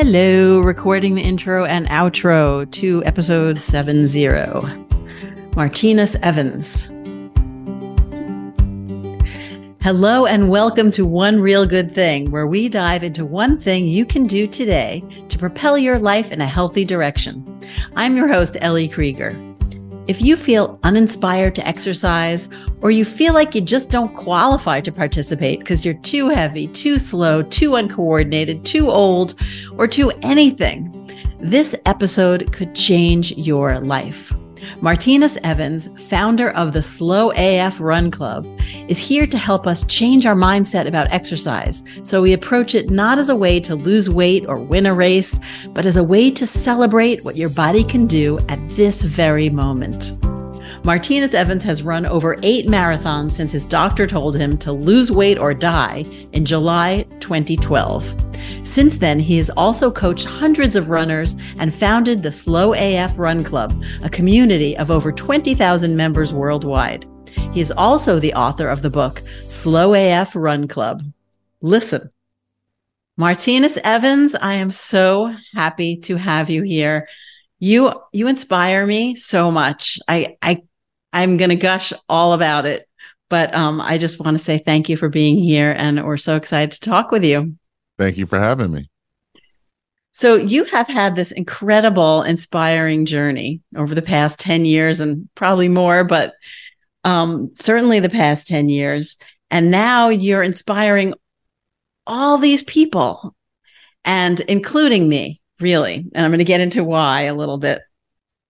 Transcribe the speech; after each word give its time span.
Hello, 0.00 0.60
recording 0.60 1.16
the 1.16 1.22
intro 1.22 1.64
and 1.64 1.88
outro 1.88 2.70
to 2.70 3.02
episode 3.04 3.60
70. 3.60 4.28
Martinus 5.56 6.14
Evans. 6.22 6.84
Hello, 9.82 10.24
and 10.24 10.50
welcome 10.50 10.92
to 10.92 11.04
One 11.04 11.40
Real 11.40 11.66
Good 11.66 11.90
Thing, 11.90 12.30
where 12.30 12.46
we 12.46 12.68
dive 12.68 13.02
into 13.02 13.26
one 13.26 13.60
thing 13.60 13.86
you 13.86 14.06
can 14.06 14.28
do 14.28 14.46
today 14.46 15.02
to 15.30 15.36
propel 15.36 15.76
your 15.76 15.98
life 15.98 16.30
in 16.30 16.40
a 16.40 16.46
healthy 16.46 16.84
direction. 16.84 17.60
I'm 17.96 18.16
your 18.16 18.28
host, 18.28 18.56
Ellie 18.60 18.86
Krieger. 18.86 19.47
If 20.08 20.22
you 20.22 20.38
feel 20.38 20.80
uninspired 20.84 21.54
to 21.56 21.68
exercise, 21.68 22.48
or 22.80 22.90
you 22.90 23.04
feel 23.04 23.34
like 23.34 23.54
you 23.54 23.60
just 23.60 23.90
don't 23.90 24.14
qualify 24.14 24.80
to 24.80 24.90
participate 24.90 25.58
because 25.58 25.84
you're 25.84 25.92
too 25.92 26.30
heavy, 26.30 26.66
too 26.68 26.98
slow, 26.98 27.42
too 27.42 27.74
uncoordinated, 27.74 28.64
too 28.64 28.88
old, 28.88 29.34
or 29.76 29.86
too 29.86 30.10
anything, 30.22 30.90
this 31.40 31.74
episode 31.84 32.50
could 32.54 32.74
change 32.74 33.32
your 33.32 33.80
life. 33.80 34.32
Martinus 34.80 35.38
Evans, 35.42 35.88
founder 36.08 36.50
of 36.50 36.72
the 36.72 36.82
Slow 36.82 37.32
AF 37.36 37.80
Run 37.80 38.10
Club, 38.10 38.46
is 38.88 38.98
here 38.98 39.26
to 39.26 39.38
help 39.38 39.66
us 39.66 39.84
change 39.84 40.26
our 40.26 40.34
mindset 40.34 40.86
about 40.86 41.10
exercise 41.12 41.84
so 42.02 42.22
we 42.22 42.32
approach 42.32 42.74
it 42.74 42.90
not 42.90 43.18
as 43.18 43.28
a 43.28 43.36
way 43.36 43.60
to 43.60 43.74
lose 43.74 44.08
weight 44.08 44.46
or 44.46 44.58
win 44.58 44.86
a 44.86 44.94
race, 44.94 45.38
but 45.70 45.86
as 45.86 45.96
a 45.96 46.04
way 46.04 46.30
to 46.30 46.46
celebrate 46.46 47.24
what 47.24 47.36
your 47.36 47.50
body 47.50 47.84
can 47.84 48.06
do 48.06 48.38
at 48.48 48.58
this 48.70 49.02
very 49.02 49.50
moment. 49.50 50.12
Martinus 50.84 51.34
Evans 51.34 51.62
has 51.64 51.82
run 51.82 52.06
over 52.06 52.38
eight 52.42 52.66
marathons 52.66 53.32
since 53.32 53.52
his 53.52 53.66
doctor 53.66 54.06
told 54.06 54.36
him 54.36 54.56
to 54.58 54.72
lose 54.72 55.10
weight 55.10 55.38
or 55.38 55.52
die 55.52 56.04
in 56.32 56.44
July 56.44 57.04
2012. 57.20 58.14
Since 58.62 58.98
then, 58.98 59.18
he 59.18 59.38
has 59.38 59.50
also 59.50 59.90
coached 59.90 60.26
hundreds 60.26 60.76
of 60.76 60.88
runners 60.88 61.36
and 61.58 61.74
founded 61.74 62.22
the 62.22 62.32
Slow 62.32 62.74
AF 62.74 63.18
Run 63.18 63.42
Club, 63.44 63.82
a 64.02 64.10
community 64.10 64.76
of 64.76 64.90
over 64.90 65.12
20,000 65.12 65.96
members 65.96 66.32
worldwide. 66.32 67.06
He 67.52 67.60
is 67.60 67.72
also 67.72 68.18
the 68.18 68.34
author 68.34 68.68
of 68.68 68.82
the 68.82 68.90
book 68.90 69.22
Slow 69.48 69.94
AF 69.94 70.36
Run 70.36 70.68
Club. 70.68 71.02
Listen. 71.60 72.10
Martinus 73.16 73.78
Evans, 73.82 74.36
I 74.36 74.54
am 74.54 74.70
so 74.70 75.34
happy 75.52 75.96
to 76.02 76.16
have 76.16 76.50
you 76.50 76.62
here. 76.62 77.08
You 77.58 77.92
you 78.12 78.28
inspire 78.28 78.86
me 78.86 79.16
so 79.16 79.50
much. 79.50 79.98
I 80.06 80.36
I 80.40 80.62
I'm 81.12 81.36
going 81.36 81.50
to 81.50 81.56
gush 81.56 81.92
all 82.08 82.32
about 82.32 82.66
it, 82.66 82.88
but 83.28 83.54
um 83.54 83.80
I 83.80 83.98
just 83.98 84.20
want 84.20 84.36
to 84.36 84.44
say 84.44 84.58
thank 84.58 84.88
you 84.88 84.96
for 84.96 85.08
being 85.08 85.36
here 85.36 85.74
and 85.76 86.04
we're 86.04 86.16
so 86.16 86.36
excited 86.36 86.72
to 86.72 86.80
talk 86.80 87.10
with 87.10 87.24
you. 87.24 87.54
Thank 87.98 88.16
you 88.16 88.26
for 88.26 88.38
having 88.38 88.72
me. 88.72 88.90
So, 90.18 90.34
you 90.34 90.64
have 90.64 90.88
had 90.88 91.14
this 91.14 91.30
incredible, 91.30 92.22
inspiring 92.22 93.06
journey 93.06 93.60
over 93.76 93.94
the 93.94 94.02
past 94.02 94.40
10 94.40 94.64
years 94.64 94.98
and 94.98 95.28
probably 95.36 95.68
more, 95.68 96.02
but 96.02 96.34
um, 97.04 97.50
certainly 97.54 98.00
the 98.00 98.08
past 98.08 98.48
10 98.48 98.68
years. 98.68 99.16
And 99.48 99.70
now 99.70 100.08
you're 100.08 100.42
inspiring 100.42 101.14
all 102.04 102.36
these 102.36 102.64
people, 102.64 103.32
and 104.04 104.40
including 104.40 105.08
me, 105.08 105.40
really. 105.60 106.04
And 106.12 106.24
I'm 106.24 106.32
going 106.32 106.38
to 106.38 106.44
get 106.44 106.60
into 106.60 106.82
why 106.82 107.22
a 107.22 107.34
little 107.34 107.58
bit. 107.58 107.80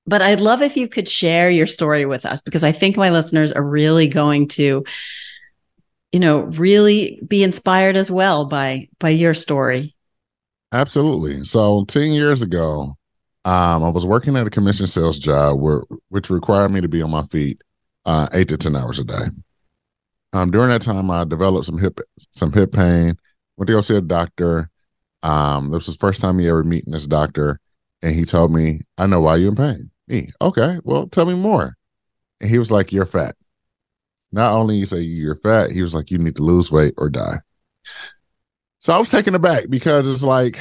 But 0.09 0.23
I'd 0.23 0.41
love 0.41 0.62
if 0.62 0.75
you 0.75 0.89
could 0.89 1.06
share 1.06 1.51
your 1.51 1.67
story 1.67 2.06
with 2.06 2.25
us 2.25 2.41
because 2.41 2.64
I 2.64 2.73
think 2.73 2.97
my 2.97 3.11
listeners 3.11 3.53
are 3.53 3.62
really 3.62 4.09
going 4.09 4.48
to 4.48 4.84
you 6.12 6.20
know 6.20 6.41
really 6.41 7.20
be 7.27 7.42
inspired 7.42 7.97
as 7.97 8.11
well 8.11 8.47
by 8.47 8.89
by 8.98 9.11
your 9.11 9.34
story. 9.34 9.95
Absolutely. 10.73 11.45
So 11.45 11.84
10 11.86 12.12
years 12.12 12.42
ago 12.42 12.97
um, 13.45 13.84
i 13.84 13.89
was 13.89 14.05
working 14.05 14.36
at 14.36 14.47
a 14.47 14.51
commission 14.51 14.86
sales 14.86 15.19
job 15.19 15.61
where 15.61 15.83
which 16.09 16.31
required 16.31 16.70
me 16.70 16.80
to 16.80 16.89
be 16.89 17.02
on 17.02 17.11
my 17.11 17.23
feet 17.24 17.63
uh, 18.05 18.29
eight 18.33 18.48
to 18.48 18.57
10 18.57 18.74
hours 18.74 18.98
a 18.98 19.05
day. 19.05 19.27
Um, 20.33 20.51
during 20.51 20.70
that 20.70 20.83
time 20.83 21.11
i 21.11 21.24
developed 21.24 21.67
some 21.67 21.79
hip 21.79 22.01
some 22.33 22.52
hip 22.52 22.73
pain 22.73 23.17
went 23.57 23.67
to 23.67 23.73
go 23.73 23.80
see 23.80 23.97
a 23.97 24.01
doctor. 24.01 24.70
Um, 25.23 25.73
this 25.73 25.86
was 25.86 25.97
the 25.97 26.01
first 26.01 26.20
time 26.20 26.39
he 26.39 26.48
ever 26.48 26.63
meeting 26.63 26.92
this 26.92 27.07
doctor 27.07 27.61
and 28.02 28.14
he 28.14 28.24
told 28.24 28.52
me 28.52 28.83
i 28.97 29.07
know 29.07 29.20
why 29.20 29.36
you're 29.36 29.51
in 29.51 29.57
pain 29.57 29.91
me 30.08 30.30
okay 30.41 30.79
well 30.85 31.07
tell 31.07 31.27
me 31.27 31.35
more 31.35 31.77
and 32.41 32.51
he 32.51 32.58
was 32.58 32.70
like 32.70 32.92
you're 32.92 33.07
fat 33.07 33.35
not 34.33 34.52
only 34.52 34.77
you 34.77 34.86
say 34.86 35.01
you're 35.01 35.36
fat, 35.36 35.70
he 35.70 35.83
was 35.83 35.95
like, 35.95 36.11
you 36.11 36.19
need 36.19 36.36
to 36.36 36.42
lose 36.42 36.70
weight 36.70 36.95
or 36.96 37.08
die. 37.08 37.41
So 38.79 38.92
I 38.92 38.98
was 38.98 39.11
taken 39.11 39.35
aback 39.35 39.64
because 39.70 40.07
it's 40.13 40.23
like, 40.23 40.58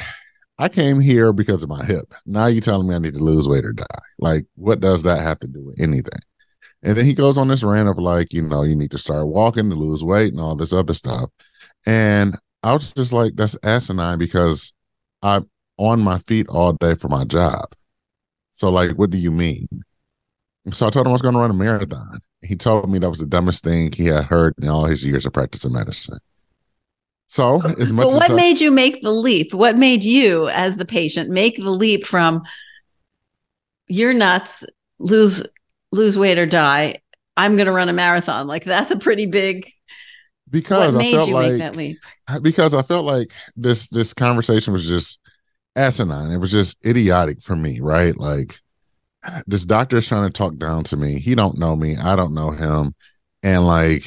I 0.57 0.69
came 0.69 0.99
here 0.99 1.33
because 1.33 1.63
of 1.63 1.69
my 1.69 1.85
hip. 1.85 2.13
Now 2.25 2.47
you're 2.47 2.61
telling 2.61 2.87
me 2.87 2.95
I 2.95 2.99
need 2.99 3.13
to 3.13 3.23
lose 3.23 3.47
weight 3.47 3.65
or 3.65 3.73
die. 3.73 3.85
Like, 4.17 4.45
what 4.55 4.79
does 4.79 5.03
that 5.03 5.21
have 5.21 5.39
to 5.39 5.47
do 5.47 5.63
with 5.63 5.79
anything? 5.79 6.19
And 6.81 6.97
then 6.97 7.05
he 7.05 7.13
goes 7.13 7.37
on 7.37 7.47
this 7.47 7.63
rant 7.63 7.89
of 7.89 7.97
like, 7.99 8.33
you 8.33 8.41
know, 8.41 8.63
you 8.63 8.75
need 8.75 8.91
to 8.91 8.97
start 8.97 9.27
walking 9.27 9.69
to 9.69 9.75
lose 9.75 10.03
weight 10.03 10.31
and 10.31 10.41
all 10.41 10.55
this 10.55 10.73
other 10.73 10.93
stuff. 10.93 11.29
And 11.85 12.37
I 12.63 12.73
was 12.73 12.93
just 12.93 13.13
like, 13.13 13.35
that's 13.35 13.57
asinine 13.63 14.17
because 14.17 14.73
I'm 15.21 15.49
on 15.77 16.01
my 16.01 16.19
feet 16.19 16.47
all 16.47 16.73
day 16.73 16.95
for 16.95 17.09
my 17.09 17.23
job. 17.25 17.73
So, 18.57 18.69
like, 18.69 18.91
what 18.91 19.09
do 19.09 19.17
you 19.17 19.31
mean? 19.31 19.67
So 20.73 20.87
I 20.87 20.89
told 20.89 21.05
him 21.05 21.11
I 21.11 21.13
was 21.13 21.21
going 21.21 21.33
to 21.33 21.39
run 21.39 21.51
a 21.51 21.53
marathon 21.53 22.21
he 22.41 22.55
told 22.55 22.89
me 22.89 22.99
that 22.99 23.09
was 23.09 23.19
the 23.19 23.25
dumbest 23.25 23.63
thing 23.63 23.91
he 23.91 24.05
had 24.05 24.25
heard 24.25 24.53
in 24.61 24.69
all 24.69 24.85
his 24.85 25.03
years 25.03 25.25
of 25.25 25.33
practicing 25.33 25.73
medicine. 25.73 26.19
So, 27.27 27.61
as 27.77 27.91
much 27.91 28.07
but 28.07 28.13
what 28.13 28.31
as 28.31 28.35
made 28.35 28.61
you 28.61 28.71
make 28.71 29.01
the 29.01 29.11
leap? 29.11 29.53
What 29.53 29.77
made 29.77 30.03
you, 30.03 30.47
as 30.49 30.77
the 30.77 30.85
patient, 30.85 31.29
make 31.29 31.57
the 31.57 31.71
leap 31.71 32.05
from 32.05 32.43
you're 33.87 34.13
nuts, 34.13 34.65
lose 34.97 35.43
lose 35.91 36.17
weight 36.17 36.37
or 36.37 36.45
die? 36.45 37.01
I'm 37.35 37.57
going 37.57 37.67
to 37.67 37.73
run 37.73 37.89
a 37.89 37.93
marathon. 37.93 38.47
Like 38.47 38.63
that's 38.63 38.91
a 38.91 38.97
pretty 38.97 39.25
big. 39.25 39.69
Because 40.49 40.95
what 40.95 40.99
made 40.99 41.15
I 41.15 41.17
felt 41.17 41.27
you 41.27 41.33
like, 41.33 41.51
make 41.51 41.59
that 41.59 41.75
leap? 41.75 41.97
Because 42.41 42.73
I 42.73 42.81
felt 42.81 43.05
like 43.05 43.33
this 43.57 43.89
this 43.89 44.13
conversation 44.13 44.71
was 44.71 44.87
just 44.87 45.19
asinine. 45.77 46.31
It 46.31 46.37
was 46.37 46.51
just 46.51 46.83
idiotic 46.85 47.41
for 47.41 47.55
me, 47.55 47.79
right? 47.79 48.17
Like 48.17 48.59
this 49.45 49.65
doctor 49.65 49.97
is 49.97 50.07
trying 50.07 50.27
to 50.27 50.33
talk 50.33 50.57
down 50.57 50.83
to 50.85 50.97
me. 50.97 51.19
He 51.19 51.35
don't 51.35 51.57
know 51.57 51.75
me. 51.75 51.97
I 51.97 52.15
don't 52.15 52.33
know 52.33 52.51
him. 52.51 52.95
And 53.43 53.67
like, 53.67 54.05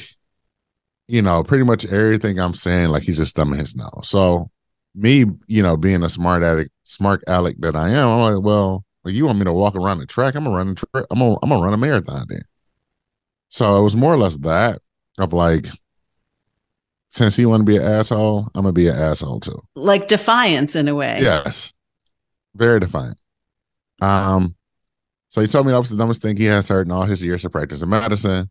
you 1.07 1.21
know, 1.21 1.43
pretty 1.43 1.63
much 1.63 1.85
everything 1.85 2.39
I'm 2.39 2.53
saying, 2.53 2.89
like 2.89 3.03
he's 3.03 3.17
just 3.17 3.35
thumbing 3.35 3.59
his 3.59 3.75
nose. 3.75 4.03
So 4.03 4.49
me, 4.93 5.25
you 5.47 5.63
know, 5.63 5.77
being 5.77 6.03
a 6.03 6.09
smart 6.09 6.43
addict, 6.43 6.71
smart 6.83 7.23
aleck 7.27 7.55
that 7.59 7.75
I 7.75 7.89
am, 7.89 8.07
I'm 8.07 8.35
like, 8.35 8.43
well, 8.43 8.83
you 9.05 9.25
want 9.25 9.39
me 9.39 9.45
to 9.45 9.53
walk 9.53 9.75
around 9.75 9.99
the 9.99 10.05
track? 10.05 10.35
I'm 10.35 10.43
gonna 10.43 10.55
run 10.55 10.75
a. 10.93 11.05
I'm 11.09 11.19
gonna 11.19 11.37
I'm 11.41 11.49
gonna 11.49 11.63
run 11.63 11.73
a 11.73 11.77
marathon 11.77 12.25
then. 12.29 12.43
So 13.49 13.77
it 13.77 13.83
was 13.83 13.95
more 13.95 14.13
or 14.13 14.17
less 14.17 14.37
that 14.39 14.81
of 15.17 15.33
like, 15.33 15.67
since 17.11 17.35
he 17.35 17.45
want 17.45 17.61
to 17.61 17.65
be 17.65 17.75
an 17.75 17.83
asshole, 17.83 18.47
I'm 18.55 18.63
gonna 18.63 18.71
be 18.71 18.87
an 18.87 18.95
asshole 18.95 19.41
too. 19.41 19.61
Like 19.75 20.07
defiance 20.07 20.75
in 20.75 20.87
a 20.87 20.95
way. 20.95 21.19
Yes, 21.21 21.73
very 22.55 22.79
defiant. 22.79 23.17
Um, 24.01 24.55
so 25.29 25.41
he 25.41 25.47
told 25.47 25.65
me 25.65 25.73
that 25.73 25.77
was 25.77 25.89
the 25.89 25.97
dumbest 25.97 26.21
thing 26.21 26.37
he 26.37 26.45
has 26.45 26.69
heard 26.69 26.87
in 26.87 26.91
all 26.91 27.05
his 27.05 27.21
years 27.21 27.45
of 27.45 27.51
practicing 27.51 27.89
medicine. 27.89 28.49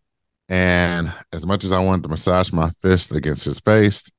And 0.48 1.12
as 1.32 1.46
much 1.46 1.64
as 1.64 1.72
I 1.72 1.80
wanted 1.80 2.02
to 2.04 2.08
massage 2.08 2.52
my 2.52 2.70
fist 2.82 3.12
against 3.12 3.44
his 3.44 3.60
face, 3.60 4.10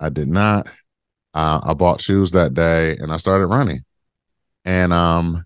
I 0.00 0.08
did 0.08 0.28
not. 0.28 0.66
Uh, 1.32 1.60
I 1.62 1.74
bought 1.74 2.00
shoes 2.00 2.32
that 2.32 2.54
day 2.54 2.96
and 2.96 3.12
I 3.12 3.16
started 3.16 3.48
running. 3.48 3.84
And 4.64 4.92
um, 4.92 5.44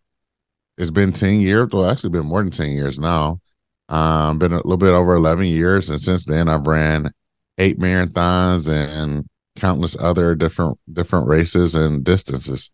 it's 0.76 0.91
been 0.91 1.12
10 1.12 1.41
years, 1.41 1.70
well, 1.72 1.91
actually 1.91 2.10
been 2.10 2.26
more 2.26 2.42
than 2.42 2.53
10 2.53 2.70
years 2.70 2.98
now. 2.98 3.41
Um, 3.88 4.38
been 4.38 4.53
a 4.53 4.56
little 4.56 4.76
bit 4.76 4.92
over 4.92 5.14
11 5.14 5.47
years. 5.47 5.91
And 5.91 6.00
since 6.00 6.25
then 6.25 6.48
I've 6.48 6.66
ran 6.66 7.10
eight 7.58 7.78
marathons 7.78 8.69
and 8.69 9.26
countless 9.56 9.96
other 9.98 10.34
different 10.34 10.78
different 10.92 11.26
races 11.26 11.75
and 11.75 12.05
distances. 12.05 12.70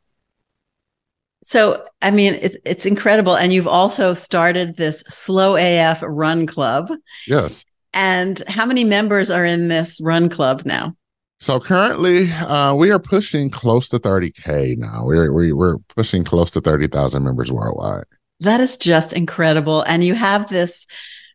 So, 1.44 1.84
I 2.00 2.10
mean, 2.10 2.34
it, 2.34 2.56
it's 2.64 2.86
incredible. 2.86 3.36
And 3.36 3.52
you've 3.52 3.68
also 3.68 4.14
started 4.14 4.76
this 4.76 5.00
Slow 5.08 5.56
AF 5.56 6.02
Run 6.06 6.46
Club. 6.46 6.90
Yes. 7.26 7.64
And 7.92 8.42
how 8.48 8.64
many 8.64 8.82
members 8.82 9.30
are 9.30 9.44
in 9.44 9.68
this 9.68 10.00
run 10.02 10.28
club 10.28 10.62
now? 10.64 10.96
So 11.40 11.60
currently, 11.60 12.30
uh, 12.32 12.74
we 12.74 12.90
are 12.90 12.98
pushing 12.98 13.50
close 13.50 13.90
to 13.90 13.98
30k 13.98 14.78
now. 14.78 15.04
We're 15.04 15.32
we're, 15.32 15.54
we're 15.54 15.78
pushing 15.94 16.24
close 16.24 16.50
to 16.52 16.60
30,000 16.60 17.22
members 17.22 17.52
worldwide. 17.52 18.04
That 18.40 18.60
is 18.60 18.76
just 18.76 19.12
incredible. 19.12 19.82
And 19.82 20.02
you 20.02 20.14
have 20.14 20.48
this 20.48 20.86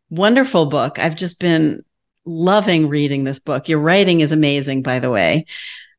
wonderful 0.09 0.65
book. 0.65 0.97
I've 0.97 1.15
just 1.15 1.39
been 1.39 1.83
loving 2.29 2.87
reading 2.87 3.23
this 3.23 3.39
book. 3.39 3.67
Your 3.67 3.79
writing 3.79 4.21
is 4.21 4.31
amazing, 4.31 4.83
by 4.83 4.99
the 4.99 5.11
way. 5.11 5.45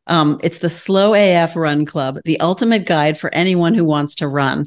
Um, 0.07 0.41
it's 0.43 0.59
the 0.59 0.69
Slow 0.69 1.15
AF 1.15 1.57
Run 1.57 1.85
Club, 1.85 2.19
the 2.25 2.41
ultimate 2.41 2.87
guide 2.87 3.19
for 3.19 3.33
anyone 3.35 3.75
who 3.75 3.85
wants 3.85 4.17
to 4.17 4.29
run. 4.29 4.67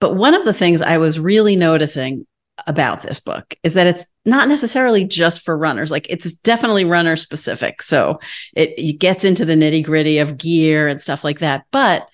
But 0.00 0.14
one 0.14 0.34
of 0.34 0.44
the 0.44 0.54
things 0.54 0.82
I 0.82 0.98
was 0.98 1.20
really 1.20 1.56
noticing 1.56 2.26
about 2.66 3.02
this 3.02 3.20
book 3.20 3.54
is 3.62 3.74
that 3.74 3.86
it's 3.86 4.04
not 4.24 4.48
necessarily 4.48 5.04
just 5.04 5.42
for 5.42 5.56
runners. 5.56 5.90
Like 5.90 6.08
it's 6.10 6.32
definitely 6.32 6.84
runner 6.84 7.16
specific. 7.16 7.82
So 7.82 8.18
it, 8.54 8.74
it 8.76 8.98
gets 8.98 9.24
into 9.24 9.44
the 9.44 9.54
nitty 9.54 9.84
gritty 9.84 10.18
of 10.18 10.38
gear 10.38 10.88
and 10.88 11.00
stuff 11.00 11.22
like 11.22 11.40
that. 11.40 11.66
But 11.70 12.08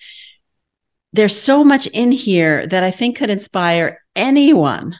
there's 1.13 1.39
so 1.39 1.63
much 1.63 1.87
in 1.87 2.11
here 2.11 2.67
that 2.67 2.83
I 2.83 2.91
think 2.91 3.17
could 3.17 3.29
inspire 3.29 4.03
anyone 4.15 4.95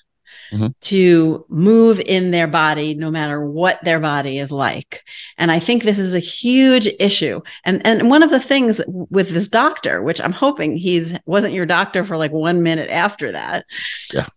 mm-hmm. 0.51 0.67
to 0.81 1.45
move 1.49 1.99
in 1.99 2.31
their 2.31 2.47
body 2.47 2.93
no 2.93 3.09
matter 3.11 3.45
what 3.45 3.83
their 3.83 3.99
body 3.99 4.39
is 4.39 4.51
like. 4.51 5.03
And 5.37 5.51
I 5.51 5.59
think 5.59 5.83
this 5.83 5.99
is 5.99 6.13
a 6.13 6.19
huge 6.19 6.87
issue. 6.99 7.41
And 7.65 7.85
and 7.85 8.09
one 8.09 8.23
of 8.23 8.29
the 8.29 8.39
things 8.39 8.81
with 8.87 9.29
this 9.29 9.47
doctor, 9.47 10.01
which 10.01 10.21
I'm 10.21 10.31
hoping 10.31 10.77
he's 10.77 11.17
wasn't 11.25 11.53
your 11.53 11.65
doctor 11.65 12.03
for 12.03 12.17
like 12.17 12.31
1 12.31 12.63
minute 12.63 12.89
after 12.89 13.31
that. 13.31 13.65
Yeah. 14.13 14.27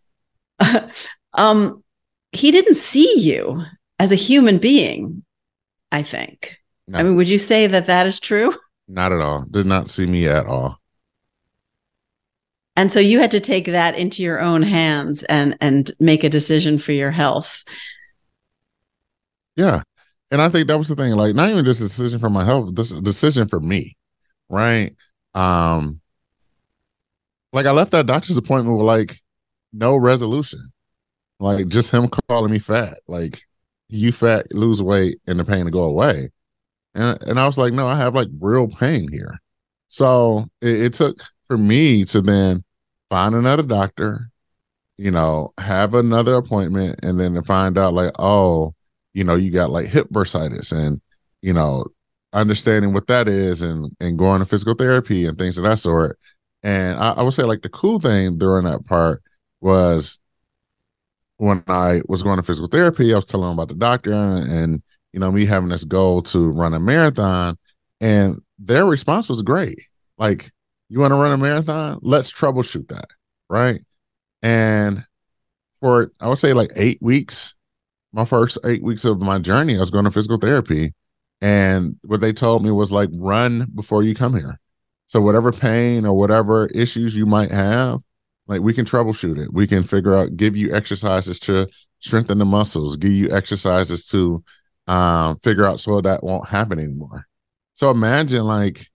um 1.34 1.82
he 2.32 2.50
didn't 2.50 2.74
see 2.74 3.18
you 3.18 3.62
as 3.98 4.12
a 4.12 4.16
human 4.16 4.58
being, 4.58 5.24
I 5.90 6.02
think. 6.02 6.58
No. 6.88 6.98
I 6.98 7.02
mean, 7.02 7.16
would 7.16 7.28
you 7.28 7.38
say 7.38 7.66
that 7.66 7.86
that 7.86 8.06
is 8.06 8.20
true? 8.20 8.54
Not 8.88 9.12
at 9.12 9.20
all. 9.20 9.44
Did 9.50 9.66
not 9.66 9.90
see 9.90 10.06
me 10.06 10.28
at 10.28 10.46
all. 10.46 10.78
And 12.76 12.92
so 12.92 13.00
you 13.00 13.18
had 13.18 13.30
to 13.30 13.40
take 13.40 13.66
that 13.66 13.96
into 13.96 14.22
your 14.22 14.40
own 14.40 14.62
hands 14.62 15.22
and 15.24 15.56
and 15.60 15.90
make 15.98 16.24
a 16.24 16.28
decision 16.28 16.78
for 16.78 16.92
your 16.92 17.10
health. 17.10 17.64
Yeah. 19.56 19.82
And 20.30 20.42
I 20.42 20.48
think 20.48 20.68
that 20.68 20.78
was 20.78 20.88
the 20.88 20.96
thing, 20.96 21.12
like 21.12 21.34
not 21.34 21.50
even 21.50 21.64
just 21.64 21.80
a 21.80 21.84
decision 21.84 22.18
for 22.18 22.28
my 22.28 22.44
health, 22.44 22.74
this 22.74 22.90
decision 22.90 23.48
for 23.48 23.60
me. 23.60 23.96
Right. 24.48 24.94
Um 25.34 26.00
like 27.52 27.66
I 27.66 27.70
left 27.70 27.92
that 27.92 28.06
doctor's 28.06 28.36
appointment 28.36 28.76
with 28.76 28.86
like 28.86 29.18
no 29.72 29.96
resolution. 29.96 30.72
Like 31.40 31.68
just 31.68 31.90
him 31.90 32.08
calling 32.28 32.50
me 32.50 32.58
fat. 32.58 32.98
Like 33.06 33.42
you 33.88 34.12
fat, 34.12 34.52
lose 34.52 34.82
weight, 34.82 35.20
and 35.26 35.38
the 35.38 35.44
pain 35.44 35.64
to 35.64 35.70
go 35.70 35.84
away. 35.84 36.30
And 36.94 37.22
and 37.22 37.40
I 37.40 37.46
was 37.46 37.56
like, 37.56 37.72
no, 37.72 37.86
I 37.86 37.96
have 37.96 38.14
like 38.14 38.28
real 38.40 38.68
pain 38.68 39.08
here. 39.10 39.38
So 39.88 40.46
it, 40.60 40.82
it 40.82 40.94
took 40.94 41.18
for 41.48 41.58
me 41.58 42.04
to 42.06 42.20
then 42.20 42.64
find 43.10 43.34
another 43.34 43.62
doctor, 43.62 44.30
you 44.96 45.10
know, 45.10 45.52
have 45.58 45.94
another 45.94 46.34
appointment, 46.34 47.00
and 47.02 47.20
then 47.20 47.34
to 47.34 47.42
find 47.42 47.78
out 47.78 47.94
like, 47.94 48.12
oh, 48.18 48.74
you 49.14 49.24
know, 49.24 49.34
you 49.34 49.50
got 49.50 49.70
like 49.70 49.86
hip 49.86 50.08
bursitis, 50.10 50.72
and 50.72 51.00
you 51.42 51.52
know, 51.52 51.86
understanding 52.32 52.92
what 52.92 53.06
that 53.08 53.28
is, 53.28 53.62
and 53.62 53.94
and 54.00 54.18
going 54.18 54.40
to 54.40 54.46
physical 54.46 54.74
therapy 54.74 55.26
and 55.26 55.38
things 55.38 55.58
of 55.58 55.64
that 55.64 55.78
sort. 55.78 56.18
And 56.62 56.98
I, 56.98 57.12
I 57.12 57.22
would 57.22 57.34
say 57.34 57.44
like 57.44 57.62
the 57.62 57.68
cool 57.68 58.00
thing 58.00 58.38
during 58.38 58.64
that 58.64 58.84
part 58.86 59.22
was 59.60 60.18
when 61.38 61.62
I 61.68 62.02
was 62.08 62.22
going 62.22 62.38
to 62.38 62.42
physical 62.42 62.68
therapy, 62.68 63.12
I 63.12 63.16
was 63.16 63.26
telling 63.26 63.48
them 63.48 63.58
about 63.58 63.68
the 63.68 63.74
doctor 63.74 64.12
and, 64.12 64.50
and 64.50 64.82
you 65.12 65.20
know 65.20 65.30
me 65.32 65.46
having 65.46 65.68
this 65.68 65.84
goal 65.84 66.22
to 66.22 66.50
run 66.50 66.74
a 66.74 66.80
marathon, 66.80 67.56
and 68.00 68.40
their 68.58 68.86
response 68.86 69.28
was 69.28 69.42
great. 69.42 69.78
Like 70.18 70.50
you 70.88 71.00
want 71.00 71.12
to 71.12 71.16
run 71.16 71.32
a 71.32 71.36
marathon? 71.36 71.98
Let's 72.02 72.32
troubleshoot 72.32 72.88
that. 72.88 73.08
Right. 73.48 73.82
And 74.42 75.04
for, 75.80 76.12
I 76.20 76.28
would 76.28 76.38
say 76.38 76.52
like 76.52 76.72
eight 76.76 76.98
weeks, 77.00 77.54
my 78.12 78.24
first 78.24 78.58
eight 78.64 78.82
weeks 78.82 79.04
of 79.04 79.20
my 79.20 79.38
journey, 79.38 79.76
I 79.76 79.80
was 79.80 79.90
going 79.90 80.04
to 80.04 80.10
physical 80.10 80.38
therapy. 80.38 80.94
And 81.40 81.96
what 82.02 82.20
they 82.20 82.32
told 82.32 82.64
me 82.64 82.70
was 82.70 82.90
like, 82.90 83.10
run 83.12 83.70
before 83.74 84.02
you 84.02 84.14
come 84.14 84.34
here. 84.34 84.58
So 85.06 85.20
whatever 85.20 85.52
pain 85.52 86.06
or 86.06 86.14
whatever 86.14 86.66
issues 86.68 87.14
you 87.14 87.26
might 87.26 87.50
have, 87.50 88.00
like 88.46 88.62
we 88.62 88.72
can 88.72 88.84
troubleshoot 88.84 89.38
it. 89.38 89.52
We 89.52 89.66
can 89.66 89.82
figure 89.82 90.14
out, 90.14 90.36
give 90.36 90.56
you 90.56 90.74
exercises 90.74 91.38
to 91.40 91.68
strengthen 92.00 92.38
the 92.38 92.44
muscles, 92.44 92.96
give 92.96 93.12
you 93.12 93.30
exercises 93.30 94.06
to 94.08 94.42
um, 94.86 95.38
figure 95.40 95.66
out 95.66 95.80
so 95.80 96.00
that 96.00 96.22
won't 96.22 96.48
happen 96.48 96.78
anymore. 96.78 97.26
So 97.74 97.90
imagine 97.90 98.44
like 98.44 98.86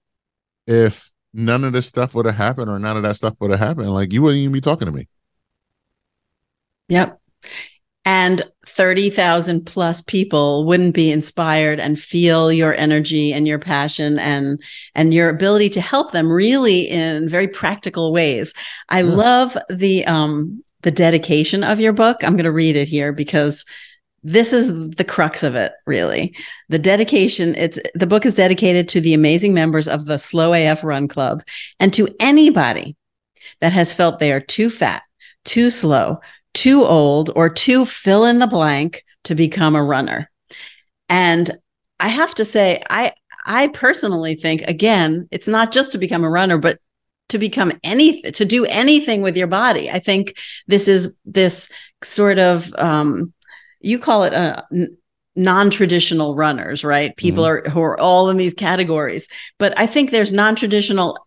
if 0.65 1.10
none 1.33 1.63
of 1.63 1.73
this 1.73 1.87
stuff 1.87 2.13
would 2.15 2.25
have 2.25 2.35
happened 2.35 2.69
or 2.69 2.79
none 2.79 2.97
of 2.97 3.03
that 3.03 3.15
stuff 3.15 3.35
would 3.39 3.51
have 3.51 3.59
happened, 3.59 3.93
like 3.93 4.13
you 4.13 4.21
wouldn't 4.21 4.39
even 4.39 4.53
be 4.53 4.61
talking 4.61 4.85
to 4.85 4.91
me. 4.91 5.07
Yep. 6.89 7.19
And 8.03 8.43
30,000 8.67 9.65
plus 9.65 10.01
people 10.01 10.65
wouldn't 10.65 10.95
be 10.95 11.11
inspired 11.11 11.79
and 11.79 11.99
feel 11.99 12.51
your 12.51 12.73
energy 12.73 13.31
and 13.31 13.47
your 13.47 13.59
passion 13.59 14.17
and 14.17 14.61
and 14.95 15.13
your 15.13 15.29
ability 15.29 15.69
to 15.71 15.81
help 15.81 16.11
them 16.11 16.31
really 16.31 16.81
in 16.89 17.29
very 17.29 17.47
practical 17.47 18.11
ways. 18.11 18.53
I 18.89 19.01
yeah. 19.01 19.13
love 19.13 19.57
the 19.69 20.05
um 20.05 20.63
the 20.81 20.91
dedication 20.91 21.63
of 21.63 21.79
your 21.79 21.93
book. 21.93 22.23
I'm 22.23 22.33
going 22.33 22.45
to 22.45 22.51
read 22.51 22.75
it 22.75 22.87
here 22.87 23.13
because 23.13 23.65
this 24.23 24.53
is 24.53 24.89
the 24.91 25.03
crux 25.03 25.43
of 25.43 25.55
it 25.55 25.73
really. 25.85 26.35
The 26.69 26.79
dedication 26.79 27.55
it's 27.55 27.79
the 27.95 28.07
book 28.07 28.25
is 28.25 28.35
dedicated 28.35 28.87
to 28.89 29.01
the 29.01 29.13
amazing 29.13 29.53
members 29.53 29.87
of 29.87 30.05
the 30.05 30.17
slow 30.17 30.53
af 30.53 30.83
run 30.83 31.07
club 31.07 31.43
and 31.79 31.93
to 31.93 32.07
anybody 32.19 32.95
that 33.59 33.73
has 33.73 33.93
felt 33.93 34.19
they 34.19 34.31
are 34.31 34.39
too 34.39 34.69
fat 34.69 35.03
too 35.43 35.69
slow 35.69 36.19
too 36.53 36.83
old 36.83 37.31
or 37.35 37.49
too 37.49 37.85
fill 37.85 38.25
in 38.25 38.39
the 38.39 38.47
blank 38.47 39.03
to 39.23 39.35
become 39.35 39.75
a 39.75 39.83
runner. 39.83 40.29
And 41.09 41.49
i 41.99 42.07
have 42.07 42.33
to 42.35 42.45
say 42.45 42.81
i 42.89 43.13
i 43.45 43.67
personally 43.69 44.35
think 44.35 44.61
again 44.63 45.27
it's 45.31 45.47
not 45.47 45.71
just 45.71 45.91
to 45.91 45.97
become 45.97 46.23
a 46.23 46.29
runner 46.29 46.57
but 46.57 46.79
to 47.31 47.37
become 47.37 47.71
anything 47.83 48.31
to 48.33 48.45
do 48.45 48.65
anything 48.65 49.21
with 49.21 49.37
your 49.37 49.47
body. 49.47 49.89
I 49.89 49.99
think 49.99 50.37
this 50.67 50.87
is 50.87 51.15
this 51.25 51.69
sort 52.03 52.37
of 52.39 52.73
um 52.77 53.33
you 53.81 53.99
call 53.99 54.23
it 54.23 54.33
a 54.33 54.65
non-traditional 55.35 56.35
runners 56.35 56.83
right? 56.83 57.15
People 57.15 57.43
mm-hmm. 57.43 57.67
are 57.67 57.69
who 57.69 57.81
are 57.81 57.99
all 57.99 58.29
in 58.29 58.37
these 58.37 58.53
categories. 58.53 59.27
But 59.57 59.77
i 59.77 59.85
think 59.85 60.11
there's 60.11 60.31
non-traditional 60.31 61.25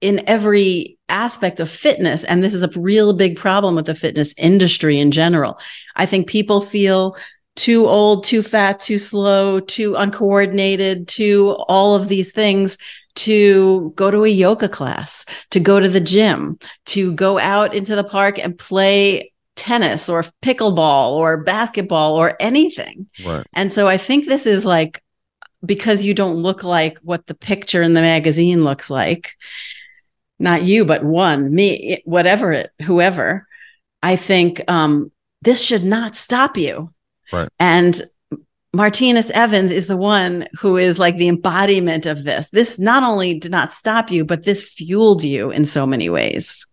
in 0.00 0.22
every 0.28 0.96
aspect 1.08 1.58
of 1.58 1.68
fitness 1.68 2.22
and 2.22 2.44
this 2.44 2.54
is 2.54 2.62
a 2.62 2.80
real 2.80 3.16
big 3.16 3.36
problem 3.36 3.74
with 3.74 3.86
the 3.86 3.94
fitness 3.94 4.34
industry 4.38 4.98
in 4.98 5.10
general. 5.10 5.58
I 5.96 6.06
think 6.06 6.28
people 6.28 6.60
feel 6.60 7.16
too 7.56 7.88
old 7.88 8.22
too 8.22 8.42
fat 8.42 8.78
too 8.78 8.98
slow 8.98 9.58
too 9.58 9.96
uncoordinated 9.96 11.08
too 11.08 11.56
all 11.68 11.96
of 11.96 12.06
these 12.06 12.30
things 12.30 12.78
to 13.16 13.92
go 13.96 14.12
to 14.12 14.22
a 14.24 14.28
yoga 14.28 14.68
class 14.68 15.24
to 15.50 15.58
go 15.58 15.80
to 15.80 15.88
the 15.88 16.00
gym 16.00 16.56
to 16.86 17.12
go 17.14 17.36
out 17.36 17.74
into 17.74 17.96
the 17.96 18.04
park 18.04 18.38
and 18.38 18.56
play 18.56 19.32
tennis 19.58 20.08
or 20.08 20.24
pickleball 20.42 21.12
or 21.12 21.42
basketball 21.42 22.16
or 22.16 22.36
anything. 22.40 23.08
Right. 23.24 23.44
And 23.52 23.72
so 23.72 23.88
I 23.88 23.98
think 23.98 24.26
this 24.26 24.46
is 24.46 24.64
like 24.64 25.02
because 25.64 26.04
you 26.04 26.14
don't 26.14 26.36
look 26.36 26.62
like 26.62 26.98
what 26.98 27.26
the 27.26 27.34
picture 27.34 27.82
in 27.82 27.92
the 27.92 28.00
magazine 28.00 28.64
looks 28.64 28.88
like. 28.88 29.34
Not 30.38 30.62
you, 30.62 30.84
but 30.84 31.02
one, 31.02 31.52
me, 31.52 32.00
whatever 32.04 32.52
it, 32.52 32.70
whoever. 32.82 33.46
I 34.02 34.14
think 34.14 34.62
um, 34.68 35.10
this 35.42 35.60
should 35.60 35.82
not 35.82 36.14
stop 36.14 36.56
you. 36.56 36.88
Right. 37.32 37.48
And 37.58 38.00
Martinus 38.72 39.30
Evans 39.30 39.72
is 39.72 39.88
the 39.88 39.96
one 39.96 40.46
who 40.60 40.76
is 40.76 41.00
like 41.00 41.16
the 41.16 41.26
embodiment 41.26 42.06
of 42.06 42.22
this. 42.22 42.50
This 42.50 42.78
not 42.78 43.02
only 43.02 43.38
did 43.38 43.50
not 43.50 43.72
stop 43.72 44.12
you, 44.12 44.24
but 44.24 44.44
this 44.44 44.62
fueled 44.62 45.24
you 45.24 45.50
in 45.50 45.64
so 45.64 45.84
many 45.84 46.08
ways. 46.08 46.64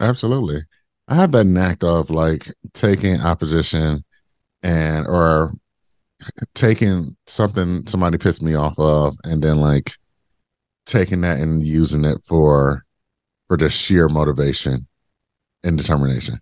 Absolutely. 0.00 0.62
I 1.08 1.14
have 1.14 1.32
that 1.32 1.44
knack 1.44 1.82
of 1.82 2.10
like 2.10 2.52
taking 2.74 3.20
opposition 3.20 4.04
and 4.62 5.06
or 5.06 5.52
taking 6.54 7.16
something 7.26 7.86
somebody 7.86 8.18
pissed 8.18 8.42
me 8.42 8.54
off 8.54 8.78
of 8.78 9.16
and 9.24 9.42
then 9.42 9.58
like 9.58 9.92
taking 10.84 11.22
that 11.22 11.38
and 11.38 11.62
using 11.62 12.04
it 12.04 12.18
for 12.24 12.84
for 13.46 13.56
just 13.56 13.78
sheer 13.78 14.08
motivation 14.08 14.86
and 15.64 15.78
determination. 15.78 16.40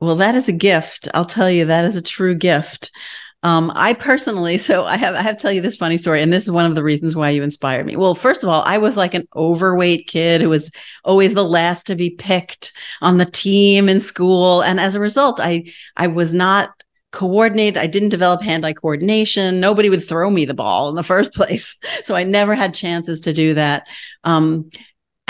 Well, 0.00 0.16
that 0.16 0.34
is 0.34 0.48
a 0.48 0.52
gift. 0.52 1.08
I'll 1.14 1.24
tell 1.24 1.50
you, 1.50 1.64
that 1.66 1.84
is 1.84 1.96
a 1.96 2.02
true 2.02 2.34
gift. 2.34 2.90
Um, 3.42 3.72
I 3.74 3.92
personally, 3.94 4.56
so 4.68 4.84
I 4.84 4.96
have 4.96 5.14
I 5.14 5.22
have 5.22 5.36
to 5.36 5.42
tell 5.42 5.52
you 5.52 5.60
this 5.60 5.76
funny 5.76 5.98
story, 5.98 6.22
and 6.22 6.32
this 6.32 6.44
is 6.44 6.50
one 6.50 6.66
of 6.66 6.74
the 6.74 6.84
reasons 6.84 7.16
why 7.16 7.30
you 7.30 7.42
inspired 7.42 7.86
me. 7.86 7.96
Well, 7.96 8.14
first 8.14 8.42
of 8.42 8.48
all, 8.48 8.62
I 8.62 8.78
was 8.78 8.96
like 8.96 9.14
an 9.14 9.26
overweight 9.34 10.06
kid 10.06 10.40
who 10.40 10.48
was 10.48 10.70
always 11.04 11.34
the 11.34 11.44
last 11.44 11.86
to 11.86 11.94
be 11.94 12.10
picked 12.10 12.72
on 13.00 13.18
the 13.18 13.26
team 13.26 13.88
in 13.88 14.00
school, 14.00 14.62
and 14.62 14.78
as 14.80 14.94
a 14.94 15.00
result, 15.00 15.40
I 15.40 15.72
I 15.96 16.06
was 16.06 16.32
not 16.32 16.70
coordinated. 17.10 17.76
I 17.76 17.88
didn't 17.88 18.08
develop 18.08 18.40
hand-eye 18.40 18.72
coordination. 18.72 19.60
Nobody 19.60 19.90
would 19.90 20.08
throw 20.08 20.30
me 20.30 20.46
the 20.46 20.54
ball 20.54 20.88
in 20.88 20.94
the 20.94 21.02
first 21.12 21.32
place, 21.34 21.76
so 22.04 22.14
I 22.14 22.24
never 22.24 22.54
had 22.54 22.74
chances 22.74 23.20
to 23.22 23.32
do 23.32 23.54
that. 23.54 23.86
Um, 24.24 24.70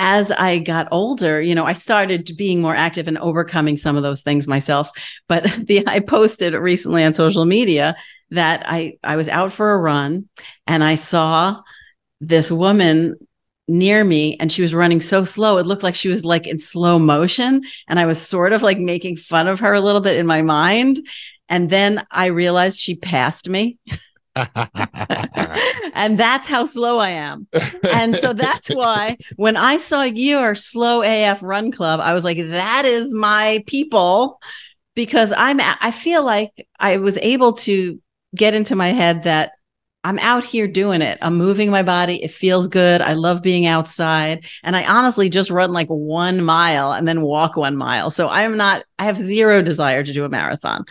as 0.05 0.33
I 0.33 0.59
got 0.59 0.89
older, 0.91 1.41
you 1.41 1.55
know, 1.55 1.65
I 1.65 1.75
started 1.75 2.29
being 2.37 2.61
more 2.61 2.75
active 2.75 3.07
and 3.07 3.17
overcoming 3.19 3.77
some 3.77 3.97
of 3.97 4.03
those 4.03 4.23
things 4.23 4.49
myself. 4.49 4.91
But 5.29 5.45
the 5.67 5.85
I 5.87 6.01
posted 6.01 6.55
recently 6.55 7.05
on 7.05 7.15
social 7.15 7.45
media 7.45 7.95
that 8.33 8.65
I 8.67 8.95
I 9.05 9.15
was 9.15 9.29
out 9.29 9.53
for 9.53 9.73
a 9.73 9.79
run 9.79 10.29
and 10.67 10.83
I 10.83 10.97
saw 10.97 11.63
this 12.21 12.51
woman 12.51 13.15
near 13.69 14.03
me 14.03 14.37
and 14.41 14.51
she 14.51 14.61
was 14.61 14.75
running 14.75 15.01
so 15.01 15.23
slow. 15.23 15.59
It 15.59 15.67
looked 15.67 15.85
like 15.85 15.95
she 15.95 16.09
was 16.09 16.25
like 16.25 16.49
in 16.49 16.59
slow 16.59 16.99
motion 16.99 17.63
and 17.87 18.01
I 18.01 18.07
was 18.07 18.21
sort 18.21 18.53
of 18.53 18.61
like 18.61 18.79
making 18.79 19.19
fun 19.19 19.47
of 19.47 19.61
her 19.61 19.73
a 19.73 19.81
little 19.81 20.01
bit 20.01 20.19
in 20.19 20.27
my 20.27 20.43
mind. 20.43 20.99
And 21.49 21.71
then 21.71 22.05
I 22.11 22.27
realized 22.27 22.81
she 22.81 22.97
passed 22.97 23.49
me 23.49 23.79
and 25.95 26.19
that's 26.19 26.47
how 26.47 26.65
slow 26.65 26.99
I 26.99 27.11
am. 27.11 27.47
And 27.93 28.17
so 28.17 28.33
that's 28.33 28.69
why 28.75 29.19
when 29.37 29.57
I 29.57 29.77
saw 29.77 30.03
your 30.03 30.55
slow 30.55 31.03
AF 31.03 31.43
run 31.43 31.71
club, 31.71 32.01
I 32.01 32.15
was 32.15 32.25
like, 32.25 32.39
that 32.39 32.85
is 32.85 33.13
my 33.13 33.63
people 33.67 34.41
because 34.95 35.33
I'm, 35.37 35.59
I 35.61 35.91
feel 35.91 36.25
like 36.25 36.67
I 36.79 36.99
was 36.99 37.19
able 37.19 37.55
to 37.55 38.01
get 38.35 38.55
into 38.55 38.77
my 38.77 38.89
head 38.89 39.25
that 39.25 39.53
I'm 40.05 40.19
out 40.19 40.45
here 40.45 40.67
doing 40.67 41.01
it. 41.01 41.19
I'm 41.23 41.37
moving 41.37 41.71
my 41.71 41.83
body. 41.83 42.23
It 42.23 42.33
feels 42.33 42.67
good. 42.67 43.01
I 43.01 43.13
love 43.13 43.41
being 43.41 43.67
outside. 43.67 44.47
And 44.65 44.75
I 44.75 44.85
honestly 44.85 45.29
just 45.29 45.51
run 45.51 45.73
like 45.73 45.87
one 45.89 46.43
mile 46.43 46.93
and 46.93 47.07
then 47.07 47.23
walk 47.23 47.57
one 47.57 47.77
mile. 47.77 48.11
So 48.11 48.29
I'm 48.29 48.57
not, 48.57 48.85
I 48.99 49.05
have 49.05 49.17
zero 49.17 49.63
desire 49.63 50.03
to 50.03 50.13
do 50.13 50.25
a 50.25 50.29
marathon. 50.29 50.85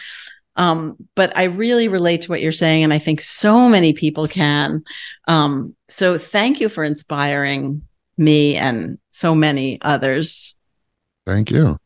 Um, 0.61 0.95
but 1.15 1.35
I 1.35 1.45
really 1.45 1.87
relate 1.87 2.21
to 2.21 2.29
what 2.29 2.39
you're 2.39 2.51
saying. 2.51 2.83
And 2.83 2.93
I 2.93 2.99
think 2.99 3.19
so 3.19 3.67
many 3.67 3.93
people 3.93 4.27
can. 4.27 4.83
Um, 5.27 5.75
so 5.87 6.19
thank 6.19 6.61
you 6.61 6.69
for 6.69 6.83
inspiring 6.83 7.81
me 8.15 8.57
and 8.57 8.99
so 9.09 9.33
many 9.33 9.81
others. 9.81 10.55
Thank 11.25 11.49
you. 11.49 11.77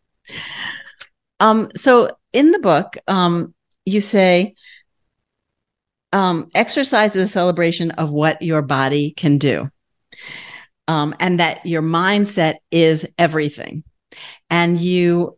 Um, 1.40 1.70
so 1.78 2.10
in 2.34 2.52
the 2.52 2.60
book, 2.60 2.98
um, 3.08 3.54
you 3.86 4.02
say, 4.02 4.56
um, 6.12 6.50
exercise 6.54 7.16
is 7.16 7.24
a 7.24 7.30
celebration 7.30 7.92
of 7.92 8.12
what 8.12 8.42
your 8.42 8.62
body 8.62 9.12
can 9.12 9.38
do. 9.38 9.70
Um, 10.90 11.16
and 11.22 11.40
that 11.40 11.66
your 11.66 11.82
mindset 11.82 12.56
is 12.72 13.08
everything. 13.18 13.86
And 14.50 14.78
you 14.78 15.38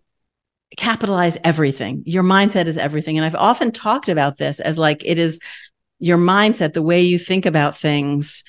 capitalize 0.77 1.37
everything. 1.43 2.03
Your 2.05 2.23
mindset 2.23 2.67
is 2.67 2.77
everything. 2.77 3.17
And 3.17 3.25
I've 3.25 3.35
often 3.35 3.71
talked 3.71 4.09
about 4.09 4.37
this 4.37 4.59
as 4.59 4.79
like 4.79 5.03
it 5.03 5.19
is 5.19 5.39
your 5.99 6.17
mindset, 6.17 6.73
the 6.73 6.83
way 6.83 7.01
you 7.01 7.19
think 7.19 7.45
about 7.45 7.77
things 7.77 8.43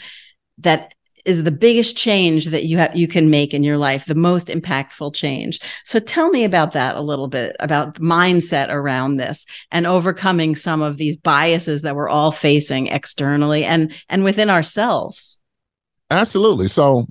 that 0.58 0.94
is 1.24 1.42
the 1.42 1.50
biggest 1.50 1.96
change 1.96 2.46
that 2.46 2.64
you 2.64 2.78
have 2.78 2.96
you 2.96 3.06
can 3.06 3.28
make 3.28 3.52
in 3.52 3.62
your 3.62 3.76
life 3.76 4.06
the 4.06 4.14
most 4.14 4.48
impactful 4.48 5.14
change 5.14 5.60
so 5.84 5.98
tell 5.98 6.30
me 6.30 6.42
about 6.44 6.72
that 6.72 6.96
a 6.96 7.02
little 7.02 7.28
bit 7.28 7.54
about 7.60 7.96
mindset 7.96 8.68
around 8.70 9.16
this 9.16 9.44
and 9.70 9.86
overcoming 9.86 10.54
some 10.54 10.80
of 10.80 10.96
these 10.96 11.16
biases 11.16 11.82
that 11.82 11.94
we're 11.94 12.08
all 12.08 12.32
facing 12.32 12.86
externally 12.86 13.64
and 13.64 13.92
and 14.08 14.24
within 14.24 14.48
ourselves 14.48 15.40
absolutely 16.10 16.68
so 16.68 17.06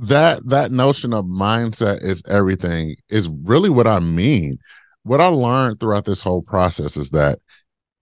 that 0.00 0.40
that 0.48 0.70
notion 0.72 1.12
of 1.12 1.24
mindset 1.24 2.02
is 2.02 2.22
everything 2.26 2.96
is 3.08 3.28
really 3.44 3.70
what 3.70 3.86
i 3.86 4.00
mean 4.00 4.58
what 5.02 5.20
i 5.20 5.26
learned 5.26 5.78
throughout 5.78 6.04
this 6.04 6.22
whole 6.22 6.42
process 6.42 6.96
is 6.96 7.10
that 7.10 7.38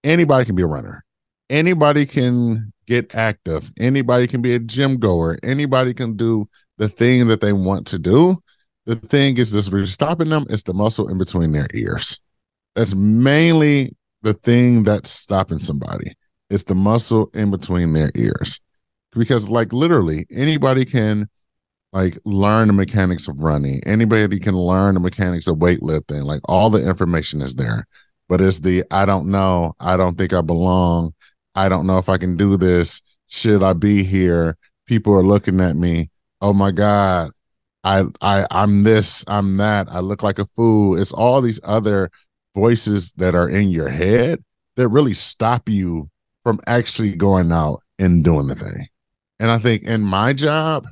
anybody 0.04 0.44
can 0.44 0.54
be 0.54 0.62
a 0.62 0.66
runner 0.66 1.04
anybody 1.50 2.06
can 2.06 2.72
get 2.88 3.14
active. 3.14 3.70
Anybody 3.78 4.26
can 4.26 4.40
be 4.40 4.54
a 4.54 4.58
gym 4.58 4.98
goer. 4.98 5.38
Anybody 5.42 5.92
can 5.92 6.16
do 6.16 6.48
the 6.78 6.88
thing 6.88 7.28
that 7.28 7.42
they 7.42 7.52
want 7.52 7.86
to 7.88 7.98
do. 7.98 8.38
The 8.86 8.96
thing 8.96 9.36
is, 9.36 9.70
we're 9.70 9.84
stopping 9.84 10.30
them. 10.30 10.46
It's 10.48 10.62
the 10.62 10.72
muscle 10.72 11.08
in 11.08 11.18
between 11.18 11.52
their 11.52 11.68
ears. 11.74 12.18
That's 12.74 12.94
mainly 12.94 13.94
the 14.22 14.32
thing 14.32 14.84
that's 14.84 15.10
stopping 15.10 15.58
somebody. 15.58 16.14
It's 16.48 16.64
the 16.64 16.74
muscle 16.74 17.30
in 17.34 17.50
between 17.50 17.92
their 17.92 18.10
ears. 18.14 18.58
Because, 19.12 19.50
like, 19.50 19.72
literally, 19.72 20.26
anybody 20.30 20.86
can 20.86 21.28
like 21.92 22.18
learn 22.24 22.68
the 22.68 22.74
mechanics 22.74 23.28
of 23.28 23.40
running. 23.40 23.82
Anybody 23.84 24.38
can 24.38 24.56
learn 24.56 24.94
the 24.94 25.00
mechanics 25.00 25.46
of 25.46 25.56
weightlifting. 25.56 26.24
Like, 26.24 26.40
all 26.44 26.70
the 26.70 26.86
information 26.86 27.40
is 27.42 27.54
there. 27.54 27.86
But 28.28 28.40
it's 28.40 28.60
the 28.60 28.84
I 28.90 29.06
don't 29.06 29.28
know. 29.28 29.74
I 29.80 29.96
don't 29.96 30.18
think 30.18 30.32
I 30.32 30.42
belong. 30.42 31.14
I 31.54 31.68
don't 31.68 31.86
know 31.86 31.98
if 31.98 32.08
I 32.08 32.18
can 32.18 32.36
do 32.36 32.56
this. 32.56 33.00
Should 33.28 33.62
I 33.62 33.72
be 33.72 34.04
here? 34.04 34.56
People 34.86 35.14
are 35.14 35.24
looking 35.24 35.60
at 35.60 35.76
me. 35.76 36.10
Oh 36.40 36.52
my 36.52 36.70
God. 36.70 37.30
I 37.84 38.04
I 38.20 38.46
I'm 38.50 38.82
this, 38.82 39.24
I'm 39.28 39.56
that. 39.56 39.88
I 39.90 40.00
look 40.00 40.22
like 40.22 40.38
a 40.38 40.44
fool. 40.44 41.00
It's 41.00 41.12
all 41.12 41.40
these 41.40 41.60
other 41.64 42.10
voices 42.54 43.12
that 43.12 43.34
are 43.34 43.48
in 43.48 43.70
your 43.70 43.88
head 43.88 44.42
that 44.76 44.88
really 44.88 45.14
stop 45.14 45.68
you 45.68 46.10
from 46.44 46.60
actually 46.66 47.14
going 47.14 47.50
out 47.50 47.82
and 47.98 48.22
doing 48.22 48.46
the 48.46 48.54
thing. 48.54 48.88
And 49.40 49.50
I 49.50 49.58
think 49.58 49.84
in 49.84 50.02
my 50.02 50.32
job 50.32 50.86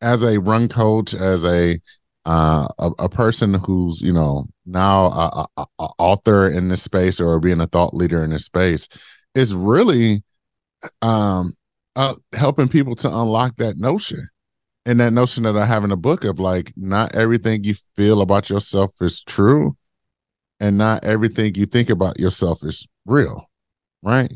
as 0.00 0.22
a 0.22 0.38
run 0.38 0.68
coach, 0.68 1.14
as 1.14 1.44
a 1.44 1.78
uh, 2.24 2.68
a, 2.78 2.90
a, 2.98 3.08
person 3.08 3.54
who's 3.54 4.02
you 4.02 4.12
know 4.12 4.46
now 4.66 5.06
a, 5.06 5.46
a, 5.56 5.66
a, 5.78 5.88
author 5.98 6.48
in 6.48 6.68
this 6.68 6.82
space 6.82 7.20
or 7.20 7.40
being 7.40 7.60
a 7.60 7.66
thought 7.66 7.94
leader 7.94 8.22
in 8.22 8.30
this 8.30 8.44
space 8.44 8.86
is 9.34 9.54
really 9.54 10.22
um 11.00 11.54
uh, 11.96 12.14
helping 12.34 12.68
people 12.68 12.94
to 12.94 13.08
unlock 13.08 13.56
that 13.56 13.76
notion. 13.76 14.28
And 14.84 15.00
that 15.00 15.12
notion 15.12 15.42
that 15.42 15.56
I 15.56 15.66
have 15.66 15.84
in 15.84 15.90
the 15.90 15.96
book 15.96 16.24
of 16.24 16.38
like 16.38 16.72
not 16.76 17.14
everything 17.14 17.64
you 17.64 17.74
feel 17.96 18.20
about 18.20 18.48
yourself 18.48 18.92
is 19.00 19.22
true 19.22 19.76
and 20.60 20.78
not 20.78 21.04
everything 21.04 21.54
you 21.54 21.66
think 21.66 21.90
about 21.90 22.18
yourself 22.18 22.64
is 22.64 22.86
real 23.06 23.48
right? 24.02 24.32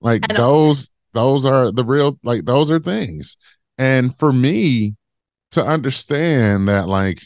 Like 0.00 0.26
those 0.28 0.90
those 1.12 1.46
are 1.46 1.70
the 1.70 1.84
real 1.84 2.18
like 2.22 2.44
those 2.44 2.70
are 2.70 2.78
things 2.78 3.36
and 3.82 4.16
for 4.18 4.32
me 4.32 4.94
to 5.50 5.64
understand 5.64 6.68
that 6.68 6.88
like 6.88 7.22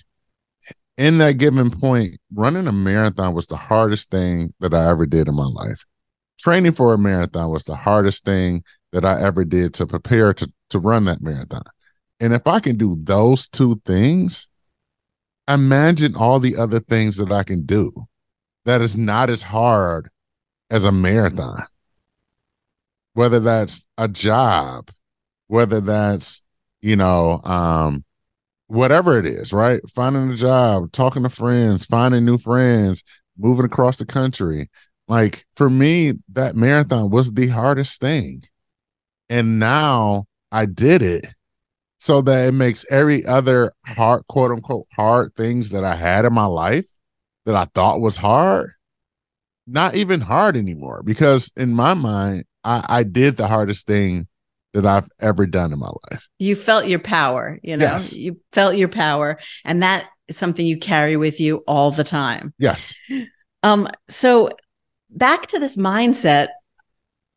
in 0.96 1.18
that 1.18 1.38
given 1.38 1.70
point 1.70 2.16
running 2.32 2.66
a 2.66 2.72
marathon 2.72 3.34
was 3.34 3.46
the 3.46 3.56
hardest 3.56 4.10
thing 4.10 4.52
that 4.60 4.74
i 4.74 4.88
ever 4.88 5.06
did 5.06 5.28
in 5.28 5.34
my 5.34 5.44
life 5.44 5.84
training 6.38 6.72
for 6.72 6.94
a 6.94 6.98
marathon 6.98 7.50
was 7.50 7.64
the 7.64 7.76
hardest 7.76 8.24
thing 8.24 8.62
that 8.92 9.04
I 9.04 9.20
ever 9.20 9.44
did 9.44 9.74
to 9.74 9.86
prepare 9.86 10.32
to, 10.34 10.50
to 10.70 10.78
run 10.78 11.04
that 11.04 11.20
marathon. 11.20 11.64
And 12.20 12.32
if 12.32 12.46
I 12.46 12.60
can 12.60 12.76
do 12.76 12.96
those 12.98 13.48
two 13.48 13.80
things, 13.84 14.48
imagine 15.48 16.16
all 16.16 16.40
the 16.40 16.56
other 16.56 16.80
things 16.80 17.16
that 17.18 17.30
I 17.32 17.42
can 17.42 17.66
do 17.66 17.92
that 18.64 18.80
is 18.80 18.96
not 18.96 19.28
as 19.28 19.42
hard 19.42 20.08
as 20.70 20.84
a 20.84 20.92
marathon. 20.92 21.64
Whether 23.12 23.40
that's 23.40 23.86
a 23.98 24.08
job, 24.08 24.90
whether 25.48 25.80
that's, 25.80 26.42
you 26.86 26.94
know, 26.94 27.40
um, 27.42 28.04
whatever 28.68 29.18
it 29.18 29.26
is, 29.26 29.52
right? 29.52 29.80
Finding 29.92 30.30
a 30.30 30.36
job, 30.36 30.92
talking 30.92 31.24
to 31.24 31.28
friends, 31.28 31.84
finding 31.84 32.24
new 32.24 32.38
friends, 32.38 33.02
moving 33.36 33.64
across 33.64 33.96
the 33.96 34.06
country, 34.06 34.70
like 35.08 35.44
for 35.56 35.68
me, 35.68 36.14
that 36.32 36.54
marathon 36.54 37.10
was 37.10 37.32
the 37.32 37.48
hardest 37.48 38.00
thing. 38.00 38.44
And 39.28 39.58
now 39.58 40.26
I 40.52 40.66
did 40.66 41.02
it 41.02 41.26
so 41.98 42.22
that 42.22 42.46
it 42.46 42.52
makes 42.52 42.86
every 42.88 43.26
other 43.26 43.72
hard, 43.84 44.22
quote 44.28 44.52
unquote, 44.52 44.86
hard 44.92 45.34
things 45.34 45.70
that 45.70 45.82
I 45.82 45.96
had 45.96 46.24
in 46.24 46.32
my 46.32 46.46
life 46.46 46.86
that 47.46 47.56
I 47.56 47.64
thought 47.74 48.00
was 48.00 48.16
hard, 48.16 48.70
not 49.66 49.96
even 49.96 50.20
hard 50.20 50.56
anymore. 50.56 51.02
Because 51.02 51.50
in 51.56 51.74
my 51.74 51.94
mind, 51.94 52.44
I, 52.62 52.86
I 52.88 53.02
did 53.02 53.36
the 53.36 53.48
hardest 53.48 53.88
thing 53.88 54.28
that 54.76 54.86
I've 54.86 55.08
ever 55.20 55.46
done 55.46 55.72
in 55.72 55.78
my 55.78 55.90
life. 56.10 56.28
You 56.38 56.54
felt 56.54 56.86
your 56.86 56.98
power, 56.98 57.58
you 57.62 57.76
know, 57.76 57.86
yes. 57.86 58.16
you 58.16 58.40
felt 58.52 58.76
your 58.76 58.88
power. 58.88 59.38
And 59.64 59.82
that 59.82 60.06
is 60.28 60.36
something 60.36 60.66
you 60.66 60.78
carry 60.78 61.16
with 61.16 61.40
you 61.40 61.64
all 61.66 61.90
the 61.90 62.04
time. 62.04 62.52
Yes. 62.58 62.94
Um, 63.62 63.88
so 64.08 64.50
back 65.10 65.46
to 65.48 65.58
this 65.58 65.76
mindset 65.76 66.48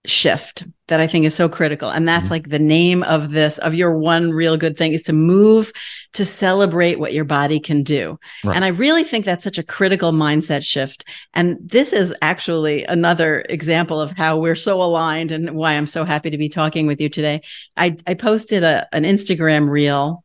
shift 0.05 0.63
that 0.87 0.99
I 0.99 1.07
think 1.07 1.25
is 1.25 1.35
so 1.35 1.49
critical. 1.49 1.89
And 1.89 2.07
that's 2.07 2.25
mm-hmm. 2.25 2.33
like 2.33 2.49
the 2.49 2.59
name 2.59 3.03
of 3.03 3.31
this, 3.31 3.57
of 3.57 3.75
your 3.75 3.97
one 3.97 4.31
real 4.31 4.57
good 4.57 4.77
thing 4.77 4.93
is 4.93 5.03
to 5.03 5.13
move 5.13 5.71
to 6.13 6.25
celebrate 6.25 6.99
what 6.99 7.13
your 7.13 7.25
body 7.25 7.59
can 7.59 7.83
do. 7.83 8.17
Right. 8.43 8.55
And 8.55 8.63
I 8.63 8.69
really 8.69 9.03
think 9.03 9.25
that's 9.25 9.43
such 9.43 9.57
a 9.57 9.63
critical 9.63 10.11
mindset 10.11 10.63
shift. 10.63 11.05
And 11.33 11.57
this 11.61 11.93
is 11.93 12.15
actually 12.21 12.85
another 12.85 13.45
example 13.49 13.99
of 13.99 14.11
how 14.11 14.39
we're 14.39 14.55
so 14.55 14.81
aligned 14.81 15.31
and 15.31 15.51
why 15.51 15.73
I'm 15.73 15.87
so 15.87 16.05
happy 16.05 16.29
to 16.29 16.37
be 16.37 16.49
talking 16.49 16.87
with 16.87 17.01
you 17.01 17.09
today. 17.09 17.41
I, 17.75 17.97
I 18.07 18.13
posted 18.13 18.63
a, 18.63 18.87
an 18.93 19.03
Instagram 19.03 19.69
reel 19.69 20.23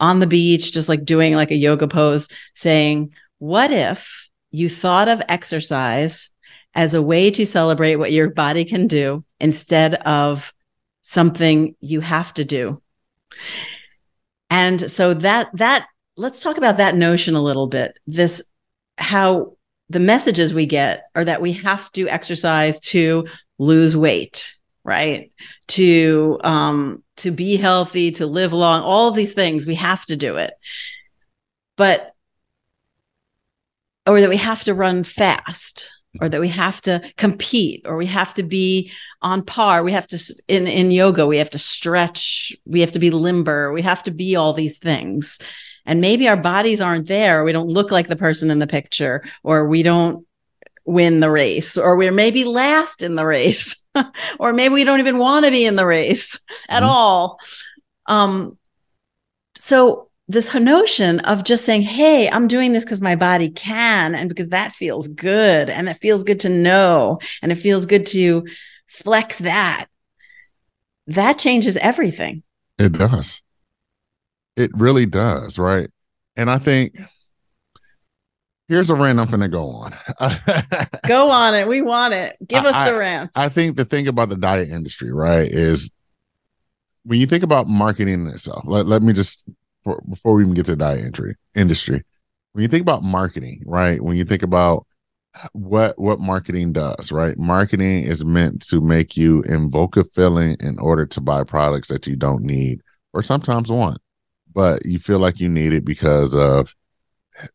on 0.00 0.20
the 0.20 0.28
beach, 0.28 0.72
just 0.72 0.88
like 0.88 1.04
doing 1.04 1.34
like 1.34 1.50
a 1.50 1.56
yoga 1.56 1.88
pose 1.88 2.28
saying, 2.54 3.12
what 3.38 3.72
if 3.72 4.30
you 4.52 4.68
thought 4.68 5.08
of 5.08 5.20
exercise 5.28 6.30
as 6.78 6.94
a 6.94 7.02
way 7.02 7.28
to 7.28 7.44
celebrate 7.44 7.96
what 7.96 8.12
your 8.12 8.30
body 8.30 8.64
can 8.64 8.86
do 8.86 9.24
instead 9.40 9.94
of 9.94 10.54
something 11.02 11.74
you 11.80 11.98
have 11.98 12.32
to 12.32 12.44
do. 12.44 12.80
And 14.48 14.88
so 14.88 15.12
that 15.14 15.48
that 15.54 15.88
let's 16.16 16.38
talk 16.38 16.56
about 16.56 16.76
that 16.76 16.94
notion 16.94 17.34
a 17.34 17.42
little 17.42 17.66
bit. 17.66 17.98
This 18.06 18.40
how 18.96 19.56
the 19.90 19.98
messages 19.98 20.54
we 20.54 20.66
get 20.66 21.10
are 21.16 21.24
that 21.24 21.42
we 21.42 21.54
have 21.54 21.90
to 21.92 22.08
exercise 22.08 22.78
to 22.80 23.26
lose 23.58 23.96
weight, 23.96 24.54
right? 24.84 25.32
To 25.68 26.38
um 26.44 27.02
to 27.16 27.32
be 27.32 27.56
healthy, 27.56 28.12
to 28.12 28.26
live 28.26 28.52
long, 28.52 28.82
all 28.82 29.10
these 29.10 29.34
things 29.34 29.66
we 29.66 29.74
have 29.74 30.06
to 30.06 30.16
do 30.16 30.36
it. 30.36 30.54
But 31.76 32.12
or 34.06 34.20
that 34.20 34.30
we 34.30 34.36
have 34.36 34.62
to 34.64 34.74
run 34.74 35.02
fast 35.02 35.90
or 36.20 36.28
that 36.28 36.40
we 36.40 36.48
have 36.48 36.80
to 36.82 37.00
compete 37.16 37.82
or 37.86 37.96
we 37.96 38.06
have 38.06 38.34
to 38.34 38.42
be 38.42 38.90
on 39.22 39.42
par. 39.42 39.82
We 39.82 39.92
have 39.92 40.06
to 40.08 40.34
in 40.48 40.66
in 40.66 40.90
yoga 40.90 41.26
we 41.26 41.38
have 41.38 41.50
to 41.50 41.58
stretch 41.58 42.54
we 42.66 42.80
have 42.80 42.92
to 42.92 42.98
be 42.98 43.10
limber 43.10 43.72
we 43.72 43.82
have 43.82 44.02
to 44.04 44.10
be 44.10 44.36
all 44.36 44.52
these 44.52 44.78
things. 44.78 45.38
And 45.86 46.00
maybe 46.00 46.28
our 46.28 46.36
bodies 46.36 46.80
aren't 46.80 47.08
there 47.08 47.44
we 47.44 47.52
don't 47.52 47.68
look 47.68 47.90
like 47.90 48.08
the 48.08 48.16
person 48.16 48.50
in 48.50 48.58
the 48.58 48.66
picture 48.66 49.22
or 49.42 49.68
we 49.68 49.82
don't 49.82 50.26
win 50.84 51.20
the 51.20 51.30
race 51.30 51.76
or 51.76 51.96
we're 51.96 52.12
maybe 52.12 52.44
last 52.44 53.02
in 53.02 53.14
the 53.14 53.26
race 53.26 53.86
or 54.38 54.52
maybe 54.52 54.74
we 54.74 54.84
don't 54.84 55.00
even 55.00 55.18
want 55.18 55.44
to 55.44 55.50
be 55.50 55.66
in 55.66 55.76
the 55.76 55.86
race 55.86 56.40
at 56.68 56.82
mm-hmm. 56.82 56.90
all. 56.90 57.38
Um 58.06 58.58
so 59.54 60.07
this 60.28 60.54
notion 60.54 61.20
of 61.20 61.42
just 61.42 61.64
saying, 61.64 61.82
Hey, 61.82 62.28
I'm 62.30 62.48
doing 62.48 62.72
this 62.72 62.84
because 62.84 63.00
my 63.00 63.16
body 63.16 63.48
can, 63.48 64.14
and 64.14 64.28
because 64.28 64.50
that 64.50 64.72
feels 64.72 65.08
good, 65.08 65.70
and 65.70 65.88
it 65.88 65.94
feels 65.94 66.22
good 66.22 66.40
to 66.40 66.48
know, 66.48 67.18
and 67.42 67.50
it 67.50 67.56
feels 67.56 67.86
good 67.86 68.06
to 68.06 68.46
flex 68.86 69.38
that, 69.38 69.86
that 71.06 71.38
changes 71.38 71.76
everything. 71.78 72.42
It 72.78 72.92
does. 72.92 73.42
It 74.56 74.70
really 74.74 75.06
does. 75.06 75.58
Right. 75.58 75.88
And 76.36 76.50
I 76.50 76.58
think 76.58 76.96
here's 78.68 78.90
a 78.90 78.94
rant 78.94 79.18
I'm 79.18 79.28
going 79.28 79.40
to 79.40 79.48
go 79.48 79.68
on. 79.68 79.94
go 81.06 81.30
on 81.30 81.54
it. 81.54 81.66
We 81.66 81.80
want 81.80 82.14
it. 82.14 82.36
Give 82.46 82.64
us 82.64 82.74
I, 82.74 82.90
the 82.90 82.98
rant. 82.98 83.30
I 83.34 83.48
think 83.48 83.76
the 83.76 83.84
thing 83.84 84.08
about 84.08 84.28
the 84.28 84.36
diet 84.36 84.68
industry, 84.68 85.12
right, 85.12 85.50
is 85.50 85.90
when 87.04 87.18
you 87.18 87.26
think 87.26 87.42
about 87.42 87.66
marketing 87.66 88.26
itself, 88.26 88.64
let, 88.66 88.86
let 88.86 89.02
me 89.02 89.12
just 89.12 89.48
for, 89.88 90.02
before 90.08 90.34
we 90.34 90.42
even 90.42 90.54
get 90.54 90.66
to 90.66 90.72
the 90.72 90.76
diet 90.76 91.04
entry 91.04 91.34
industry, 91.54 92.04
when 92.52 92.62
you 92.62 92.68
think 92.68 92.82
about 92.82 93.02
marketing, 93.02 93.62
right? 93.66 94.02
When 94.02 94.16
you 94.16 94.24
think 94.24 94.42
about 94.42 94.86
what 95.52 95.98
what 95.98 96.20
marketing 96.20 96.72
does, 96.72 97.10
right? 97.10 97.38
Marketing 97.38 98.02
is 98.02 98.24
meant 98.24 98.66
to 98.68 98.80
make 98.80 99.16
you 99.16 99.42
invoke 99.42 99.96
a 99.96 100.04
feeling 100.04 100.56
in 100.60 100.78
order 100.78 101.06
to 101.06 101.20
buy 101.20 101.44
products 101.44 101.88
that 101.88 102.06
you 102.06 102.16
don't 102.16 102.42
need 102.42 102.80
or 103.14 103.22
sometimes 103.22 103.70
want, 103.70 103.98
but 104.52 104.84
you 104.84 104.98
feel 104.98 105.18
like 105.18 105.40
you 105.40 105.48
need 105.48 105.72
it 105.72 105.84
because 105.84 106.34
of 106.34 106.74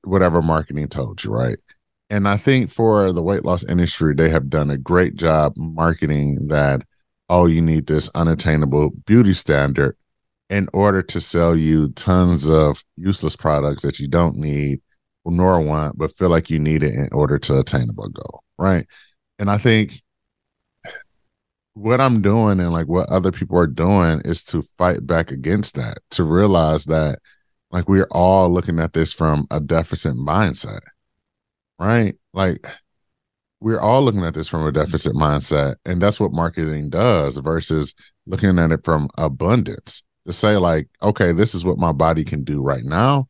whatever 0.03 0.41
marketing 0.41 0.87
told 0.87 1.23
you, 1.23 1.31
right? 1.31 1.57
And 2.09 2.27
I 2.27 2.37
think 2.37 2.69
for 2.69 3.11
the 3.11 3.23
weight 3.23 3.43
loss 3.43 3.63
industry, 3.65 4.15
they 4.15 4.29
have 4.29 4.49
done 4.49 4.69
a 4.69 4.77
great 4.77 5.15
job 5.15 5.53
marketing 5.57 6.47
that, 6.47 6.81
oh, 7.29 7.45
you 7.45 7.61
need 7.61 7.87
this 7.87 8.09
unattainable 8.15 8.91
beauty 9.05 9.33
standard 9.33 9.97
in 10.53 10.69
order 10.71 11.01
to 11.01 11.19
sell 11.19 11.55
you 11.55 11.89
tons 11.93 12.47
of 12.47 12.83
useless 12.95 13.35
products 13.35 13.81
that 13.81 13.97
you 13.97 14.07
don't 14.07 14.35
need 14.35 14.79
nor 15.25 15.59
want, 15.59 15.97
but 15.97 16.15
feel 16.15 16.29
like 16.29 16.51
you 16.51 16.59
need 16.59 16.83
it 16.83 16.93
in 16.93 17.09
order 17.11 17.39
to 17.39 17.57
attain 17.57 17.89
a 17.89 17.93
goal. 17.93 18.43
Right. 18.59 18.85
And 19.39 19.49
I 19.49 19.57
think 19.57 20.03
what 21.73 21.99
I'm 21.99 22.21
doing 22.21 22.59
and 22.59 22.71
like 22.71 22.87
what 22.87 23.09
other 23.09 23.31
people 23.31 23.57
are 23.57 23.65
doing 23.65 24.21
is 24.25 24.45
to 24.45 24.61
fight 24.61 25.07
back 25.07 25.31
against 25.31 25.73
that, 25.73 25.97
to 26.11 26.23
realize 26.23 26.85
that 26.85 27.17
like 27.71 27.89
we're 27.89 28.07
all 28.11 28.47
looking 28.47 28.79
at 28.79 28.93
this 28.93 29.11
from 29.11 29.47
a 29.49 29.59
deficit 29.59 30.13
mindset. 30.13 30.81
Right. 31.79 32.15
Like 32.31 32.67
we're 33.59 33.81
all 33.81 34.03
looking 34.03 34.23
at 34.23 34.35
this 34.35 34.49
from 34.49 34.67
a 34.67 34.71
deficit 34.71 35.13
mindset. 35.13 35.77
And 35.83 35.99
that's 35.99 36.19
what 36.19 36.31
marketing 36.31 36.91
does 36.91 37.37
versus 37.37 37.95
looking 38.27 38.59
at 38.59 38.71
it 38.71 38.81
from 38.85 39.09
abundance 39.17 40.03
to 40.25 40.33
say 40.33 40.57
like, 40.57 40.87
okay, 41.01 41.31
this 41.31 41.53
is 41.53 41.65
what 41.65 41.77
my 41.77 41.91
body 41.91 42.23
can 42.23 42.43
do 42.43 42.61
right 42.61 42.83
now. 42.83 43.27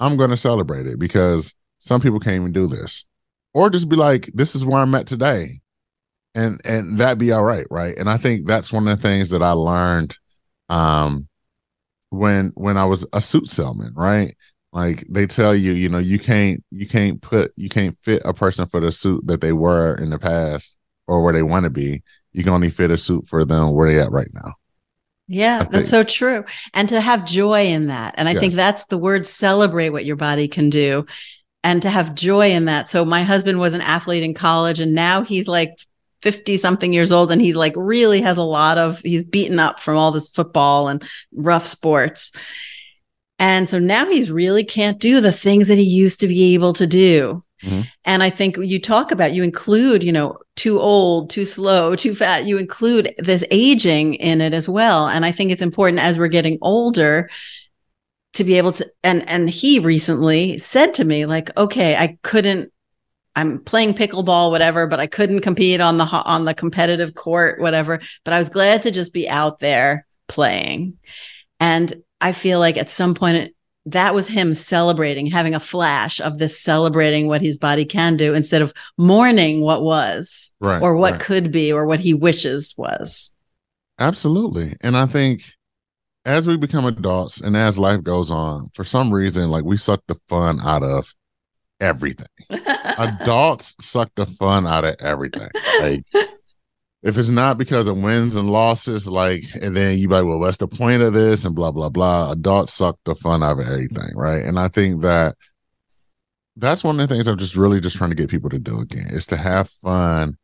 I'm 0.00 0.16
going 0.16 0.30
to 0.30 0.36
celebrate 0.36 0.86
it 0.86 0.98
because 0.98 1.54
some 1.78 2.00
people 2.00 2.20
can't 2.20 2.36
even 2.36 2.52
do 2.52 2.66
this. 2.66 3.04
Or 3.52 3.70
just 3.70 3.88
be 3.88 3.96
like, 3.96 4.30
this 4.34 4.54
is 4.54 4.64
where 4.64 4.82
I'm 4.82 4.94
at 4.94 5.06
today. 5.06 5.60
And 6.34 6.60
and 6.64 6.98
that 6.98 7.18
be 7.18 7.30
all 7.30 7.44
right, 7.44 7.66
right? 7.70 7.96
And 7.96 8.10
I 8.10 8.16
think 8.16 8.46
that's 8.46 8.72
one 8.72 8.88
of 8.88 8.96
the 8.96 9.02
things 9.02 9.30
that 9.30 9.42
I 9.42 9.52
learned 9.52 10.16
um 10.68 11.28
when 12.10 12.50
when 12.54 12.76
I 12.76 12.86
was 12.86 13.06
a 13.12 13.20
suit 13.20 13.46
salesman, 13.46 13.92
right? 13.94 14.36
Like 14.72 15.04
they 15.08 15.26
tell 15.26 15.54
you, 15.54 15.72
you 15.72 15.88
know, 15.88 15.98
you 15.98 16.18
can't 16.18 16.64
you 16.72 16.88
can't 16.88 17.22
put 17.22 17.52
you 17.56 17.68
can't 17.68 17.96
fit 18.02 18.22
a 18.24 18.34
person 18.34 18.66
for 18.66 18.80
the 18.80 18.90
suit 18.90 19.24
that 19.28 19.40
they 19.40 19.52
were 19.52 19.94
in 19.94 20.10
the 20.10 20.18
past 20.18 20.76
or 21.06 21.22
where 21.22 21.32
they 21.32 21.44
want 21.44 21.64
to 21.64 21.70
be. 21.70 22.02
You 22.32 22.42
can 22.42 22.52
only 22.52 22.70
fit 22.70 22.90
a 22.90 22.98
suit 22.98 23.28
for 23.28 23.44
them 23.44 23.72
where 23.72 23.88
they 23.88 24.00
at 24.00 24.10
right 24.10 24.30
now. 24.32 24.54
Yeah, 25.26 25.64
that's 25.64 25.88
so 25.88 26.04
true. 26.04 26.44
And 26.74 26.88
to 26.90 27.00
have 27.00 27.24
joy 27.24 27.66
in 27.66 27.86
that. 27.86 28.14
And 28.18 28.28
I 28.28 28.32
yes. 28.32 28.40
think 28.40 28.52
that's 28.54 28.84
the 28.86 28.98
word 28.98 29.26
celebrate 29.26 29.90
what 29.90 30.04
your 30.04 30.16
body 30.16 30.48
can 30.48 30.68
do 30.70 31.06
and 31.62 31.80
to 31.82 31.88
have 31.88 32.14
joy 32.14 32.50
in 32.50 32.66
that. 32.66 32.88
So 32.88 33.04
my 33.04 33.22
husband 33.22 33.58
was 33.58 33.72
an 33.72 33.80
athlete 33.80 34.22
in 34.22 34.34
college 34.34 34.80
and 34.80 34.94
now 34.94 35.22
he's 35.22 35.48
like 35.48 35.70
50 36.20 36.58
something 36.58 36.92
years 36.92 37.10
old 37.10 37.30
and 37.30 37.40
he's 37.40 37.56
like 37.56 37.72
really 37.76 38.20
has 38.20 38.36
a 38.36 38.42
lot 38.42 38.78
of 38.78 38.98
he's 39.00 39.22
beaten 39.22 39.58
up 39.58 39.80
from 39.80 39.96
all 39.96 40.12
this 40.12 40.28
football 40.28 40.88
and 40.88 41.02
rough 41.32 41.66
sports. 41.66 42.32
And 43.38 43.68
so 43.68 43.78
now 43.78 44.06
he's 44.06 44.30
really 44.30 44.64
can't 44.64 45.00
do 45.00 45.20
the 45.20 45.32
things 45.32 45.68
that 45.68 45.78
he 45.78 45.84
used 45.84 46.20
to 46.20 46.28
be 46.28 46.54
able 46.54 46.74
to 46.74 46.86
do. 46.86 47.42
Mm-hmm. 47.62 47.82
And 48.04 48.22
I 48.22 48.30
think 48.30 48.56
you 48.58 48.80
talk 48.80 49.10
about, 49.10 49.32
you 49.32 49.42
include, 49.42 50.04
you 50.04 50.12
know, 50.12 50.38
too 50.56 50.80
old, 50.80 51.30
too 51.30 51.44
slow, 51.44 51.96
too 51.96 52.14
fat. 52.14 52.44
You 52.44 52.58
include 52.58 53.14
this 53.18 53.44
aging 53.50 54.14
in 54.14 54.40
it 54.40 54.54
as 54.54 54.68
well. 54.68 55.08
And 55.08 55.24
I 55.24 55.32
think 55.32 55.50
it's 55.50 55.62
important 55.62 56.00
as 56.00 56.18
we're 56.18 56.28
getting 56.28 56.58
older 56.62 57.28
to 58.34 58.44
be 58.44 58.58
able 58.58 58.72
to, 58.72 58.86
and, 59.02 59.28
and 59.28 59.48
he 59.48 59.78
recently 59.78 60.58
said 60.58 60.94
to 60.94 61.04
me, 61.04 61.26
like, 61.26 61.56
okay, 61.56 61.96
I 61.96 62.18
couldn't, 62.22 62.72
I'm 63.36 63.64
playing 63.64 63.94
pickleball, 63.94 64.50
whatever, 64.50 64.86
but 64.86 65.00
I 65.00 65.06
couldn't 65.06 65.40
compete 65.40 65.80
on 65.80 65.96
the, 65.96 66.04
on 66.04 66.44
the 66.44 66.54
competitive 66.54 67.14
court, 67.14 67.60
whatever, 67.60 68.00
but 68.24 68.32
I 68.32 68.38
was 68.38 68.48
glad 68.48 68.82
to 68.82 68.90
just 68.90 69.12
be 69.12 69.28
out 69.28 69.58
there 69.58 70.06
playing. 70.28 70.98
And 71.58 72.02
I 72.20 72.32
feel 72.32 72.58
like 72.58 72.76
at 72.76 72.90
some 72.90 73.14
point 73.14 73.54
that 73.86 74.14
was 74.14 74.28
him 74.28 74.54
celebrating, 74.54 75.26
having 75.26 75.54
a 75.54 75.60
flash 75.60 76.20
of 76.20 76.38
this 76.38 76.58
celebrating 76.58 77.28
what 77.28 77.42
his 77.42 77.58
body 77.58 77.84
can 77.84 78.16
do 78.16 78.34
instead 78.34 78.62
of 78.62 78.72
mourning 78.96 79.60
what 79.60 79.82
was 79.82 80.52
right, 80.60 80.80
or 80.80 80.96
what 80.96 81.12
right. 81.12 81.20
could 81.20 81.52
be 81.52 81.72
or 81.72 81.86
what 81.86 82.00
he 82.00 82.14
wishes 82.14 82.74
was. 82.76 83.30
Absolutely. 83.98 84.76
And 84.80 84.96
I 84.96 85.06
think 85.06 85.42
as 86.24 86.46
we 86.46 86.56
become 86.56 86.86
adults 86.86 87.40
and 87.40 87.56
as 87.56 87.78
life 87.78 88.02
goes 88.02 88.30
on, 88.30 88.70
for 88.74 88.84
some 88.84 89.12
reason, 89.12 89.50
like 89.50 89.64
we 89.64 89.76
suck 89.76 90.02
the 90.06 90.16
fun 90.28 90.60
out 90.60 90.82
of 90.82 91.14
everything. 91.80 92.26
adults 92.98 93.76
suck 93.80 94.10
the 94.16 94.26
fun 94.26 94.66
out 94.66 94.84
of 94.84 94.96
everything. 95.00 95.50
Like 95.80 96.04
if 97.04 97.18
it's 97.18 97.28
not 97.28 97.58
because 97.58 97.86
of 97.86 98.00
wins 98.00 98.34
and 98.34 98.50
losses, 98.50 99.06
like, 99.06 99.44
and 99.60 99.76
then 99.76 99.98
you 99.98 100.08
like, 100.08 100.24
well, 100.24 100.40
what's 100.40 100.56
the 100.56 100.66
point 100.66 101.02
of 101.02 101.12
this? 101.12 101.44
And 101.44 101.54
blah, 101.54 101.70
blah, 101.70 101.90
blah. 101.90 102.32
Adults 102.32 102.72
suck 102.72 102.98
the 103.04 103.14
fun 103.14 103.42
out 103.42 103.60
of 103.60 103.66
everything. 103.66 104.16
Right. 104.16 104.42
And 104.42 104.58
I 104.58 104.68
think 104.68 105.02
that 105.02 105.36
that's 106.56 106.82
one 106.82 106.98
of 106.98 107.06
the 107.06 107.14
things 107.14 107.28
I'm 107.28 107.36
just 107.36 107.56
really 107.56 107.78
just 107.78 107.96
trying 107.96 108.10
to 108.10 108.16
get 108.16 108.30
people 108.30 108.48
to 108.50 108.58
do 108.58 108.80
again 108.80 109.08
is 109.10 109.26
to 109.28 109.36
have 109.36 109.68
fun 109.68 110.38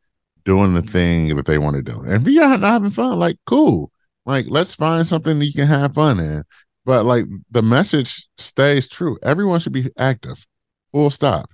doing 0.44 0.74
the 0.74 0.82
thing 0.82 1.34
that 1.34 1.46
they 1.46 1.58
want 1.58 1.76
to 1.76 1.82
do. 1.82 1.98
And 2.00 2.26
if 2.26 2.32
you're 2.32 2.46
not 2.46 2.60
having 2.60 2.90
fun, 2.90 3.18
like, 3.18 3.38
cool. 3.46 3.90
Like, 4.26 4.46
let's 4.48 4.74
find 4.74 5.06
something 5.06 5.38
that 5.38 5.46
you 5.46 5.54
can 5.54 5.66
have 5.66 5.94
fun 5.94 6.20
in. 6.20 6.44
But 6.84 7.06
like 7.06 7.24
the 7.50 7.62
message 7.62 8.28
stays 8.36 8.86
true. 8.86 9.18
Everyone 9.22 9.60
should 9.60 9.72
be 9.72 9.90
active. 9.96 10.46
Full 10.92 11.10
stop. 11.10 11.50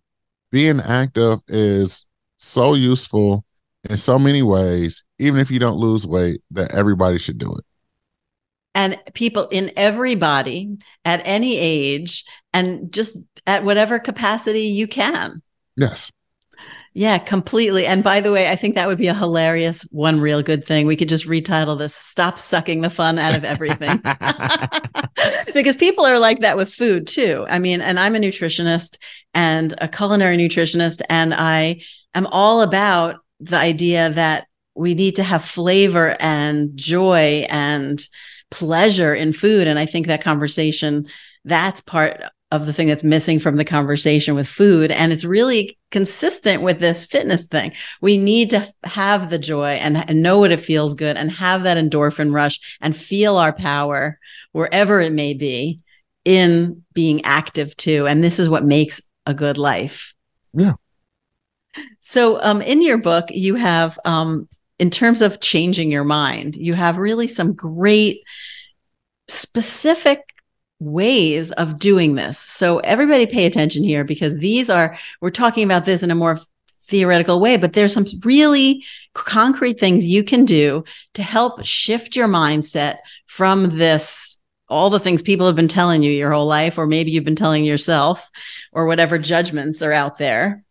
Being 0.51 0.81
active 0.81 1.41
is 1.47 2.07
so 2.37 2.75
useful 2.75 3.45
in 3.91 3.97
so 3.97 4.19
many 4.19 4.43
ways, 4.43 5.05
even 5.19 5.41
if 5.41 5.51
you 5.51 5.59
don't 5.59 5.79
lose 5.79 6.07
weight, 6.07 6.43
that 6.53 6.75
everybody 6.75 7.19
should 7.19 7.39
do 7.39 7.53
it. 7.55 7.65
And 8.75 9.01
people 9.15 9.49
in 9.49 9.73
everybody 9.77 10.77
at 11.05 11.23
any 11.25 11.57
age 11.57 12.25
and 12.53 12.93
just 12.93 13.17
at 13.47 13.65
whatever 13.65 13.99
capacity 13.99 14.63
you 14.63 14.87
can. 14.87 15.41
Yes. 15.77 16.11
Yeah, 16.93 17.19
completely. 17.19 17.85
And 17.85 18.03
by 18.03 18.23
the 18.23 18.33
way, 18.33 18.49
I 18.49 18.57
think 18.57 18.75
that 18.75 18.89
would 18.89 18.97
be 18.97 19.09
a 19.09 19.15
hilarious 19.15 19.83
one 19.91 20.19
real 20.19 20.43
good 20.43 20.65
thing. 20.65 20.87
We 20.87 20.97
could 20.97 21.11
just 21.11 21.27
retitle 21.27 21.79
this 21.79 21.95
Stop 21.95 22.39
Sucking 22.39 22.81
the 22.81 22.89
Fun 22.89 23.19
Out 23.19 23.35
of 23.35 23.45
Everything. 23.45 23.99
because 25.55 25.77
people 25.77 26.07
are 26.07 26.19
like 26.19 26.41
that 26.41 26.57
with 26.57 26.73
food 26.73 27.07
too. 27.07 27.45
I 27.51 27.59
mean, 27.59 27.83
and 27.83 28.01
I'm 28.01 28.15
a 28.15 28.19
nutritionist 28.19 28.97
and 29.35 29.75
a 29.79 29.89
culinary 29.89 30.39
nutritionist, 30.39 31.03
and 31.11 31.35
I 31.35 31.83
am 32.15 32.27
all 32.29 32.63
about 32.63 33.17
the 33.41 33.57
idea 33.57 34.11
that 34.11 34.47
we 34.75 34.95
need 34.95 35.17
to 35.17 35.23
have 35.23 35.45
flavor 35.45 36.17
and 36.21 36.77
joy 36.77 37.47
and 37.49 38.07
pleasure 38.51 39.15
in 39.15 39.33
food. 39.33 39.67
And 39.67 39.79
I 39.79 39.87
think 39.87 40.07
that 40.07 40.23
conversation, 40.23 41.07
that's 41.45 41.81
part 41.81 42.23
of 42.53 42.67
the 42.67 42.73
thing 42.73 42.87
that's 42.87 43.03
missing 43.03 43.41
from 43.41 43.57
the 43.57 43.65
conversation 43.65 44.35
with 44.35 44.47
food. 44.47 44.93
And 44.93 45.13
it's 45.13 45.25
really 45.25 45.77
consistent 45.91 46.63
with 46.63 46.79
this 46.79 47.05
fitness 47.05 47.47
thing. 47.47 47.73
We 48.01 48.19
need 48.19 48.51
to 48.51 48.73
have 48.85 49.31
the 49.31 49.39
joy 49.39 49.71
and, 49.71 49.97
and 49.97 50.23
know 50.23 50.39
what 50.39 50.53
it 50.53 50.61
feels 50.61 50.95
good 50.95 51.17
and 51.17 51.31
have 51.33 51.65
that 51.65 51.77
endorphin 51.77 52.33
rush 52.33 52.79
and 52.81 52.97
feel 52.97 53.37
our 53.37 53.53
power 53.53 54.19
wherever 54.53 55.01
it 55.01 55.13
may 55.13 55.35
be 55.35 55.81
in 56.25 56.85
being 56.93 57.25
active 57.25 57.77
too. 57.77 58.07
And 58.07 58.23
this 58.23 58.39
is 58.39 58.49
what 58.49 58.65
makes 58.65 59.01
a 59.27 59.35
good 59.35 59.59
life. 59.59 60.15
Yeah. 60.53 60.75
So, 62.09 62.41
um, 62.41 62.63
in 62.63 62.83
your 62.83 62.99
book, 62.99 63.25
you 63.31 63.57
have, 63.57 63.99
um, 64.05 64.49
in 64.79 64.91
terms 64.91 65.23
of 65.23 65.41
changing 65.41 65.91
your 65.91 66.05
mind, 66.05 66.55
you 66.55 66.73
have 66.73 66.99
really 66.99 67.27
some 67.27 67.53
great 67.53 68.21
specific 69.27 70.21
ways 70.79 71.51
of 71.51 71.81
doing 71.81 72.15
this. 72.15 72.39
So, 72.39 72.79
everybody 72.79 73.27
pay 73.27 73.45
attention 73.45 73.83
here 73.83 74.05
because 74.05 74.37
these 74.37 74.71
are, 74.71 74.97
we're 75.21 75.31
talking 75.31 75.65
about 75.65 75.85
this 75.85 76.05
in 76.05 76.13
a 76.13 76.15
more 76.15 76.39
theoretical 76.83 77.41
way, 77.41 77.57
but 77.57 77.73
there's 77.73 77.95
some 77.95 78.07
really 78.23 78.85
concrete 79.15 79.81
things 79.81 80.07
you 80.07 80.23
can 80.23 80.45
do 80.45 80.85
to 81.15 81.25
help 81.25 81.65
shift 81.65 82.15
your 82.15 82.29
mindset 82.29 82.99
from 83.27 83.77
this 83.77 84.39
all 84.69 84.91
the 84.91 84.99
things 85.01 85.23
people 85.23 85.47
have 85.47 85.55
been 85.55 85.69
telling 85.69 86.03
you 86.03 86.11
your 86.11 86.33
whole 86.33 86.47
life, 86.47 86.77
or 86.77 86.87
maybe 86.87 87.11
you've 87.11 87.25
been 87.25 87.37
telling 87.37 87.65
yourself, 87.65 88.29
or 88.73 88.87
whatever 88.87 89.17
judgments 89.17 89.81
are 89.81 89.93
out 89.93 90.19
there. 90.19 90.65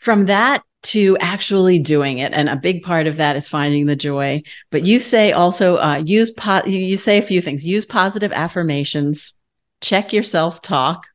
From 0.00 0.26
that 0.26 0.62
to 0.82 1.16
actually 1.20 1.78
doing 1.78 2.18
it, 2.18 2.32
and 2.32 2.48
a 2.48 2.56
big 2.56 2.82
part 2.82 3.06
of 3.06 3.16
that 3.16 3.36
is 3.36 3.46
finding 3.46 3.86
the 3.86 3.96
joy. 3.96 4.42
But 4.70 4.86
you 4.86 4.98
say 4.98 5.32
also 5.32 5.76
uh, 5.76 6.02
use 6.04 6.30
po- 6.30 6.64
you 6.64 6.96
say 6.96 7.18
a 7.18 7.22
few 7.22 7.40
things. 7.40 7.66
Use 7.66 7.84
positive 7.84 8.32
affirmations. 8.32 9.34
Check 9.80 10.12
your 10.12 10.22
self 10.22 10.62
talk. 10.62 11.06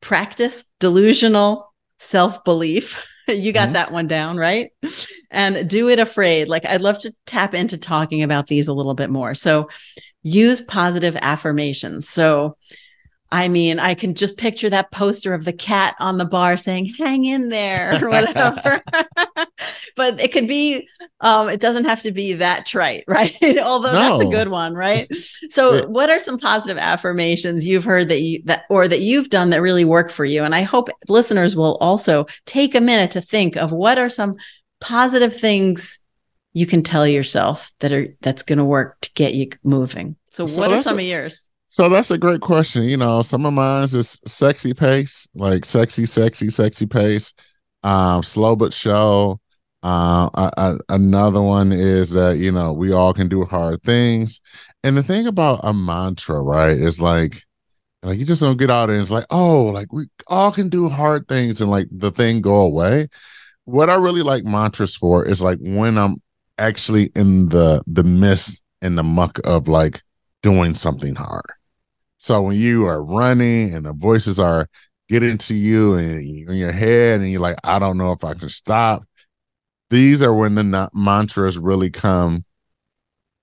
Practice 0.00 0.64
delusional 0.80 1.72
self 1.98 2.44
belief. 2.44 3.06
you 3.28 3.52
got 3.52 3.64
mm-hmm. 3.64 3.72
that 3.74 3.92
one 3.92 4.06
down, 4.06 4.36
right? 4.36 4.70
And 5.30 5.68
do 5.68 5.88
it 5.88 5.98
afraid. 5.98 6.48
Like 6.48 6.64
I'd 6.64 6.80
love 6.80 6.98
to 7.00 7.12
tap 7.26 7.54
into 7.54 7.78
talking 7.78 8.22
about 8.22 8.46
these 8.46 8.68
a 8.68 8.74
little 8.74 8.94
bit 8.94 9.10
more. 9.10 9.34
So 9.34 9.68
use 10.22 10.60
positive 10.60 11.16
affirmations. 11.22 12.08
So, 12.08 12.56
I 13.36 13.48
mean, 13.48 13.78
I 13.78 13.92
can 13.92 14.14
just 14.14 14.38
picture 14.38 14.70
that 14.70 14.90
poster 14.92 15.34
of 15.34 15.44
the 15.44 15.52
cat 15.52 15.94
on 16.00 16.16
the 16.16 16.24
bar 16.24 16.56
saying, 16.56 16.94
hang 16.98 17.26
in 17.26 17.50
there, 17.50 18.02
or 18.02 18.08
whatever. 18.08 18.82
but 19.96 20.18
it 20.22 20.32
could 20.32 20.48
be, 20.48 20.88
um, 21.20 21.50
it 21.50 21.60
doesn't 21.60 21.84
have 21.84 22.00
to 22.04 22.12
be 22.12 22.32
that 22.32 22.64
trite, 22.64 23.04
right? 23.08 23.36
Although 23.58 23.92
no. 23.92 23.98
that's 23.98 24.22
a 24.22 24.30
good 24.30 24.48
one, 24.48 24.74
right? 24.74 25.06
So, 25.50 25.86
what 25.88 26.10
are 26.10 26.18
some 26.18 26.38
positive 26.38 26.76
affirmations 26.76 27.66
you've 27.66 27.84
heard 27.84 28.08
that 28.08 28.20
you, 28.20 28.42
that, 28.44 28.64
or 28.68 28.88
that 28.88 29.00
you've 29.00 29.30
done 29.30 29.50
that 29.50 29.60
really 29.60 29.84
work 29.84 30.10
for 30.10 30.24
you? 30.24 30.42
And 30.42 30.54
I 30.54 30.62
hope 30.62 30.88
listeners 31.08 31.54
will 31.54 31.76
also 31.76 32.26
take 32.46 32.74
a 32.74 32.80
minute 32.80 33.10
to 33.12 33.20
think 33.20 33.56
of 33.56 33.72
what 33.72 33.98
are 33.98 34.10
some 34.10 34.36
positive 34.80 35.38
things 35.38 35.98
you 36.52 36.66
can 36.66 36.82
tell 36.82 37.06
yourself 37.06 37.70
that 37.80 37.92
are 37.92 38.08
that's 38.22 38.42
going 38.42 38.58
to 38.58 38.64
work 38.64 39.00
to 39.02 39.12
get 39.14 39.34
you 39.34 39.50
moving. 39.62 40.16
So, 40.30 40.46
so 40.46 40.60
what 40.60 40.72
are 40.72 40.82
some 40.82 40.98
a, 40.98 41.02
of 41.02 41.06
yours? 41.06 41.48
So 41.76 41.90
that's 41.90 42.10
a 42.10 42.16
great 42.16 42.40
question. 42.40 42.84
You 42.84 42.96
know, 42.96 43.20
some 43.20 43.44
of 43.44 43.52
mine 43.52 43.84
is 43.84 44.18
sexy 44.26 44.72
pace, 44.72 45.28
like 45.34 45.66
sexy, 45.66 46.06
sexy, 46.06 46.48
sexy 46.48 46.86
pace. 46.86 47.34
Um, 47.82 48.22
slow 48.22 48.56
but 48.56 48.72
show. 48.72 49.40
Uh, 49.82 50.30
I, 50.34 50.50
I, 50.56 50.76
another 50.88 51.42
one 51.42 51.72
is 51.72 52.08
that 52.12 52.38
you 52.38 52.50
know 52.50 52.72
we 52.72 52.92
all 52.92 53.12
can 53.12 53.28
do 53.28 53.44
hard 53.44 53.82
things, 53.82 54.40
and 54.84 54.96
the 54.96 55.02
thing 55.02 55.26
about 55.26 55.60
a 55.64 55.74
mantra, 55.74 56.40
right, 56.40 56.78
is 56.78 56.98
like 56.98 57.44
like 58.02 58.18
you 58.18 58.24
just 58.24 58.40
don't 58.40 58.56
get 58.56 58.70
out 58.70 58.88
and 58.88 59.02
it's 59.02 59.10
like 59.10 59.26
oh 59.28 59.64
like 59.64 59.92
we 59.92 60.06
all 60.28 60.52
can 60.52 60.70
do 60.70 60.88
hard 60.88 61.28
things 61.28 61.60
and 61.60 61.70
like 61.70 61.88
the 61.90 62.10
thing 62.10 62.40
go 62.40 62.54
away 62.60 63.08
what 63.64 63.90
i 63.90 63.94
really 63.96 64.22
like 64.22 64.44
mantras 64.44 64.94
for 64.94 65.24
is 65.24 65.42
like 65.42 65.58
when 65.60 65.98
i'm 65.98 66.16
actually 66.58 67.10
in 67.16 67.48
the 67.48 67.82
the 67.86 68.04
mist 68.04 68.62
and 68.80 68.96
the 68.96 69.02
muck 69.02 69.40
of 69.44 69.66
like 69.66 70.02
doing 70.42 70.74
something 70.74 71.16
hard. 71.16 71.42
So 72.26 72.42
when 72.42 72.56
you 72.56 72.88
are 72.88 73.04
running 73.04 73.72
and 73.72 73.86
the 73.86 73.92
voices 73.92 74.40
are 74.40 74.68
getting 75.08 75.38
to 75.38 75.54
you 75.54 75.94
and 75.94 76.20
in 76.20 76.56
your 76.56 76.72
head 76.72 77.20
and 77.20 77.30
you're 77.30 77.40
like, 77.40 77.54
I 77.62 77.78
don't 77.78 77.98
know 77.98 78.10
if 78.10 78.24
I 78.24 78.34
can 78.34 78.48
stop. 78.48 79.04
These 79.90 80.24
are 80.24 80.34
when 80.34 80.56
the 80.56 80.90
mantras 80.92 81.56
really 81.56 81.88
come 81.88 82.44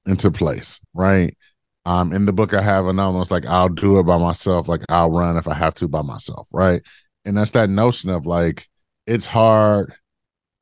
into 0.05 0.29
place, 0.31 0.81
right? 0.93 1.37
Um, 1.85 2.11
in 2.11 2.25
the 2.25 2.33
book, 2.33 2.53
I 2.53 2.61
have 2.61 2.85
another 2.87 3.17
one. 3.17 3.25
like 3.29 3.45
I'll 3.45 3.69
do 3.69 3.99
it 3.99 4.03
by 4.03 4.17
myself. 4.17 4.67
Like 4.67 4.81
I'll 4.89 5.11
run 5.11 5.37
if 5.37 5.47
I 5.47 5.53
have 5.53 5.75
to 5.75 5.87
by 5.87 6.01
myself, 6.01 6.49
right? 6.51 6.81
And 7.23 7.37
that's 7.37 7.51
that 7.51 7.69
notion 7.69 8.09
of 8.09 8.25
like 8.25 8.67
it's 9.07 9.27
hard 9.27 9.93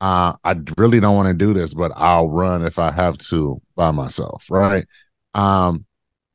uh, 0.00 0.34
I 0.44 0.56
really 0.78 1.00
don't 1.00 1.16
want 1.16 1.26
to 1.26 1.34
do 1.34 1.54
this, 1.54 1.74
but 1.74 1.90
I'll 1.96 2.28
run 2.28 2.64
if 2.64 2.78
I 2.78 2.92
have 2.92 3.18
to 3.18 3.60
by 3.74 3.90
myself, 3.90 4.46
right? 4.48 4.86
Um, 5.34 5.86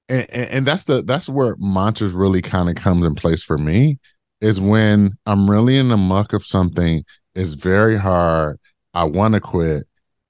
and, 0.10 0.30
and 0.32 0.66
that's 0.66 0.86
the 0.86 1.02
that's 1.04 1.30
where 1.30 1.56
mantras 1.60 2.14
really 2.14 2.42
kind 2.42 2.70
of 2.70 2.76
comes 2.76 3.06
in 3.06 3.16
place 3.16 3.44
for 3.44 3.58
me 3.58 4.00
is 4.42 4.62
when 4.62 5.18
I'm 5.26 5.50
really 5.50 5.78
in 5.78 5.90
the 5.90 5.98
muck 5.98 6.34
of 6.34 6.46
something. 6.46 7.04
It's 7.36 7.54
very 7.54 7.98
hard. 7.98 8.58
I 8.94 9.04
want 9.04 9.34
to 9.36 9.42
quit, 9.42 9.86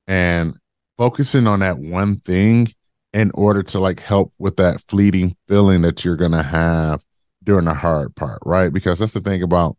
and 0.07 0.57
focusing 0.97 1.47
on 1.47 1.59
that 1.59 1.77
one 1.77 2.19
thing 2.19 2.67
in 3.13 3.31
order 3.33 3.63
to 3.63 3.79
like 3.79 3.99
help 3.99 4.33
with 4.39 4.57
that 4.57 4.81
fleeting 4.87 5.35
feeling 5.47 5.81
that 5.83 6.03
you're 6.03 6.15
gonna 6.15 6.43
have 6.43 7.01
during 7.43 7.65
the 7.65 7.73
hard 7.73 8.15
part, 8.15 8.39
right? 8.45 8.73
Because 8.73 8.99
that's 8.99 9.13
the 9.13 9.21
thing 9.21 9.41
about 9.41 9.77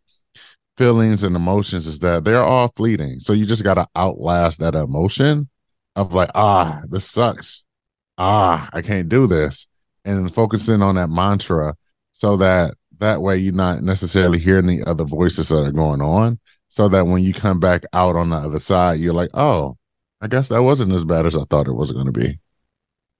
feelings 0.79 1.23
and 1.23 1.35
emotions 1.35 1.87
is 1.87 1.99
that 1.99 2.23
they're 2.23 2.41
all 2.41 2.69
fleeting. 2.69 3.19
So 3.19 3.33
you 3.33 3.45
just 3.45 3.65
got 3.65 3.73
to 3.73 3.87
outlast 3.97 4.61
that 4.61 4.75
emotion 4.75 5.49
of 5.97 6.13
like, 6.13 6.31
ah, 6.33 6.81
this 6.89 7.05
sucks. 7.05 7.65
Ah, 8.17 8.69
I 8.71 8.81
can't 8.81 9.09
do 9.09 9.27
this. 9.27 9.67
And 10.05 10.33
focusing 10.33 10.81
on 10.81 10.95
that 10.95 11.09
mantra 11.09 11.75
so 12.11 12.37
that 12.37 12.75
that 12.99 13.21
way 13.21 13.37
you're 13.37 13.53
not 13.53 13.83
necessarily 13.83 14.39
hearing 14.39 14.67
the 14.67 14.83
other 14.85 15.03
voices 15.03 15.49
that 15.49 15.63
are 15.63 15.71
going 15.71 16.01
on. 16.01 16.39
So 16.67 16.87
that 16.89 17.07
when 17.07 17.23
you 17.23 17.33
come 17.33 17.59
back 17.59 17.83
out 17.93 18.15
on 18.15 18.29
the 18.29 18.35
other 18.35 18.59
side, 18.59 18.99
you're 18.99 19.13
like, 19.13 19.31
oh, 19.33 19.77
I 20.21 20.27
guess 20.27 20.49
that 20.49 20.61
wasn't 20.61 20.93
as 20.93 21.03
bad 21.03 21.25
as 21.25 21.35
I 21.35 21.43
thought 21.49 21.67
it 21.67 21.73
was 21.73 21.91
going 21.91 22.05
to 22.05 22.11
be 22.11 22.39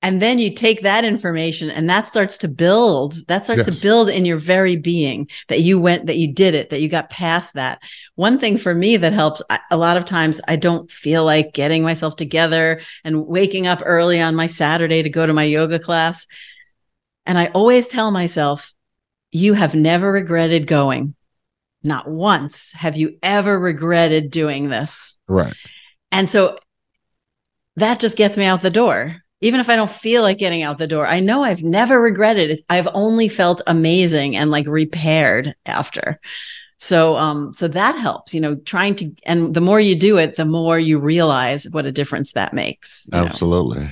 and 0.02 0.22
then 0.22 0.38
you 0.38 0.54
take 0.54 0.82
that 0.82 1.04
information 1.04 1.70
and 1.70 1.90
that 1.90 2.08
starts 2.08 2.38
to 2.38 2.48
build 2.48 3.16
that 3.28 3.46
starts 3.46 3.66
yes. 3.66 3.80
to 3.80 3.86
build 3.86 4.10
in 4.10 4.26
your 4.26 4.38
very 4.38 4.76
being 4.76 5.28
that 5.48 5.62
you 5.62 5.80
went 5.80 6.06
that 6.06 6.18
you 6.18 6.32
did 6.32 6.56
it 6.56 6.70
that 6.70 6.82
you 6.82 6.90
got 6.90 7.10
past 7.10 7.54
that 7.54 7.82
one 8.16 8.40
thing 8.40 8.58
for 8.58 8.74
me 8.74 8.98
that 8.98 9.14
helps 9.14 9.42
a 9.72 9.78
lot 9.78 9.98
of 9.98 10.06
times 10.06 10.40
i 10.48 10.56
don't 10.56 10.92
feel 10.92 11.24
like 11.26 11.54
getting 11.54 11.84
myself 11.84 12.16
together 12.16 12.80
and 13.04 13.28
waking 13.28 13.68
up 13.68 13.82
early 13.86 14.22
on 14.22 14.36
my 14.36 14.48
saturday 14.48 15.04
to 15.04 15.10
go 15.10 15.26
to 15.26 15.34
my 15.34 15.44
yoga 15.44 15.80
class 15.80 16.28
and 17.30 17.40
i 17.40 17.48
always 17.48 17.88
tell 17.88 18.12
myself 18.12 18.74
you 19.32 19.54
have 19.54 19.74
never 19.74 20.12
regretted 20.12 20.68
going 20.68 21.16
not 21.84 22.10
once 22.10 22.74
have 22.74 22.98
you 22.98 23.18
ever 23.24 23.58
regretted 23.58 24.30
doing 24.32 24.68
this 24.68 25.18
right 25.28 25.56
and 26.12 26.30
so 26.30 26.58
that 27.78 28.02
just 28.02 28.18
gets 28.18 28.36
me 28.36 28.44
out 28.44 28.62
the 28.62 28.70
door 28.70 29.16
even 29.42 29.60
if 29.60 29.70
I 29.70 29.76
don't 29.76 29.90
feel 29.90 30.22
like 30.22 30.38
getting 30.38 30.64
out 30.64 30.78
the 30.78 30.88
door, 30.88 31.08
I 31.08 31.20
know 31.20 31.44
I've 31.44 31.64
never 31.64 32.00
regretted 32.00 32.52
it. 32.52 32.64
I've 32.70 32.90
only 32.94 33.30
felt 33.30 33.62
amazing 33.68 34.36
and 34.36 34.52
like 34.52 34.68
repaired 34.68 35.56
after. 35.66 36.20
So 36.78 37.16
um 37.16 37.54
so 37.54 37.68
that 37.68 37.96
helps, 37.96 38.34
you 38.34 38.42
know, 38.42 38.56
trying 38.56 38.96
to 38.96 39.12
and 39.26 39.54
the 39.54 39.62
more 39.62 39.80
you 39.80 39.98
do 39.98 40.18
it, 40.18 40.36
the 40.36 40.46
more 40.46 40.80
you 40.80 41.00
realize 41.00 41.68
what 41.70 41.86
a 41.86 41.92
difference 41.92 42.34
that 42.34 42.54
makes. 42.54 43.08
Absolutely. 43.14 43.80
Know? 43.80 43.92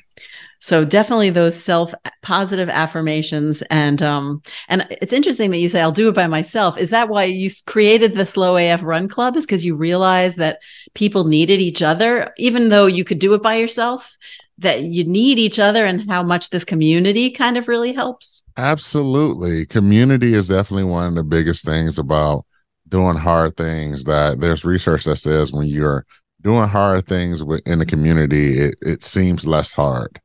So 0.60 0.86
definitely 0.86 1.30
those 1.30 1.56
self 1.56 1.94
positive 2.22 2.70
affirmations 2.70 3.62
and 3.70 4.02
um 4.02 4.42
and 4.68 4.88
it's 4.90 5.14
interesting 5.14 5.52
that 5.52 5.58
you 5.58 5.70
say 5.70 5.82
I'll 5.82 5.92
do 5.92 6.10
it 6.10 6.16
by 6.16 6.28
myself. 6.28 6.78
Is 6.78 6.90
that 6.90 7.10
why 7.10 7.26
you 7.26 7.50
created 7.66 8.16
the 8.16 8.26
Slow 8.26 8.58
AF 8.58 8.84
Run 8.84 9.08
Club 9.08 9.36
is 9.36 9.46
cuz 9.46 9.66
you 9.66 9.76
realized 9.76 10.38
that 10.38 10.60
people 10.94 11.26
needed 11.26 11.62
each 11.62 11.82
other 11.82 12.34
even 12.38 12.70
though 12.70 12.86
you 12.86 13.04
could 13.04 13.20
do 13.20 13.34
it 13.34 13.44
by 13.44 13.56
yourself? 13.56 14.18
that 14.60 14.86
you 14.86 15.04
need 15.04 15.38
each 15.38 15.60
other 15.60 15.86
and 15.86 16.10
how 16.10 16.24
much 16.24 16.50
this 16.50 16.66
community 16.66 17.30
kind 17.30 17.58
of 17.58 17.68
really 17.68 17.94
helps? 17.94 18.42
Absolutely. 18.58 19.68
Community 19.68 20.34
is 20.34 20.48
definitely 20.48 20.86
one 20.86 21.06
of 21.06 21.14
the 21.14 21.24
biggest 21.24 21.64
things 21.64 22.00
about 22.00 22.44
doing 22.90 23.16
hard 23.16 23.56
things 23.56 24.04
that 24.06 24.40
there's 24.40 24.66
research 24.66 25.04
that 25.04 25.18
says 25.18 25.52
when 25.52 25.68
you're 25.68 26.06
doing 26.42 26.68
hard 26.68 27.06
things 27.06 27.44
in 27.66 27.80
the 27.80 27.86
community, 27.86 28.60
it, 28.60 28.76
it 28.82 29.04
seems 29.04 29.46
less 29.46 29.74
hard 29.74 30.20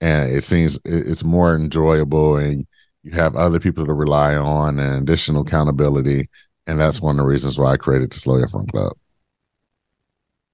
and 0.00 0.30
it 0.30 0.44
seems 0.44 0.78
it's 0.84 1.24
more 1.24 1.54
enjoyable 1.54 2.36
and 2.36 2.66
you 3.02 3.12
have 3.12 3.36
other 3.36 3.60
people 3.60 3.86
to 3.86 3.94
rely 3.94 4.36
on 4.36 4.78
and 4.78 5.02
additional 5.02 5.42
accountability. 5.42 6.28
And 6.66 6.78
that's 6.78 7.00
one 7.00 7.18
of 7.18 7.24
the 7.24 7.28
reasons 7.28 7.58
why 7.58 7.72
I 7.72 7.76
created 7.76 8.10
the 8.10 8.18
Slow 8.18 8.42
AF 8.42 8.54
Run 8.54 8.66
Club. 8.66 8.92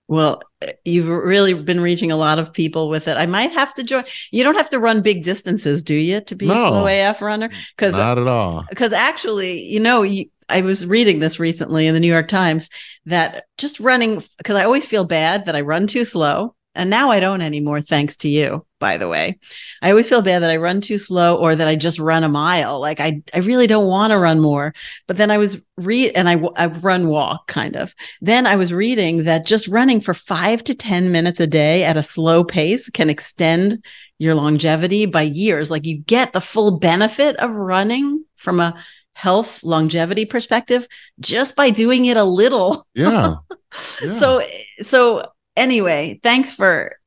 Well, 0.08 0.40
you've 0.84 1.08
really 1.08 1.52
been 1.54 1.80
reaching 1.80 2.12
a 2.12 2.16
lot 2.16 2.38
of 2.38 2.52
people 2.52 2.88
with 2.88 3.08
it. 3.08 3.16
I 3.16 3.26
might 3.26 3.50
have 3.50 3.74
to 3.74 3.82
join. 3.82 4.04
You 4.30 4.44
don't 4.44 4.54
have 4.54 4.70
to 4.70 4.78
run 4.78 5.02
big 5.02 5.24
distances, 5.24 5.82
do 5.82 5.96
you, 5.96 6.20
to 6.22 6.36
be 6.36 6.46
no, 6.46 6.54
a 6.54 6.68
slow 6.68 6.86
AF 6.86 7.20
runner? 7.20 7.50
Because 7.76 7.96
not 7.96 8.18
at 8.18 8.28
all. 8.28 8.64
Because 8.70 8.92
actually, 8.92 9.62
you 9.62 9.80
know, 9.80 10.02
you, 10.02 10.26
I 10.48 10.60
was 10.60 10.86
reading 10.86 11.18
this 11.18 11.40
recently 11.40 11.88
in 11.88 11.94
the 11.94 12.00
New 12.00 12.12
York 12.12 12.28
Times 12.28 12.70
that 13.06 13.46
just 13.58 13.80
running 13.80 14.22
because 14.38 14.54
I 14.54 14.64
always 14.64 14.86
feel 14.86 15.04
bad 15.04 15.46
that 15.46 15.56
I 15.56 15.62
run 15.62 15.88
too 15.88 16.04
slow, 16.04 16.54
and 16.76 16.88
now 16.88 17.10
I 17.10 17.18
don't 17.18 17.42
anymore, 17.42 17.80
thanks 17.80 18.16
to 18.18 18.28
you. 18.28 18.64
By 18.78 18.98
the 18.98 19.08
way. 19.08 19.38
I 19.80 19.90
always 19.90 20.08
feel 20.08 20.22
bad 20.22 20.40
that 20.40 20.50
I 20.50 20.56
run 20.56 20.80
too 20.80 20.98
slow 20.98 21.36
or 21.36 21.54
that 21.54 21.68
I 21.68 21.76
just 21.76 21.98
run 21.98 22.24
a 22.24 22.28
mile. 22.28 22.80
Like 22.80 23.00
I, 23.00 23.22
I 23.32 23.38
really 23.38 23.66
don't 23.66 23.88
want 23.88 24.10
to 24.10 24.18
run 24.18 24.40
more. 24.40 24.74
But 25.06 25.16
then 25.16 25.30
I 25.30 25.38
was 25.38 25.56
read 25.76 26.12
and 26.14 26.28
I, 26.28 26.40
I 26.56 26.66
run 26.66 27.08
walk 27.08 27.46
kind 27.46 27.76
of. 27.76 27.94
Then 28.20 28.46
I 28.46 28.56
was 28.56 28.72
reading 28.72 29.24
that 29.24 29.46
just 29.46 29.68
running 29.68 30.00
for 30.00 30.14
five 30.14 30.62
to 30.64 30.74
10 30.74 31.10
minutes 31.10 31.40
a 31.40 31.46
day 31.46 31.84
at 31.84 31.96
a 31.96 32.02
slow 32.02 32.44
pace 32.44 32.90
can 32.90 33.10
extend 33.10 33.84
your 34.18 34.34
longevity 34.34 35.06
by 35.06 35.22
years. 35.22 35.70
Like 35.70 35.86
you 35.86 35.98
get 35.98 36.32
the 36.32 36.40
full 36.40 36.78
benefit 36.78 37.36
of 37.36 37.54
running 37.54 38.24
from 38.36 38.60
a 38.60 38.82
health 39.12 39.62
longevity 39.62 40.26
perspective 40.26 40.86
just 41.20 41.56
by 41.56 41.70
doing 41.70 42.04
it 42.04 42.18
a 42.18 42.24
little. 42.24 42.86
Yeah. 42.94 43.36
yeah. 44.02 44.12
So, 44.12 44.42
so 44.82 45.22
anyway, 45.56 46.20
thanks 46.22 46.52
for 46.52 46.98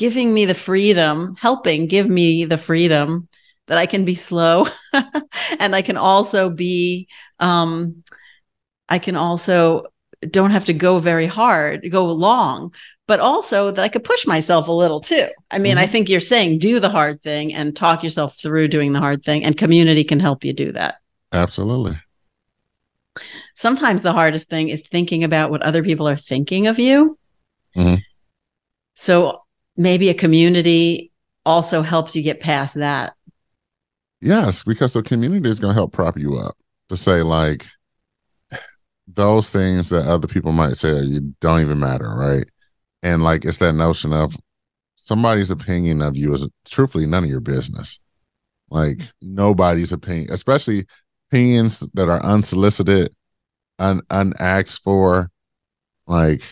giving 0.00 0.32
me 0.32 0.46
the 0.46 0.54
freedom, 0.54 1.36
helping 1.36 1.86
give 1.86 2.08
me 2.08 2.46
the 2.46 2.56
freedom 2.56 3.28
that 3.66 3.76
I 3.76 3.84
can 3.84 4.06
be 4.06 4.14
slow 4.14 4.66
and 5.58 5.76
I 5.76 5.82
can 5.82 5.98
also 5.98 6.48
be 6.48 7.06
um 7.38 8.02
I 8.88 8.98
can 8.98 9.14
also 9.14 9.84
don't 10.30 10.52
have 10.52 10.64
to 10.64 10.72
go 10.72 10.98
very 10.98 11.26
hard, 11.26 11.86
go 11.90 12.06
long, 12.06 12.72
but 13.06 13.20
also 13.20 13.70
that 13.70 13.82
I 13.82 13.88
could 13.88 14.02
push 14.02 14.26
myself 14.26 14.68
a 14.68 14.72
little 14.72 15.02
too. 15.02 15.28
I 15.50 15.58
mean, 15.58 15.72
mm-hmm. 15.72 15.80
I 15.80 15.86
think 15.86 16.08
you're 16.08 16.20
saying 16.20 16.60
do 16.60 16.80
the 16.80 16.88
hard 16.88 17.22
thing 17.22 17.52
and 17.52 17.76
talk 17.76 18.02
yourself 18.02 18.38
through 18.38 18.68
doing 18.68 18.94
the 18.94 19.00
hard 19.00 19.22
thing 19.22 19.44
and 19.44 19.54
community 19.54 20.02
can 20.02 20.18
help 20.18 20.46
you 20.46 20.54
do 20.54 20.72
that. 20.72 20.94
Absolutely. 21.30 22.00
Sometimes 23.54 24.00
the 24.00 24.14
hardest 24.14 24.48
thing 24.48 24.70
is 24.70 24.80
thinking 24.80 25.24
about 25.24 25.50
what 25.50 25.62
other 25.62 25.82
people 25.82 26.08
are 26.08 26.16
thinking 26.16 26.68
of 26.68 26.78
you. 26.78 27.18
Mm-hmm. 27.76 27.96
So 28.94 29.42
maybe 29.80 30.10
a 30.10 30.14
community 30.14 31.10
also 31.46 31.80
helps 31.80 32.14
you 32.14 32.22
get 32.22 32.38
past 32.38 32.74
that. 32.74 33.14
Yes, 34.20 34.62
because 34.62 34.92
the 34.92 35.02
community 35.02 35.48
is 35.48 35.58
going 35.58 35.70
to 35.70 35.78
help 35.78 35.92
prop 35.92 36.18
you 36.18 36.36
up 36.38 36.54
to 36.90 36.96
say, 36.98 37.22
like, 37.22 37.66
those 39.08 39.50
things 39.50 39.88
that 39.88 40.06
other 40.06 40.28
people 40.28 40.52
might 40.52 40.76
say 40.76 41.00
you 41.00 41.34
don't 41.40 41.62
even 41.62 41.80
matter, 41.80 42.14
right? 42.14 42.44
And 43.02 43.22
like, 43.22 43.46
it's 43.46 43.56
that 43.58 43.72
notion 43.72 44.12
of 44.12 44.36
somebody's 44.96 45.50
opinion 45.50 46.02
of 46.02 46.14
you 46.14 46.34
is 46.34 46.46
truthfully 46.68 47.06
none 47.06 47.24
of 47.24 47.30
your 47.30 47.40
business. 47.40 47.98
Like, 48.68 49.00
nobody's 49.22 49.92
opinion, 49.92 50.30
especially 50.30 50.84
opinions 51.30 51.80
that 51.94 52.10
are 52.10 52.22
unsolicited, 52.22 53.14
un- 53.78 54.02
unasked 54.10 54.82
for, 54.84 55.30
like, 56.06 56.42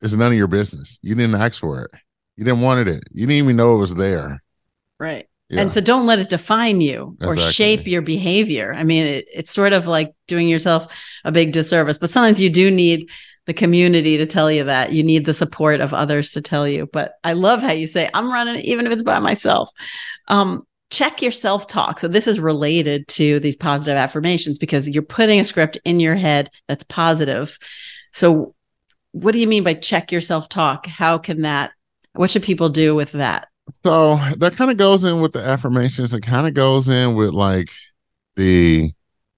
it's 0.00 0.14
none 0.14 0.32
of 0.32 0.38
your 0.38 0.48
business. 0.48 0.98
You 1.02 1.14
didn't 1.14 1.40
ask 1.40 1.60
for 1.60 1.84
it. 1.84 2.00
You 2.36 2.44
didn't 2.44 2.60
want 2.60 2.88
it. 2.88 3.02
You 3.12 3.26
didn't 3.26 3.44
even 3.44 3.56
know 3.56 3.74
it 3.74 3.78
was 3.78 3.94
there. 3.94 4.42
Right. 4.98 5.28
Yeah. 5.48 5.60
And 5.60 5.72
so 5.72 5.80
don't 5.80 6.06
let 6.06 6.18
it 6.18 6.30
define 6.30 6.80
you 6.80 7.16
or 7.20 7.34
exactly. 7.34 7.52
shape 7.52 7.86
your 7.86 8.02
behavior. 8.02 8.74
I 8.74 8.82
mean, 8.82 9.06
it, 9.06 9.26
it's 9.32 9.52
sort 9.52 9.72
of 9.72 9.86
like 9.86 10.12
doing 10.26 10.48
yourself 10.48 10.92
a 11.24 11.30
big 11.30 11.52
disservice, 11.52 11.98
but 11.98 12.10
sometimes 12.10 12.40
you 12.40 12.50
do 12.50 12.70
need 12.70 13.10
the 13.46 13.54
community 13.54 14.16
to 14.16 14.26
tell 14.26 14.50
you 14.50 14.64
that. 14.64 14.92
You 14.92 15.02
need 15.02 15.26
the 15.26 15.34
support 15.34 15.80
of 15.80 15.92
others 15.92 16.30
to 16.32 16.42
tell 16.42 16.66
you. 16.66 16.88
But 16.92 17.14
I 17.22 17.34
love 17.34 17.60
how 17.60 17.72
you 17.72 17.86
say, 17.86 18.08
I'm 18.14 18.32
running, 18.32 18.56
even 18.64 18.86
if 18.86 18.92
it's 18.92 19.02
by 19.02 19.18
myself. 19.18 19.70
Um, 20.28 20.66
check 20.90 21.20
your 21.20 21.32
self 21.32 21.66
talk. 21.66 21.98
So, 21.98 22.08
this 22.08 22.26
is 22.26 22.40
related 22.40 23.06
to 23.08 23.38
these 23.40 23.56
positive 23.56 23.96
affirmations 23.96 24.58
because 24.58 24.88
you're 24.88 25.02
putting 25.02 25.40
a 25.40 25.44
script 25.44 25.78
in 25.84 26.00
your 26.00 26.14
head 26.14 26.50
that's 26.68 26.84
positive. 26.84 27.58
So, 28.12 28.54
what 29.12 29.32
do 29.32 29.38
you 29.38 29.46
mean 29.46 29.62
by 29.62 29.74
check 29.74 30.10
your 30.10 30.22
self 30.22 30.48
talk? 30.48 30.86
How 30.86 31.18
can 31.18 31.42
that 31.42 31.72
what 32.14 32.30
should 32.30 32.42
people 32.42 32.68
do 32.68 32.94
with 32.94 33.12
that? 33.12 33.48
So 33.84 34.16
that 34.38 34.56
kind 34.56 34.70
of 34.70 34.76
goes 34.76 35.04
in 35.04 35.20
with 35.20 35.32
the 35.32 35.40
affirmations. 35.40 36.12
It 36.14 36.22
kind 36.22 36.46
of 36.46 36.54
goes 36.54 36.88
in 36.88 37.14
with 37.14 37.30
like 37.30 37.70
the 38.36 38.92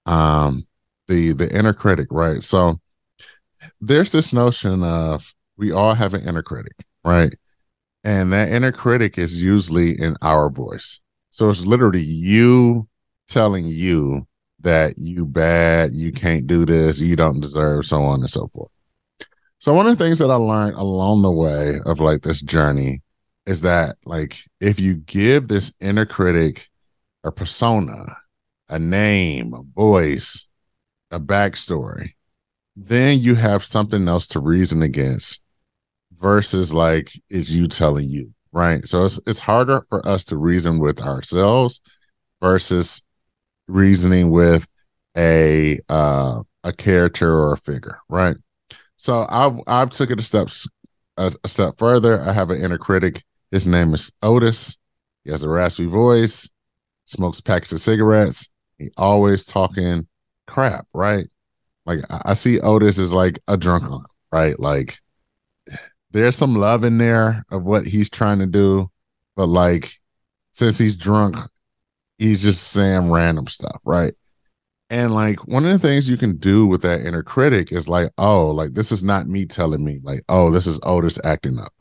um 0.05 0.67
the 1.07 1.33
the 1.33 1.53
inner 1.55 1.73
critic, 1.73 2.07
right? 2.11 2.43
So 2.43 2.79
there's 3.81 4.11
this 4.11 4.33
notion 4.33 4.83
of 4.83 5.33
we 5.57 5.71
all 5.71 5.93
have 5.93 6.13
an 6.13 6.27
inner 6.27 6.43
critic, 6.43 6.75
right? 7.03 7.33
And 8.03 8.31
that 8.33 8.49
inner 8.49 8.71
critic 8.71 9.17
is 9.17 9.41
usually 9.43 9.99
in 9.99 10.15
our 10.21 10.49
voice. 10.49 11.01
So 11.31 11.49
it's 11.49 11.65
literally 11.65 12.03
you 12.03 12.87
telling 13.27 13.65
you 13.65 14.27
that 14.61 14.97
you 14.97 15.25
bad, 15.25 15.93
you 15.93 16.11
can't 16.11 16.47
do 16.47 16.65
this, 16.65 16.99
you 16.99 17.15
don't 17.15 17.39
deserve, 17.39 17.85
so 17.85 18.03
on 18.03 18.21
and 18.21 18.29
so 18.29 18.47
forth. 18.47 18.71
So 19.67 19.73
one 19.73 19.85
of 19.85 19.97
the 19.97 20.01
things 20.01 20.19
that 20.19 20.31
I 20.31 20.35
learned 20.35 20.75
along 20.77 21.23
the 21.23 21.29
way 21.29 21.81
of 21.85 21.99
like 21.99 22.21
this 22.21 22.39
journey 22.39 23.01
is 23.45 23.59
that 23.63 23.97
like 24.05 24.37
if 24.61 24.79
you 24.79 24.93
give 24.93 25.49
this 25.49 25.73
inner 25.81 26.05
critic 26.05 26.69
a 27.25 27.33
persona, 27.33 28.15
a 28.69 28.79
name, 28.79 29.53
a 29.53 29.63
voice, 29.63 30.47
a 31.11 31.19
backstory, 31.19 32.11
then 32.77 33.19
you 33.19 33.35
have 33.35 33.65
something 33.65 34.07
else 34.07 34.25
to 34.27 34.39
reason 34.39 34.81
against 34.83 35.43
versus 36.13 36.71
like 36.71 37.11
is 37.29 37.53
you 37.53 37.67
telling 37.67 38.07
you, 38.07 38.33
right? 38.53 38.87
So 38.87 39.03
it's 39.03 39.19
it's 39.27 39.39
harder 39.39 39.85
for 39.89 40.07
us 40.07 40.23
to 40.25 40.37
reason 40.37 40.79
with 40.79 41.01
ourselves 41.01 41.81
versus 42.41 43.01
reasoning 43.67 44.31
with 44.31 44.65
a 45.17 45.81
uh 45.89 46.43
a 46.63 46.71
character 46.71 47.37
or 47.37 47.51
a 47.51 47.57
figure, 47.57 47.99
right? 48.07 48.37
So 48.97 49.25
I've 49.29 49.59
I've 49.67 49.89
took 49.91 50.11
it 50.11 50.19
a 50.19 50.23
step 50.23 50.49
a, 51.17 51.33
a 51.43 51.47
step 51.47 51.77
further. 51.77 52.21
I 52.21 52.33
have 52.33 52.49
an 52.49 52.61
inner 52.61 52.77
critic. 52.77 53.23
His 53.51 53.65
name 53.65 53.93
is 53.93 54.11
Otis. 54.21 54.77
He 55.23 55.31
has 55.31 55.43
a 55.43 55.49
raspy 55.49 55.85
voice, 55.85 56.49
smokes 57.05 57.41
packs 57.41 57.71
of 57.71 57.79
cigarettes. 57.79 58.49
He 58.77 58.89
always 58.97 59.45
talking 59.45 60.07
crap, 60.45 60.87
right? 60.93 61.27
Like 61.85 61.99
I, 62.09 62.21
I 62.25 62.33
see 62.33 62.59
Otis 62.59 62.99
as 62.99 63.13
like 63.13 63.39
a 63.47 63.57
drunk 63.57 63.89
on, 63.89 64.05
right? 64.31 64.59
Like 64.59 64.99
there's 66.11 66.35
some 66.35 66.55
love 66.55 66.83
in 66.83 66.97
there 66.97 67.45
of 67.51 67.63
what 67.63 67.85
he's 67.85 68.09
trying 68.09 68.39
to 68.39 68.45
do, 68.45 68.89
but 69.35 69.47
like 69.47 69.93
since 70.53 70.77
he's 70.77 70.97
drunk, 70.97 71.37
he's 72.17 72.41
just 72.41 72.69
saying 72.69 73.11
random 73.11 73.47
stuff, 73.47 73.79
right? 73.83 74.13
And 74.89 75.13
like 75.13 75.45
one 75.47 75.65
of 75.65 75.71
the 75.71 75.79
things 75.85 76.09
you 76.09 76.17
can 76.17 76.37
do 76.37 76.65
with 76.65 76.81
that 76.83 77.05
inner 77.05 77.23
critic 77.23 77.71
is 77.71 77.87
like, 77.87 78.11
oh, 78.17 78.51
like 78.51 78.73
this 78.73 78.91
is 78.91 79.03
not 79.03 79.27
me 79.27 79.45
telling 79.45 79.83
me, 79.83 79.99
like, 80.03 80.23
oh, 80.29 80.49
this 80.49 80.65
is 80.65 80.79
Otis 80.83 81.19
acting 81.23 81.59
up. 81.59 81.73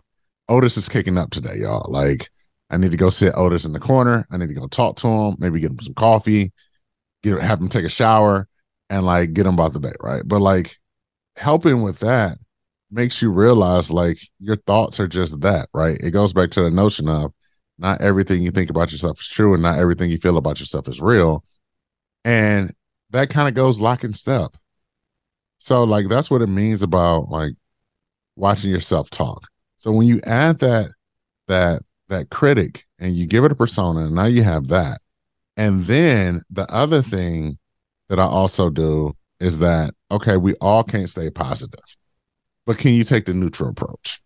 Otis 0.48 0.76
is 0.76 0.88
kicking 0.88 1.18
up 1.18 1.30
today, 1.30 1.58
y'all. 1.58 1.90
Like, 1.90 2.30
I 2.70 2.76
need 2.76 2.90
to 2.90 2.96
go 2.96 3.10
sit 3.10 3.34
Otis 3.36 3.64
in 3.64 3.72
the 3.72 3.80
corner. 3.80 4.26
I 4.30 4.36
need 4.36 4.48
to 4.48 4.54
go 4.54 4.66
talk 4.66 4.96
to 4.96 5.08
him, 5.08 5.36
maybe 5.38 5.60
get 5.60 5.70
him 5.70 5.78
some 5.80 5.94
coffee, 5.94 6.52
get 7.22 7.40
have 7.40 7.60
him 7.60 7.68
take 7.68 7.84
a 7.84 7.88
shower, 7.88 8.48
and 8.90 9.06
like 9.06 9.32
get 9.32 9.46
him 9.46 9.54
about 9.54 9.72
the 9.72 9.80
day, 9.80 9.94
right? 10.00 10.22
But 10.24 10.40
like 10.40 10.76
helping 11.36 11.82
with 11.82 12.00
that 12.00 12.38
makes 12.90 13.20
you 13.22 13.30
realize 13.30 13.90
like 13.90 14.18
your 14.40 14.56
thoughts 14.56 14.98
are 14.98 15.08
just 15.08 15.40
that, 15.40 15.68
right? 15.72 15.98
It 16.00 16.10
goes 16.10 16.32
back 16.32 16.50
to 16.52 16.62
the 16.62 16.70
notion 16.70 17.08
of 17.08 17.32
not 17.78 18.00
everything 18.00 18.42
you 18.42 18.50
think 18.50 18.70
about 18.70 18.90
yourself 18.90 19.20
is 19.20 19.28
true, 19.28 19.54
and 19.54 19.62
not 19.62 19.78
everything 19.78 20.10
you 20.10 20.18
feel 20.18 20.36
about 20.36 20.58
yourself 20.58 20.88
is 20.88 21.00
real. 21.00 21.44
And 22.24 22.74
that 23.10 23.30
kind 23.30 23.48
of 23.48 23.54
goes 23.54 23.80
lock 23.80 24.04
and 24.04 24.14
step. 24.14 24.56
So 25.58 25.84
like 25.84 26.08
that's 26.08 26.30
what 26.30 26.42
it 26.42 26.48
means 26.48 26.82
about 26.82 27.28
like 27.28 27.54
watching 28.36 28.70
yourself 28.70 29.10
talk. 29.10 29.46
So 29.78 29.90
when 29.90 30.06
you 30.06 30.20
add 30.24 30.58
that 30.60 30.90
that 31.48 31.82
that 32.08 32.30
critic 32.30 32.84
and 32.98 33.16
you 33.16 33.26
give 33.26 33.44
it 33.44 33.52
a 33.52 33.56
persona, 33.56 34.08
now 34.10 34.26
you 34.26 34.42
have 34.42 34.68
that. 34.68 35.00
And 35.56 35.84
then 35.86 36.42
the 36.50 36.70
other 36.70 37.02
thing 37.02 37.58
that 38.08 38.20
I 38.20 38.24
also 38.24 38.70
do 38.70 39.16
is 39.40 39.58
that 39.58 39.94
okay, 40.10 40.36
we 40.36 40.54
all 40.60 40.84
can't 40.84 41.08
stay 41.08 41.30
positive. 41.30 41.80
But 42.64 42.78
can 42.78 42.92
you 42.92 43.04
take 43.04 43.26
the 43.26 43.34
neutral 43.34 43.70
approach? 43.70 44.20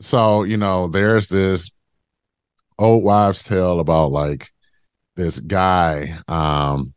So, 0.00 0.42
you 0.42 0.56
know, 0.56 0.88
there's 0.88 1.28
this 1.28 1.70
old 2.78 3.04
wives' 3.04 3.42
tale 3.42 3.80
about 3.80 4.10
like 4.10 4.50
this 5.16 5.38
guy 5.38 6.18
um 6.26 6.92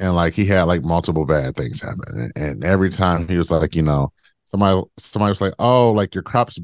and 0.00 0.14
like 0.14 0.34
he 0.34 0.44
had 0.46 0.64
like 0.64 0.84
multiple 0.84 1.24
bad 1.24 1.56
things 1.56 1.80
happen. 1.80 2.04
And, 2.08 2.32
and 2.36 2.64
every 2.64 2.90
time 2.90 3.28
he 3.28 3.36
was 3.36 3.50
like, 3.50 3.74
you 3.74 3.82
know, 3.82 4.12
somebody 4.46 4.82
somebody 4.98 5.30
was 5.30 5.40
like, 5.40 5.54
oh, 5.58 5.92
like 5.92 6.14
your 6.14 6.22
crops 6.22 6.58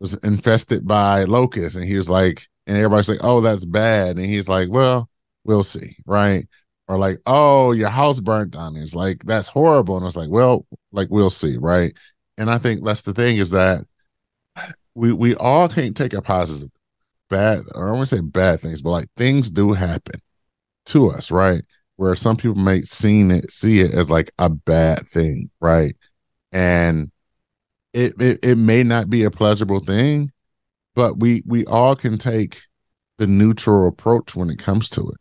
was 0.00 0.14
infested 0.16 0.86
by 0.86 1.24
locusts, 1.24 1.76
and 1.76 1.86
he 1.86 1.96
was 1.96 2.08
like, 2.08 2.46
and 2.66 2.76
everybody's 2.76 3.08
like, 3.08 3.20
oh, 3.22 3.40
that's 3.40 3.64
bad, 3.66 4.16
and 4.16 4.26
he's 4.26 4.48
like, 4.48 4.68
well, 4.70 5.08
we'll 5.44 5.64
see, 5.64 5.96
right? 6.06 6.48
Or 6.88 6.98
like, 6.98 7.20
oh, 7.26 7.72
your 7.72 7.88
house 7.90 8.20
burnt 8.20 8.52
down. 8.52 8.76
It's 8.76 8.94
like 8.94 9.24
that's 9.24 9.48
horrible, 9.48 9.96
and 9.96 10.06
it's 10.06 10.16
like, 10.16 10.30
well, 10.30 10.66
like 10.92 11.08
we'll 11.10 11.30
see, 11.30 11.56
right? 11.58 11.94
And 12.38 12.50
I 12.50 12.58
think 12.58 12.84
that's 12.84 13.02
the 13.02 13.14
thing 13.14 13.36
is 13.36 13.50
that 13.50 13.84
we 14.94 15.12
we 15.12 15.34
all 15.36 15.68
can't 15.68 15.96
take 15.96 16.12
a 16.12 16.22
positive 16.22 16.70
bad 17.28 17.60
or 17.74 17.88
I 17.88 17.92
want 17.92 18.08
to 18.08 18.16
say 18.16 18.20
bad 18.22 18.60
things, 18.60 18.82
but 18.82 18.90
like 18.90 19.08
things 19.16 19.50
do 19.50 19.72
happen 19.72 20.20
to 20.86 21.10
us, 21.10 21.30
right? 21.30 21.62
Where 22.00 22.16
some 22.16 22.34
people 22.34 22.56
may 22.56 22.80
seen 22.80 23.30
it 23.30 23.52
see 23.52 23.80
it 23.80 23.92
as 23.92 24.08
like 24.08 24.30
a 24.38 24.48
bad 24.48 25.06
thing, 25.06 25.50
right? 25.60 25.94
And 26.50 27.10
it, 27.92 28.18
it 28.18 28.38
it 28.42 28.56
may 28.56 28.82
not 28.82 29.10
be 29.10 29.22
a 29.24 29.30
pleasurable 29.30 29.80
thing, 29.80 30.32
but 30.94 31.20
we 31.20 31.42
we 31.44 31.66
all 31.66 31.94
can 31.94 32.16
take 32.16 32.62
the 33.18 33.26
neutral 33.26 33.86
approach 33.86 34.34
when 34.34 34.48
it 34.48 34.58
comes 34.58 34.88
to 34.90 35.02
it. 35.10 35.20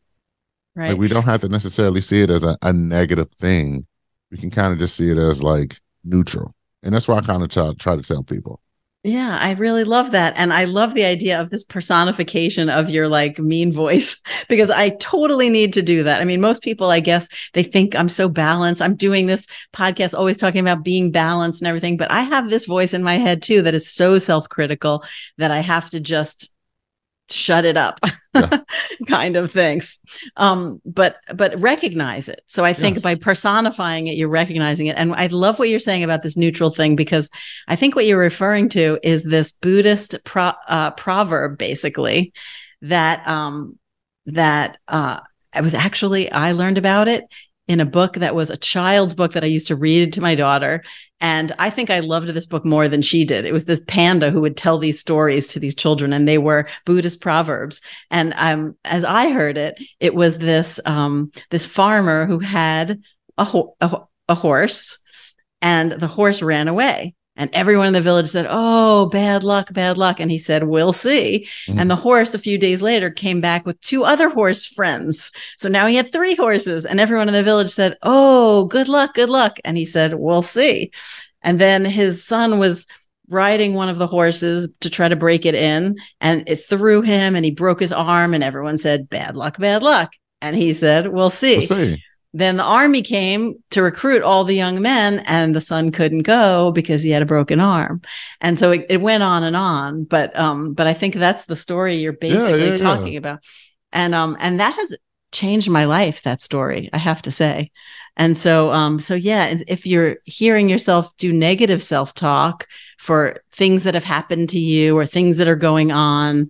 Right. 0.74 0.90
Like 0.92 1.00
we 1.00 1.10
don't 1.10 1.24
have 1.24 1.42
to 1.42 1.50
necessarily 1.50 2.00
see 2.00 2.22
it 2.22 2.32
as 2.32 2.46
a, 2.46 2.58
a 2.62 2.72
negative 2.72 3.28
thing. 3.38 3.86
We 4.32 4.38
can 4.38 4.50
kind 4.50 4.72
of 4.72 4.80
just 4.80 4.96
see 4.96 5.10
it 5.10 5.18
as 5.18 5.44
like 5.44 5.78
neutral. 6.06 6.56
And 6.82 6.96
that's 6.96 7.10
why 7.10 7.18
I 7.18 7.22
kind 7.22 7.44
of 7.44 7.50
try, 7.50 7.74
try 7.78 7.98
to 7.98 8.02
tell 8.02 8.24
people. 8.24 8.62
Yeah, 9.10 9.40
I 9.42 9.54
really 9.54 9.86
love 9.86 10.12
that. 10.12 10.36
And 10.38 10.54
I 10.54 10.66
love 10.66 10.94
the 10.94 11.04
idea 11.06 11.42
of 11.42 11.50
this 11.50 11.64
personification 11.64 12.70
of 12.70 12.92
your 12.92 13.08
like 13.08 13.40
mean 13.40 13.74
voice 13.74 14.22
because 14.50 14.70
I 14.70 14.90
totally 14.90 15.50
need 15.50 15.74
to 15.74 15.82
do 15.82 16.04
that. 16.04 16.22
I 16.22 16.26
mean, 16.26 16.42
most 16.42 16.62
people, 16.62 16.92
I 16.92 17.00
guess, 17.00 17.28
they 17.54 17.64
think 17.64 17.96
I'm 17.96 18.10
so 18.10 18.30
balanced. 18.30 18.84
I'm 18.84 18.96
doing 18.96 19.26
this 19.26 19.48
podcast 19.74 20.14
always 20.14 20.38
talking 20.38 20.62
about 20.62 20.84
being 20.84 21.12
balanced 21.12 21.60
and 21.60 21.68
everything, 21.68 21.98
but 21.98 22.12
I 22.12 22.22
have 22.22 22.50
this 22.52 22.66
voice 22.66 22.94
in 22.94 23.02
my 23.02 23.16
head 23.16 23.42
too 23.42 23.64
that 23.64 23.74
is 23.74 23.90
so 23.90 24.20
self 24.20 24.48
critical 24.48 25.04
that 25.40 25.50
I 25.50 25.62
have 25.62 25.90
to 25.90 26.00
just 26.00 26.52
shut 27.32 27.66
it 27.66 27.78
up 27.78 28.00
yeah. 28.34 28.60
kind 29.08 29.36
of 29.36 29.52
things 29.52 30.00
um 30.38 30.82
but 30.86 31.18
but 31.36 31.58
recognize 31.60 32.30
it 32.30 32.42
so 32.48 32.64
i 32.64 32.74
think 32.74 32.98
yes. 32.98 33.04
by 33.04 33.16
personifying 33.16 34.08
it 34.08 34.16
you're 34.16 34.28
recognizing 34.30 34.88
it 34.88 34.98
and 34.98 35.14
i 35.16 35.28
love 35.28 35.60
what 35.60 35.70
you're 35.70 35.80
saying 35.80 36.04
about 36.04 36.24
this 36.24 36.38
neutral 36.38 36.70
thing 36.70 36.96
because 36.96 37.30
i 37.68 37.76
think 37.76 37.96
what 37.96 38.06
you're 38.06 38.20
referring 38.20 38.70
to 38.70 39.00
is 39.04 39.24
this 39.24 39.52
buddhist 39.52 40.16
pro- 40.24 40.54
uh, 40.68 40.92
proverb 40.92 41.58
basically 41.58 42.34
that 42.82 43.28
um 43.28 43.78
that 44.26 44.78
uh 44.88 45.20
I 45.52 45.62
was 45.62 45.74
actually 45.74 46.32
I 46.32 46.52
learned 46.52 46.78
about 46.78 47.08
it 47.08 47.26
in 47.70 47.80
a 47.80 47.86
book 47.86 48.16
that 48.16 48.34
was 48.34 48.50
a 48.50 48.58
child's 48.58 49.14
book 49.14 49.34
that 49.34 49.44
I 49.44 49.48
used 49.48 49.68
to 49.68 49.76
read 49.76 50.12
to 50.14 50.22
my 50.22 50.34
daughter. 50.34 50.84
And 51.22 51.54
I 51.60 51.70
think 51.70 51.92
I 51.92 52.00
loved 52.00 52.30
this 52.30 52.48
book 52.48 52.66
more 52.66 52.88
than 52.88 53.04
she 53.04 53.26
did. 53.26 53.46
It 53.46 53.54
was 53.54 53.66
this 53.66 53.82
panda 53.88 54.32
who 54.32 54.42
would 54.42 54.58
tell 54.58 54.80
these 54.80 55.00
stories 55.00 55.46
to 55.48 55.60
these 55.60 55.76
children, 55.76 56.12
and 56.12 56.28
they 56.28 56.40
were 56.40 56.68
Buddhist 56.86 57.22
proverbs. 57.22 57.82
And 58.10 58.34
um, 58.38 58.76
as 58.84 59.06
I 59.06 59.30
heard 59.30 59.58
it, 59.58 59.80
it 60.00 60.16
was 60.16 60.40
this 60.40 60.80
um, 60.86 61.32
this 61.52 61.66
farmer 61.66 62.26
who 62.26 62.40
had 62.40 63.02
a, 63.38 63.44
ho- 63.44 63.76
a, 63.82 64.02
a 64.28 64.36
horse, 64.36 64.98
and 65.62 65.92
the 65.92 66.08
horse 66.08 66.42
ran 66.42 66.68
away. 66.68 67.14
And 67.40 67.50
everyone 67.54 67.88
in 67.88 67.94
the 67.94 68.02
village 68.02 68.28
said, 68.28 68.48
Oh, 68.50 69.06
bad 69.08 69.46
luck, 69.46 69.72
bad 69.72 69.98
luck. 69.98 70.20
And 70.20 70.30
he 70.30 70.38
said, 70.38 70.66
We'll 70.66 70.92
see. 70.92 71.48
Mm-hmm. 71.68 71.80
And 71.80 71.90
the 71.90 71.96
horse, 71.96 72.34
a 72.34 72.40
few 72.40 72.58
days 72.58 72.82
later, 72.82 73.10
came 73.10 73.40
back 73.40 73.66
with 73.66 73.80
two 73.80 74.04
other 74.04 74.28
horse 74.28 74.66
friends. 74.66 75.32
So 75.58 75.70
now 75.70 75.88
he 75.88 75.96
had 75.96 76.12
three 76.12 76.36
horses. 76.36 76.86
And 76.86 77.00
everyone 77.00 77.30
in 77.30 77.34
the 77.34 77.42
village 77.42 77.72
said, 77.72 77.98
Oh, 78.04 78.66
good 78.66 78.90
luck, 78.90 79.14
good 79.14 79.30
luck. 79.30 79.58
And 79.64 79.78
he 79.78 79.86
said, 79.86 80.16
We'll 80.16 80.42
see. 80.42 80.92
And 81.42 81.60
then 81.60 81.86
his 81.86 82.26
son 82.26 82.60
was 82.60 82.86
riding 83.30 83.74
one 83.74 83.88
of 83.88 84.00
the 84.00 84.08
horses 84.08 84.74
to 84.82 84.90
try 84.90 85.08
to 85.08 85.16
break 85.16 85.46
it 85.46 85.56
in. 85.56 85.96
And 86.20 86.44
it 86.46 86.58
threw 86.58 87.02
him 87.02 87.38
and 87.38 87.46
he 87.46 87.52
broke 87.52 87.80
his 87.80 87.94
arm. 87.94 88.34
And 88.34 88.44
everyone 88.44 88.78
said, 88.78 89.10
Bad 89.10 89.38
luck, 89.38 89.58
bad 89.58 89.82
luck. 89.82 90.12
And 90.42 90.58
he 90.58 90.74
said, 90.74 91.08
We'll 91.08 91.30
see. 91.30 91.60
We'll 91.60 91.68
see. 91.68 92.04
Then 92.32 92.58
the 92.58 92.64
army 92.64 93.02
came 93.02 93.56
to 93.72 93.82
recruit 93.82 94.22
all 94.22 94.44
the 94.44 94.54
young 94.56 94.82
men, 94.82 95.20
and 95.26 95.56
the 95.56 95.62
son 95.62 95.92
couldn't 95.92 96.22
go 96.24 96.72
because 96.72 97.02
he 97.02 97.10
had 97.10 97.24
a 97.24 97.26
broken 97.26 97.60
arm. 97.60 98.02
And 98.40 98.60
so 98.60 98.72
it, 98.72 98.86
it 98.88 99.02
went 99.02 99.24
on 99.24 99.44
and 99.44 99.56
on. 99.56 100.04
But 100.04 100.38
um, 100.38 100.74
but 100.74 100.86
I 100.86 100.94
think 100.94 101.16
that's 101.16 101.46
the 101.46 101.56
story 101.56 101.96
you're 101.96 102.14
basically 102.14 102.66
yeah, 102.66 102.72
yeah, 102.72 102.78
talking 102.78 103.14
yeah. 103.14 103.20
about. 103.20 103.40
And 103.92 104.14
um, 104.14 104.38
and 104.40 104.60
that 104.60 104.76
has 104.76 104.96
changed 105.32 105.70
my 105.70 105.86
life, 105.86 106.22
that 106.22 106.42
story, 106.42 106.90
I 106.94 106.98
have 106.98 107.22
to 107.24 107.32
say. 107.32 107.72
And 108.16 108.38
so 108.38 108.72
um, 108.72 109.00
so 109.00 109.16
yeah, 109.16 109.58
if 109.68 109.88
you're 109.88 110.18
hearing 110.26 110.70
yourself 110.70 111.16
do 111.18 111.34
negative 111.34 111.82
self-talk 111.82 112.68
for 113.00 113.38
things 113.52 113.86
that 113.86 113.94
have 113.96 114.04
happened 114.04 114.50
to 114.50 114.60
you 114.60 114.96
or 114.96 115.06
things 115.06 115.38
that 115.38 115.48
are 115.48 115.56
going 115.56 115.92
on, 115.92 116.50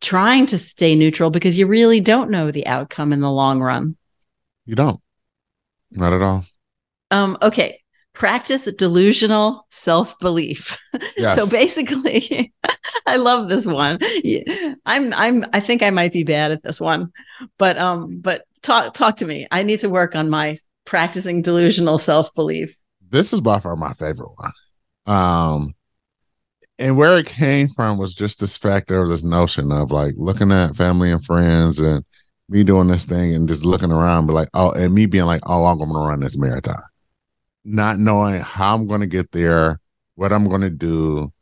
trying 0.00 0.46
to 0.46 0.58
stay 0.58 0.94
neutral 0.94 1.30
because 1.30 1.58
you 1.58 1.66
really 1.66 2.00
don't 2.00 2.30
know 2.30 2.50
the 2.50 2.66
outcome 2.66 3.12
in 3.12 3.20
the 3.20 3.30
long 3.30 3.60
run. 3.60 3.96
You 4.66 4.74
don't. 4.74 5.00
Not 5.90 6.12
at 6.12 6.22
all. 6.22 6.44
Um, 7.10 7.36
okay. 7.42 7.80
Practice 8.14 8.64
delusional 8.76 9.66
self 9.70 10.18
belief. 10.18 10.78
Yes. 11.16 11.36
so 11.36 11.48
basically, 11.48 12.52
I 13.06 13.16
love 13.16 13.48
this 13.48 13.64
one. 13.66 13.98
I'm 14.84 15.12
I'm 15.14 15.44
I 15.52 15.60
think 15.60 15.82
I 15.82 15.90
might 15.90 16.12
be 16.12 16.24
bad 16.24 16.50
at 16.52 16.62
this 16.62 16.80
one, 16.80 17.10
but 17.58 17.78
um, 17.78 18.18
but 18.20 18.44
talk 18.62 18.92
talk 18.92 19.16
to 19.18 19.26
me. 19.26 19.46
I 19.50 19.62
need 19.62 19.80
to 19.80 19.88
work 19.88 20.14
on 20.14 20.28
my 20.28 20.56
practicing 20.84 21.42
delusional 21.42 21.98
self 21.98 22.34
belief. 22.34 22.76
This 23.08 23.32
is 23.32 23.40
by 23.40 23.60
far 23.60 23.76
my 23.76 23.92
favorite 23.94 24.32
one. 24.36 24.52
Um, 25.06 25.74
and 26.78 26.96
where 26.96 27.16
it 27.18 27.26
came 27.26 27.68
from 27.68 27.98
was 27.98 28.14
just 28.14 28.40
this 28.40 28.56
factor 28.56 29.00
of 29.00 29.08
this 29.08 29.22
notion 29.22 29.72
of 29.72 29.90
like 29.90 30.14
looking 30.16 30.52
at 30.52 30.76
family 30.76 31.10
and 31.10 31.24
friends 31.24 31.78
and 31.78 32.04
me 32.52 32.62
doing 32.62 32.86
this 32.86 33.06
thing 33.06 33.34
and 33.34 33.48
just 33.48 33.64
looking 33.64 33.90
around, 33.90 34.26
be 34.26 34.32
like, 34.34 34.50
oh, 34.54 34.70
and 34.72 34.94
me 34.94 35.06
being 35.06 35.24
like, 35.24 35.40
oh, 35.46 35.64
I'm 35.64 35.78
going 35.78 35.90
to 35.90 35.98
run 35.98 36.20
this 36.20 36.36
marathon, 36.36 36.82
not 37.64 37.98
knowing 37.98 38.40
how 38.40 38.74
I'm 38.74 38.86
going 38.86 39.00
to 39.00 39.06
get 39.06 39.32
there, 39.32 39.80
what 40.14 40.32
I'm 40.32 40.48
going 40.48 40.60
to 40.60 40.70
do, 40.70 41.32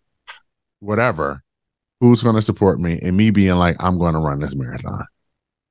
whatever, 0.79 1.43
who's 1.99 2.23
going 2.23 2.37
to 2.37 2.43
support 2.43 2.79
me, 2.79 3.01
and 3.03 3.17
me 3.17 3.31
being 3.31 3.57
like, 3.57 3.77
I'm 3.81 3.99
going 3.99 4.15
to 4.15 4.21
run 4.21 4.39
this 4.39 4.55
marathon. 4.55 5.05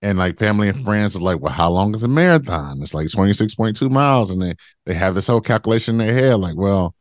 And 0.02 0.18
like 0.18 0.38
family 0.38 0.70
and 0.70 0.86
friends 0.86 1.16
are 1.16 1.20
like, 1.20 1.40
well, 1.42 1.52
how 1.52 1.70
long 1.70 1.96
is 1.96 2.04
a 2.04 2.08
marathon? 2.08 2.82
It's 2.82 2.94
like 2.94 3.08
26.2 3.08 3.92
miles. 3.92 4.32
And 4.32 4.42
they, 4.42 4.56
they 4.86 4.94
have 4.94 5.14
this 5.14 5.28
whole 5.28 5.42
calculation 5.42 6.00
in 6.00 6.08
their 6.08 6.16
head, 6.16 6.36
like, 6.36 6.56
well, 6.56 6.96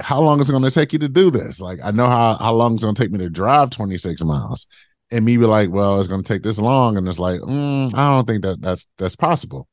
how 0.00 0.20
long 0.20 0.40
is 0.40 0.48
it 0.48 0.52
going 0.52 0.64
to 0.64 0.70
take 0.70 0.92
you 0.92 0.98
to 1.00 1.08
do 1.08 1.30
this? 1.30 1.60
Like, 1.60 1.78
I 1.82 1.90
know 1.90 2.06
how, 2.06 2.36
how 2.36 2.54
long 2.54 2.74
it's 2.74 2.84
going 2.84 2.94
to 2.94 3.02
take 3.02 3.10
me 3.10 3.18
to 3.18 3.30
drive 3.30 3.70
26 3.70 4.22
miles 4.24 4.66
and 5.10 5.24
me 5.24 5.36
be 5.36 5.46
like, 5.46 5.70
well, 5.70 5.98
it's 5.98 6.08
to 6.08 6.22
take 6.22 6.42
this 6.42 6.58
long, 6.58 6.96
and 6.96 7.08
it's 7.08 7.18
like, 7.18 7.40
mm, 7.40 7.94
I 7.94 8.10
don't 8.10 8.26
think 8.26 8.42
that 8.42 8.60
that's 8.60 8.86
that's 8.98 9.16
possible. 9.16 9.68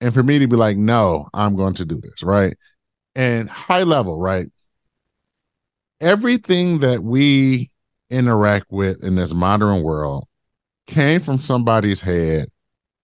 And 0.00 0.14
for 0.14 0.22
me 0.22 0.38
to 0.38 0.46
be 0.48 0.56
like, 0.56 0.76
no, 0.76 1.28
I'm 1.34 1.56
going 1.56 1.74
to 1.74 1.84
do 1.84 2.00
this, 2.00 2.22
right? 2.22 2.56
And 3.14 3.50
high 3.50 3.82
level, 3.82 4.20
right? 4.20 4.48
Everything 6.00 6.78
that 6.80 7.02
we 7.02 7.70
interact 8.10 8.66
with 8.70 9.02
in 9.02 9.16
this 9.16 9.34
modern 9.34 9.82
world 9.82 10.26
came 10.86 11.20
from 11.20 11.40
somebody's 11.40 12.00
head 12.00 12.48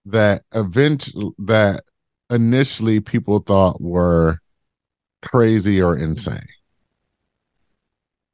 that 0.07 0.43
event 0.53 1.11
that 1.39 1.83
initially 2.31 3.01
people 3.01 3.41
thought 3.41 3.81
were 3.81 4.39
crazy 5.23 5.83
or 5.83 5.97
insane. 5.97 6.47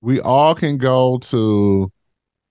We 0.03 0.21
all 0.21 0.55
can 0.55 0.79
go 0.79 1.19
to 1.19 1.93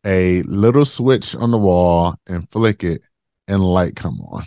a 0.06 0.42
little 0.44 0.86
switch 0.86 1.36
on 1.36 1.52
the 1.52 1.58
wall 1.58 2.16
and 2.28 2.50
flick 2.50 2.84
it 2.84 3.04
and 3.48 3.62
light 3.62 3.96
come 3.96 4.20
on. 4.22 4.44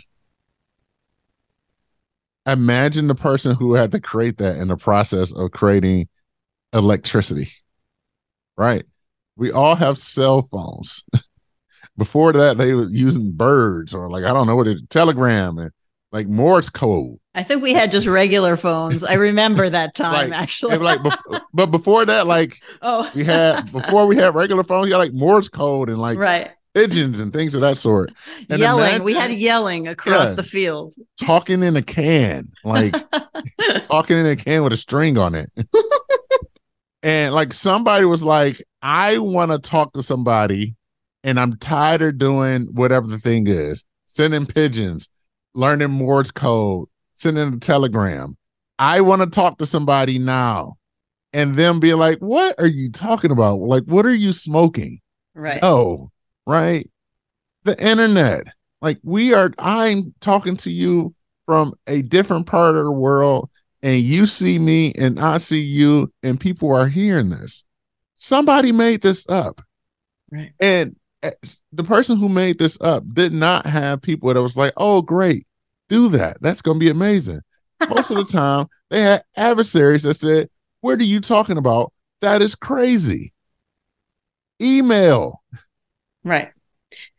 Imagine 2.45 3.07
the 3.07 3.15
person 3.15 3.55
who 3.55 3.73
had 3.73 3.91
to 3.91 3.99
create 3.99 4.37
that 4.37 4.57
in 4.57 4.67
the 4.67 4.75
process 4.75 5.31
of 5.31 5.51
creating 5.51 6.09
electricity. 6.73 7.49
Right? 8.57 8.85
We 9.35 9.51
all 9.51 9.75
have 9.75 9.97
cell 9.97 10.41
phones. 10.41 11.05
Before 11.97 12.33
that, 12.33 12.57
they 12.57 12.73
were 12.73 12.89
using 12.89 13.31
birds 13.31 13.93
or 13.93 14.09
like 14.09 14.23
I 14.23 14.33
don't 14.33 14.47
know 14.47 14.55
what 14.55 14.67
it 14.67 14.89
telegram 14.89 15.59
and 15.59 15.71
like 16.13 16.27
Morse 16.27 16.69
code. 16.69 17.17
I 17.35 17.41
think 17.41 17.63
we 17.63 17.73
had 17.73 17.91
just 17.91 18.05
regular 18.05 18.55
phones. 18.55 19.03
I 19.03 19.15
remember 19.15 19.69
that 19.69 19.95
time 19.95 20.29
like, 20.29 20.39
actually. 20.39 20.77
like, 20.77 20.99
but 21.53 21.71
before 21.71 22.05
that, 22.05 22.27
like, 22.27 22.61
oh, 22.81 23.11
we 23.15 23.25
had 23.25 23.71
before 23.71 24.07
we 24.07 24.15
had 24.15 24.33
regular 24.35 24.63
phones, 24.63 24.87
you 24.87 24.93
had 24.93 24.99
like 24.99 25.13
Morse 25.13 25.49
code 25.49 25.89
and 25.89 25.99
like 25.99 26.17
right 26.17 26.51
pigeons 26.73 27.19
and 27.19 27.33
things 27.33 27.55
of 27.55 27.61
that 27.61 27.77
sort. 27.77 28.11
And 28.49 28.59
yelling, 28.59 28.85
imagine, 28.85 29.03
we 29.03 29.13
had 29.13 29.31
yelling 29.31 29.87
across 29.87 30.29
yeah, 30.29 30.33
the 30.33 30.43
field. 30.43 30.95
Talking 31.19 31.63
in 31.63 31.75
a 31.75 31.81
can, 31.81 32.51
like 32.63 32.95
talking 33.83 34.17
in 34.17 34.27
a 34.27 34.35
can 34.35 34.63
with 34.63 34.73
a 34.73 34.77
string 34.77 35.17
on 35.17 35.35
it. 35.35 35.51
and 37.01 37.33
like 37.33 37.53
somebody 37.53 38.05
was 38.05 38.23
like, 38.23 38.63
I 38.81 39.17
want 39.17 39.51
to 39.51 39.59
talk 39.59 39.93
to 39.93 40.03
somebody, 40.03 40.75
and 41.23 41.39
I'm 41.39 41.55
tired 41.57 42.01
of 42.03 42.17
doing 42.19 42.67
whatever 42.71 43.07
the 43.07 43.19
thing 43.19 43.47
is, 43.47 43.83
sending 44.05 44.45
pigeons, 44.45 45.09
learning 45.53 45.91
Morse 45.91 46.31
code, 46.31 46.87
sending 47.15 47.53
a 47.53 47.59
telegram. 47.59 48.37
I 48.79 49.01
want 49.01 49.21
to 49.21 49.29
talk 49.29 49.59
to 49.59 49.65
somebody 49.65 50.17
now. 50.19 50.77
And 51.31 51.55
them 51.55 51.79
being 51.79 51.97
like, 51.97 52.19
what 52.19 52.59
are 52.59 52.67
you 52.67 52.91
talking 52.91 53.31
about? 53.31 53.59
Like, 53.59 53.83
what 53.85 54.05
are 54.05 54.13
you 54.13 54.33
smoking? 54.33 54.99
Right. 55.33 55.63
Oh, 55.63 56.11
right. 56.45 56.89
The 57.63 57.81
internet. 57.83 58.45
Like, 58.81 58.99
we 59.03 59.33
are, 59.33 59.51
I'm 59.57 60.13
talking 60.19 60.57
to 60.57 60.71
you 60.71 61.15
from 61.45 61.73
a 61.87 62.01
different 62.03 62.45
part 62.45 62.75
of 62.75 62.83
the 62.83 62.91
world, 62.91 63.49
and 63.81 64.01
you 64.01 64.25
see 64.25 64.59
me 64.59 64.93
and 64.93 65.19
I 65.19 65.37
see 65.37 65.61
you, 65.61 66.11
and 66.21 66.39
people 66.39 66.73
are 66.75 66.87
hearing 66.87 67.29
this. 67.29 67.63
Somebody 68.17 68.71
made 68.71 69.01
this 69.01 69.25
up. 69.27 69.61
Right. 70.31 70.51
And 70.59 70.95
eh, 71.23 71.31
the 71.71 71.83
person 71.83 72.17
who 72.17 72.29
made 72.29 72.59
this 72.59 72.77
up 72.79 73.03
did 73.11 73.33
not 73.33 73.65
have 73.65 74.01
people 74.01 74.31
that 74.33 74.41
was 74.41 74.57
like, 74.57 74.73
oh, 74.77 75.01
great 75.01 75.47
do 75.93 76.09
that. 76.09 76.37
That's 76.41 76.61
going 76.61 76.79
to 76.79 76.83
be 76.83 76.89
amazing. 76.89 77.41
Most 77.87 78.09
of 78.09 78.17
the 78.17 78.25
time, 78.25 78.67
they 78.89 79.01
had 79.01 79.23
adversaries 79.35 80.03
that 80.03 80.15
said, 80.15 80.49
What 80.81 80.99
are 80.99 81.03
you 81.03 81.19
talking 81.19 81.57
about? 81.57 81.93
That 82.21 82.41
is 82.41 82.55
crazy. 82.55 83.33
email. 84.61 85.41
Right. 86.23 86.51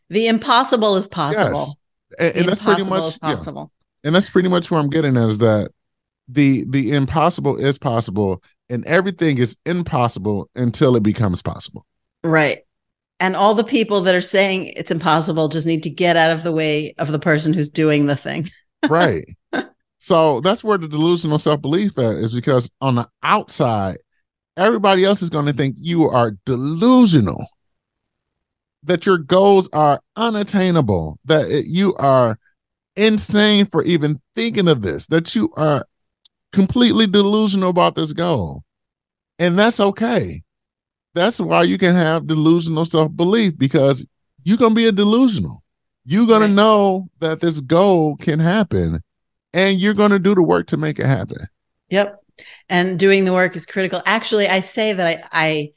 The 0.09 0.27
impossible 0.27 0.95
is 0.97 1.07
possible. 1.07 1.77
Yes. 2.19 2.29
And, 2.33 2.37
and 2.37 2.49
that's 2.49 2.61
pretty 2.61 2.89
much 2.89 3.19
possible. 3.19 3.71
Yeah. 4.03 4.07
And 4.07 4.15
that's 4.15 4.29
pretty 4.29 4.49
much 4.49 4.69
where 4.69 4.79
I'm 4.79 4.89
getting 4.89 5.17
at 5.17 5.29
is 5.29 5.37
that 5.39 5.71
the 6.27 6.65
the 6.69 6.91
impossible 6.93 7.57
is 7.57 7.77
possible 7.77 8.41
and 8.69 8.83
everything 8.85 9.37
is 9.37 9.55
impossible 9.65 10.49
until 10.55 10.95
it 10.95 11.03
becomes 11.03 11.41
possible. 11.41 11.85
Right. 12.23 12.63
And 13.19 13.35
all 13.35 13.53
the 13.53 13.63
people 13.63 14.01
that 14.01 14.15
are 14.15 14.21
saying 14.21 14.67
it's 14.75 14.91
impossible 14.91 15.49
just 15.49 15.67
need 15.67 15.83
to 15.83 15.89
get 15.89 16.17
out 16.17 16.31
of 16.31 16.43
the 16.43 16.51
way 16.51 16.95
of 16.97 17.11
the 17.11 17.19
person 17.19 17.53
who's 17.53 17.69
doing 17.69 18.07
the 18.07 18.15
thing. 18.15 18.49
Right. 18.89 19.25
So 19.99 20.39
that's 20.41 20.63
where 20.63 20.77
the 20.77 20.87
delusional 20.87 21.39
self 21.39 21.61
belief 21.61 21.97
is 21.97 22.33
because 22.33 22.69
on 22.79 22.95
the 22.95 23.09
outside, 23.23 23.97
everybody 24.55 25.03
else 25.03 25.23
is 25.23 25.31
going 25.31 25.47
to 25.47 25.53
think 25.53 25.75
you 25.79 26.07
are 26.09 26.37
delusional, 26.45 27.47
that 28.83 29.07
your 29.07 29.17
goals 29.17 29.67
are 29.73 29.99
unattainable, 30.15 31.17
that 31.25 31.49
it, 31.49 31.65
you 31.65 31.95
are 31.95 32.37
insane 32.95 33.65
for 33.65 33.83
even 33.83 34.21
thinking 34.35 34.67
of 34.67 34.83
this, 34.83 35.07
that 35.07 35.35
you 35.35 35.49
are 35.57 35.85
completely 36.53 37.07
delusional 37.07 37.69
about 37.69 37.95
this 37.95 38.13
goal. 38.13 38.63
And 39.39 39.57
that's 39.57 39.79
okay. 39.79 40.43
That's 41.15 41.39
why 41.39 41.63
you 41.63 41.77
can 41.77 41.95
have 41.95 42.27
delusional 42.27 42.85
self 42.85 43.15
belief 43.15 43.57
because 43.57 44.05
you're 44.43 44.57
going 44.57 44.73
to 44.73 44.75
be 44.75 44.87
a 44.87 44.91
delusional. 44.91 45.63
You're 46.05 46.27
going 46.27 46.41
right. 46.41 46.47
to 46.47 46.53
know 46.53 47.09
that 47.19 47.39
this 47.39 47.59
goal 47.59 48.15
can 48.17 48.39
happen 48.39 49.01
and 49.53 49.79
you're 49.79 49.93
going 49.93 50.11
to 50.11 50.19
do 50.19 50.35
the 50.35 50.43
work 50.43 50.67
to 50.67 50.77
make 50.77 50.99
it 50.99 51.05
happen. 51.05 51.47
Yep. 51.89 52.21
And 52.69 52.99
doing 52.99 53.25
the 53.25 53.33
work 53.33 53.55
is 53.55 53.65
critical. 53.65 54.01
Actually, 54.05 54.47
I 54.47 54.59
say 54.59 54.93
that 54.93 55.29
I, 55.31 55.71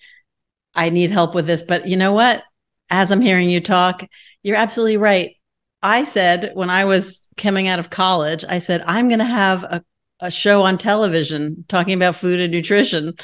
I, 0.74 0.86
I 0.86 0.90
need 0.90 1.10
help 1.10 1.34
with 1.34 1.46
this, 1.46 1.62
but 1.62 1.86
you 1.86 1.96
know 1.96 2.12
what? 2.12 2.42
As 2.90 3.10
I'm 3.10 3.20
hearing 3.20 3.48
you 3.48 3.60
talk, 3.60 4.06
you're 4.42 4.56
absolutely 4.56 4.96
right. 4.96 5.36
I 5.82 6.04
said 6.04 6.52
when 6.54 6.70
I 6.70 6.84
was 6.84 7.28
coming 7.36 7.68
out 7.68 7.78
of 7.78 7.90
college, 7.90 8.44
I 8.48 8.58
said, 8.58 8.82
I'm 8.86 9.08
going 9.08 9.20
to 9.20 9.24
have 9.24 9.62
a, 9.62 9.84
a 10.20 10.30
show 10.30 10.62
on 10.62 10.76
television 10.76 11.64
talking 11.68 11.94
about 11.94 12.16
food 12.16 12.40
and 12.40 12.52
nutrition. 12.52 13.14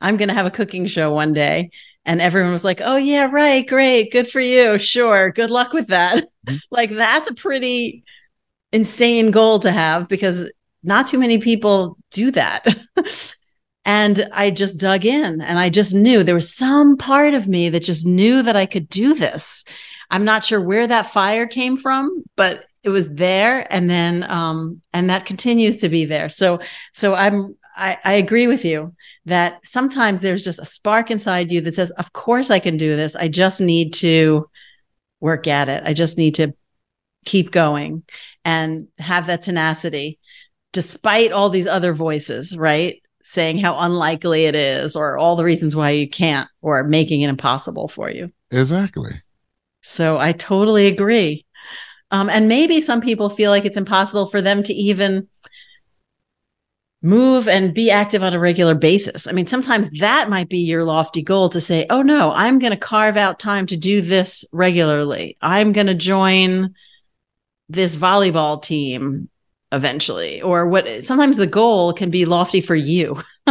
I'm 0.00 0.16
going 0.16 0.28
to 0.28 0.34
have 0.34 0.46
a 0.46 0.50
cooking 0.50 0.86
show 0.86 1.14
one 1.14 1.32
day. 1.32 1.70
And 2.06 2.22
everyone 2.22 2.52
was 2.52 2.64
like, 2.64 2.80
oh, 2.82 2.96
yeah, 2.96 3.28
right. 3.30 3.66
Great. 3.66 4.12
Good 4.12 4.30
for 4.30 4.40
you. 4.40 4.78
Sure. 4.78 5.30
Good 5.32 5.50
luck 5.50 5.72
with 5.72 5.88
that. 5.88 6.24
Mm-hmm. 6.46 6.56
like, 6.70 6.90
that's 6.90 7.28
a 7.28 7.34
pretty 7.34 8.04
insane 8.72 9.32
goal 9.32 9.58
to 9.60 9.72
have 9.72 10.08
because 10.08 10.50
not 10.84 11.08
too 11.08 11.18
many 11.18 11.38
people 11.38 11.98
do 12.12 12.30
that. 12.30 12.64
and 13.84 14.28
I 14.32 14.50
just 14.50 14.78
dug 14.78 15.04
in 15.04 15.40
and 15.40 15.58
I 15.58 15.68
just 15.68 15.94
knew 15.94 16.22
there 16.22 16.34
was 16.34 16.54
some 16.54 16.96
part 16.96 17.34
of 17.34 17.48
me 17.48 17.68
that 17.70 17.82
just 17.82 18.06
knew 18.06 18.42
that 18.42 18.56
I 18.56 18.66
could 18.66 18.88
do 18.88 19.14
this. 19.14 19.64
I'm 20.08 20.24
not 20.24 20.44
sure 20.44 20.60
where 20.60 20.86
that 20.86 21.10
fire 21.10 21.46
came 21.46 21.76
from, 21.76 22.22
but 22.36 22.64
it 22.84 22.90
was 22.90 23.12
there 23.14 23.66
and 23.72 23.90
then 23.90 24.24
um 24.28 24.80
and 24.92 25.10
that 25.10 25.26
continues 25.26 25.78
to 25.78 25.88
be 25.88 26.04
there. 26.04 26.28
So 26.28 26.60
so 26.94 27.14
I'm 27.14 27.56
I, 27.76 27.98
I 28.04 28.14
agree 28.14 28.46
with 28.46 28.64
you 28.64 28.94
that 29.26 29.60
sometimes 29.64 30.20
there's 30.20 30.44
just 30.44 30.58
a 30.58 30.66
spark 30.66 31.10
inside 31.10 31.52
you 31.52 31.60
that 31.62 31.74
says, 31.74 31.90
Of 31.92 32.12
course 32.12 32.50
I 32.50 32.58
can 32.58 32.76
do 32.76 32.96
this. 32.96 33.14
I 33.14 33.28
just 33.28 33.60
need 33.60 33.92
to 33.94 34.48
work 35.20 35.46
at 35.46 35.68
it. 35.68 35.82
I 35.84 35.92
just 35.92 36.18
need 36.18 36.36
to 36.36 36.54
keep 37.24 37.50
going 37.50 38.02
and 38.44 38.88
have 38.98 39.26
that 39.26 39.42
tenacity 39.42 40.18
despite 40.72 41.32
all 41.32 41.50
these 41.50 41.66
other 41.66 41.92
voices, 41.92 42.56
right? 42.56 43.02
Saying 43.24 43.58
how 43.58 43.78
unlikely 43.78 44.44
it 44.44 44.54
is 44.54 44.94
or 44.94 45.18
all 45.18 45.36
the 45.36 45.44
reasons 45.44 45.74
why 45.74 45.90
you 45.90 46.08
can't 46.08 46.48
or 46.62 46.84
making 46.84 47.22
it 47.22 47.28
impossible 47.28 47.88
for 47.88 48.10
you. 48.10 48.32
Exactly. 48.50 49.22
So 49.82 50.18
I 50.18 50.32
totally 50.32 50.86
agree. 50.86 51.44
Um, 52.10 52.28
and 52.28 52.48
maybe 52.48 52.80
some 52.80 53.00
people 53.00 53.28
feel 53.28 53.50
like 53.50 53.64
it's 53.64 53.76
impossible 53.76 54.26
for 54.26 54.40
them 54.40 54.62
to 54.62 54.72
even 54.72 55.28
move 57.06 57.46
and 57.46 57.72
be 57.72 57.90
active 57.90 58.22
on 58.22 58.34
a 58.34 58.38
regular 58.38 58.74
basis. 58.74 59.28
I 59.28 59.32
mean, 59.32 59.46
sometimes 59.46 59.88
that 60.00 60.28
might 60.28 60.48
be 60.48 60.58
your 60.58 60.82
lofty 60.82 61.22
goal 61.22 61.48
to 61.50 61.60
say, 61.60 61.86
oh 61.88 62.02
no, 62.02 62.32
I'm 62.32 62.58
going 62.58 62.72
to 62.72 62.76
carve 62.76 63.16
out 63.16 63.38
time 63.38 63.66
to 63.66 63.76
do 63.76 64.00
this 64.00 64.44
regularly. 64.52 65.36
I'm 65.40 65.72
going 65.72 65.86
to 65.86 65.94
join 65.94 66.74
this 67.68 67.94
volleyball 67.94 68.60
team 68.60 69.28
eventually 69.72 70.40
or 70.42 70.68
what 70.68 71.02
sometimes 71.02 71.36
the 71.36 71.46
goal 71.46 71.92
can 71.92 72.08
be 72.08 72.24
lofty 72.24 72.60
for 72.60 72.76
you 72.76 73.20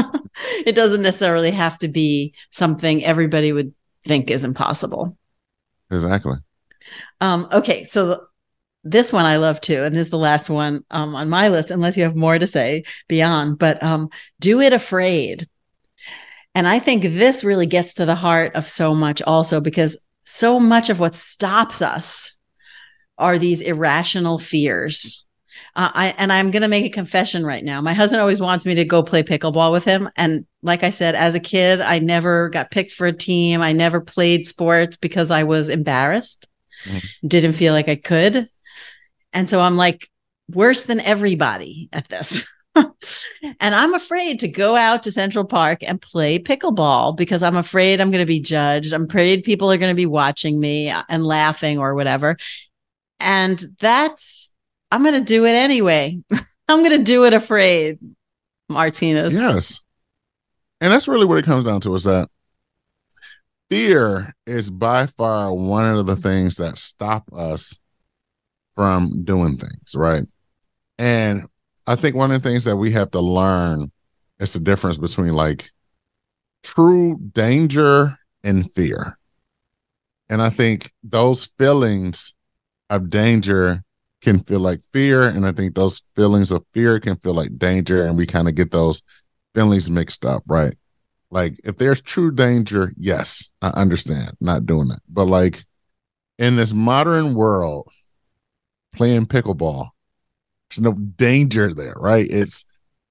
it 0.66 0.74
doesn't 0.74 1.02
necessarily 1.02 1.52
have 1.52 1.78
to 1.78 1.90
be 1.90 2.34
something 2.52 3.04
everybody 3.04 3.52
would 3.52 3.74
think 4.06 4.32
is 4.32 4.46
impossible 4.46 5.18
exactly 5.92 6.38
um 7.20 7.50
okay 7.52 7.84
so 7.84 8.26
this 8.86 9.12
one 9.12 9.26
i 9.26 9.36
love 9.36 9.60
too 9.60 9.84
and 9.84 9.94
this 9.94 10.06
is 10.06 10.12
the 10.12 10.18
last 10.18 10.50
one 10.50 10.84
um 10.92 11.16
on 11.16 11.28
my 11.28 11.50
list 11.50 11.72
unless 11.72 11.98
you 11.98 12.04
have 12.04 12.16
more 12.16 12.40
to 12.40 12.48
say 12.48 12.84
beyond 13.10 13.60
but 13.60 13.82
um 13.84 14.10
do 14.40 14.62
it 14.62 14.72
afraid 14.72 15.48
and 16.54 16.68
i 16.68 16.80
think 16.80 17.04
this 17.04 17.44
really 17.44 17.66
gets 17.66 17.96
to 17.96 18.06
the 18.06 18.16
heart 18.16 18.56
of 18.56 18.68
so 18.68 18.96
much 18.96 19.22
also 19.24 19.60
because 19.60 19.98
so 20.26 20.60
much 20.60 20.90
of 20.90 21.00
what 21.00 21.16
stops 21.16 21.82
us 21.82 22.36
are 23.18 23.38
these 23.38 23.62
irrational 23.62 24.40
fears. 24.40 25.26
Uh, 25.76 25.92
I 25.94 26.16
and 26.18 26.32
I'm 26.32 26.52
going 26.52 26.62
to 26.62 26.68
make 26.68 26.86
a 26.86 26.90
confession 26.90 27.46
right 27.46 27.64
now. 27.64 27.82
My 27.82 27.94
husband 27.94 28.22
always 28.22 28.42
wants 28.42 28.66
me 28.66 28.76
to 28.76 28.86
go 28.86 29.04
play 29.04 29.24
pickleball 29.24 29.72
with 29.72 29.86
him, 29.86 30.10
and 30.16 30.46
like 30.62 30.84
I 30.84 30.90
said, 30.90 31.16
as 31.16 31.36
a 31.36 31.40
kid, 31.40 31.82
I 31.82 32.00
never 32.00 32.50
got 32.50 32.72
picked 32.72 32.92
for 32.92 33.08
a 33.08 33.14
team. 33.14 33.62
I 33.62 33.72
never 33.72 34.02
played 34.02 34.48
sports 34.48 34.98
because 34.98 35.32
I 35.32 35.44
was 35.44 35.70
embarrassed, 35.70 36.48
mm-hmm. 36.86 37.28
didn't 37.28 37.54
feel 37.54 37.74
like 37.74 37.90
I 37.90 37.96
could, 37.96 38.50
and 39.36 39.50
so 39.50 39.60
I'm 39.60 39.76
like 39.76 40.10
worse 40.50 40.84
than 40.84 41.00
everybody 41.02 41.90
at 41.94 42.08
this. 42.08 42.48
and 42.76 43.76
I'm 43.76 43.94
afraid 43.94 44.40
to 44.40 44.48
go 44.48 44.76
out 44.76 45.04
to 45.04 45.12
Central 45.12 45.46
Park 45.46 45.80
and 45.84 46.02
play 46.02 46.40
pickleball 46.40 47.16
because 47.16 47.44
I'm 47.44 47.58
afraid 47.58 48.00
I'm 48.00 48.12
going 48.12 48.24
to 48.24 48.28
be 48.28 48.42
judged. 48.42 48.94
I'm 48.94 49.06
afraid 49.06 49.44
people 49.44 49.72
are 49.72 49.78
going 49.78 49.92
to 49.92 49.96
be 49.96 50.06
watching 50.06 50.60
me 50.60 50.90
uh, 50.90 51.04
and 51.10 51.24
laughing 51.24 51.80
or 51.80 51.96
whatever. 51.96 52.38
And 53.20 53.64
that's, 53.80 54.54
I'm 54.90 55.04
going 55.04 55.16
to 55.16 55.24
do 55.24 55.46
it 55.46 55.54
anyway. 55.54 56.18
I'm 56.68 56.80
going 56.80 56.98
to 56.98 57.04
do 57.04 57.26
it 57.26 57.34
afraid, 57.34 58.00
Martinus. 58.70 59.34
Yes. 59.34 59.82
And 60.82 60.92
that's 60.92 61.08
really 61.08 61.26
what 61.26 61.38
it 61.38 61.46
comes 61.46 61.66
down 61.66 61.82
to 61.82 61.94
is 61.96 62.06
that 62.06 62.30
fear 63.70 64.34
is 64.46 64.70
by 64.70 65.08
far 65.08 65.54
one 65.54 65.86
of 65.86 66.06
the 66.06 66.16
things 66.16 66.56
that 66.58 66.78
stop 66.78 67.30
us 67.34 67.80
from 68.76 69.24
doing 69.24 69.58
things, 69.58 69.96
right? 69.96 70.26
And 70.98 71.48
I 71.88 71.96
think 71.96 72.16
one 72.16 72.32
of 72.32 72.42
the 72.42 72.50
things 72.50 72.64
that 72.66 72.78
we 72.78 72.92
have 72.92 73.12
to 73.12 73.20
learn 73.20 73.92
is 74.40 74.54
the 74.54 74.60
difference 74.60 74.98
between 74.98 75.34
like 75.34 75.72
true 76.64 77.18
danger 77.34 78.18
and 78.44 78.72
fear. 78.74 79.18
And 80.30 80.42
I 80.42 80.50
think 80.50 80.92
those 81.04 81.46
feelings 81.58 82.34
of 82.90 83.10
danger 83.10 83.84
can 84.22 84.40
feel 84.40 84.60
like 84.60 84.82
fear. 84.92 85.28
And 85.28 85.46
I 85.46 85.52
think 85.52 85.76
those 85.76 86.02
feelings 86.16 86.52
of 86.52 86.66
fear 86.74 87.00
can 87.00 87.16
feel 87.18 87.36
like 87.36 87.58
danger. 87.58 88.04
And 88.04 88.18
we 88.18 88.26
kind 88.26 88.48
of 88.48 88.56
get 88.56 88.72
those 88.72 89.04
feelings 89.54 89.90
mixed 89.90 90.26
up, 90.26 90.44
right? 90.48 90.76
Like 91.30 91.60
if 91.64 91.78
there's 91.78 92.02
true 92.02 92.32
danger, 92.32 92.94
yes, 92.98 93.50
I 93.62 93.70
understand 93.70 94.36
not 94.40 94.66
doing 94.66 94.88
that. 94.88 95.02
But 95.08 95.26
like 95.26 95.64
in 96.40 96.56
this 96.56 96.74
modern 96.74 97.36
world, 97.36 97.88
playing 98.96 99.28
pickleball, 99.28 99.90
there's 100.70 100.82
no 100.82 100.94
danger 100.94 101.74
there, 101.74 101.96
right? 101.98 102.28
It's 102.30 102.66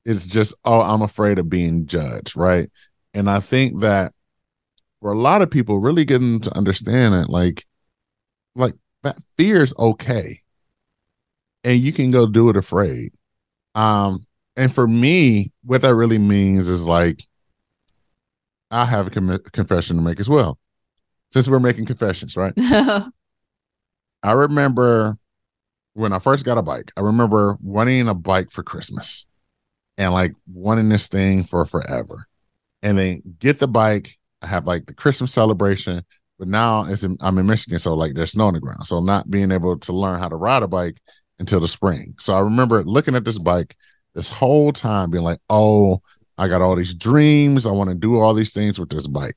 it's 0.04 0.26
just, 0.26 0.54
oh, 0.64 0.82
I'm 0.82 1.02
afraid 1.02 1.38
of 1.38 1.48
being 1.48 1.86
judged, 1.86 2.36
right? 2.36 2.70
And 3.14 3.30
I 3.30 3.40
think 3.40 3.80
that 3.80 4.12
for 5.00 5.12
a 5.12 5.18
lot 5.18 5.40
of 5.40 5.50
people 5.50 5.78
really 5.78 6.04
getting 6.04 6.40
to 6.40 6.56
understand 6.56 7.14
it, 7.14 7.30
like, 7.30 7.64
like 8.54 8.74
that 9.02 9.18
fear 9.36 9.62
is 9.62 9.74
okay 9.78 10.40
and 11.62 11.80
you 11.80 11.92
can 11.92 12.10
go 12.10 12.26
do 12.26 12.48
it 12.50 12.56
afraid 12.56 13.12
um 13.74 14.24
and 14.56 14.72
for 14.74 14.86
me 14.86 15.52
what 15.64 15.82
that 15.82 15.94
really 15.94 16.18
means 16.18 16.68
is 16.68 16.86
like 16.86 17.24
i 18.70 18.84
have 18.84 19.06
a 19.06 19.10
com- 19.10 19.38
confession 19.52 19.96
to 19.96 20.02
make 20.02 20.20
as 20.20 20.28
well 20.28 20.58
since 21.32 21.48
we're 21.48 21.58
making 21.58 21.86
confessions 21.86 22.36
right 22.36 22.52
i 22.56 23.10
remember 24.24 25.16
when 25.94 26.12
i 26.12 26.18
first 26.18 26.44
got 26.44 26.58
a 26.58 26.62
bike 26.62 26.92
i 26.96 27.00
remember 27.00 27.56
wanting 27.60 28.08
a 28.08 28.14
bike 28.14 28.50
for 28.50 28.62
christmas 28.62 29.26
and 29.96 30.12
like 30.12 30.34
wanting 30.46 30.88
this 30.88 31.08
thing 31.08 31.42
for 31.42 31.64
forever 31.64 32.26
and 32.82 32.98
then 32.98 33.22
get 33.38 33.58
the 33.58 33.68
bike 33.68 34.18
i 34.42 34.46
have 34.46 34.66
like 34.66 34.86
the 34.86 34.94
christmas 34.94 35.32
celebration 35.32 36.04
but 36.38 36.48
now 36.48 36.84
it's 36.84 37.04
in, 37.04 37.16
I'm 37.20 37.38
in 37.38 37.46
Michigan, 37.46 37.78
so 37.78 37.94
like 37.94 38.14
there's 38.14 38.32
snow 38.32 38.48
on 38.48 38.54
the 38.54 38.60
ground. 38.60 38.86
So 38.86 39.00
not 39.00 39.30
being 39.30 39.52
able 39.52 39.78
to 39.78 39.92
learn 39.92 40.18
how 40.18 40.28
to 40.28 40.36
ride 40.36 40.62
a 40.62 40.68
bike 40.68 41.00
until 41.38 41.60
the 41.60 41.68
spring. 41.68 42.14
So 42.18 42.34
I 42.34 42.40
remember 42.40 42.82
looking 42.84 43.14
at 43.14 43.24
this 43.24 43.38
bike 43.38 43.76
this 44.14 44.30
whole 44.30 44.72
time, 44.72 45.10
being 45.10 45.24
like, 45.24 45.40
"Oh, 45.48 46.02
I 46.36 46.48
got 46.48 46.62
all 46.62 46.76
these 46.76 46.94
dreams. 46.94 47.66
I 47.66 47.70
want 47.70 47.90
to 47.90 47.96
do 47.96 48.18
all 48.18 48.34
these 48.34 48.52
things 48.52 48.78
with 48.78 48.90
this 48.90 49.06
bike." 49.06 49.36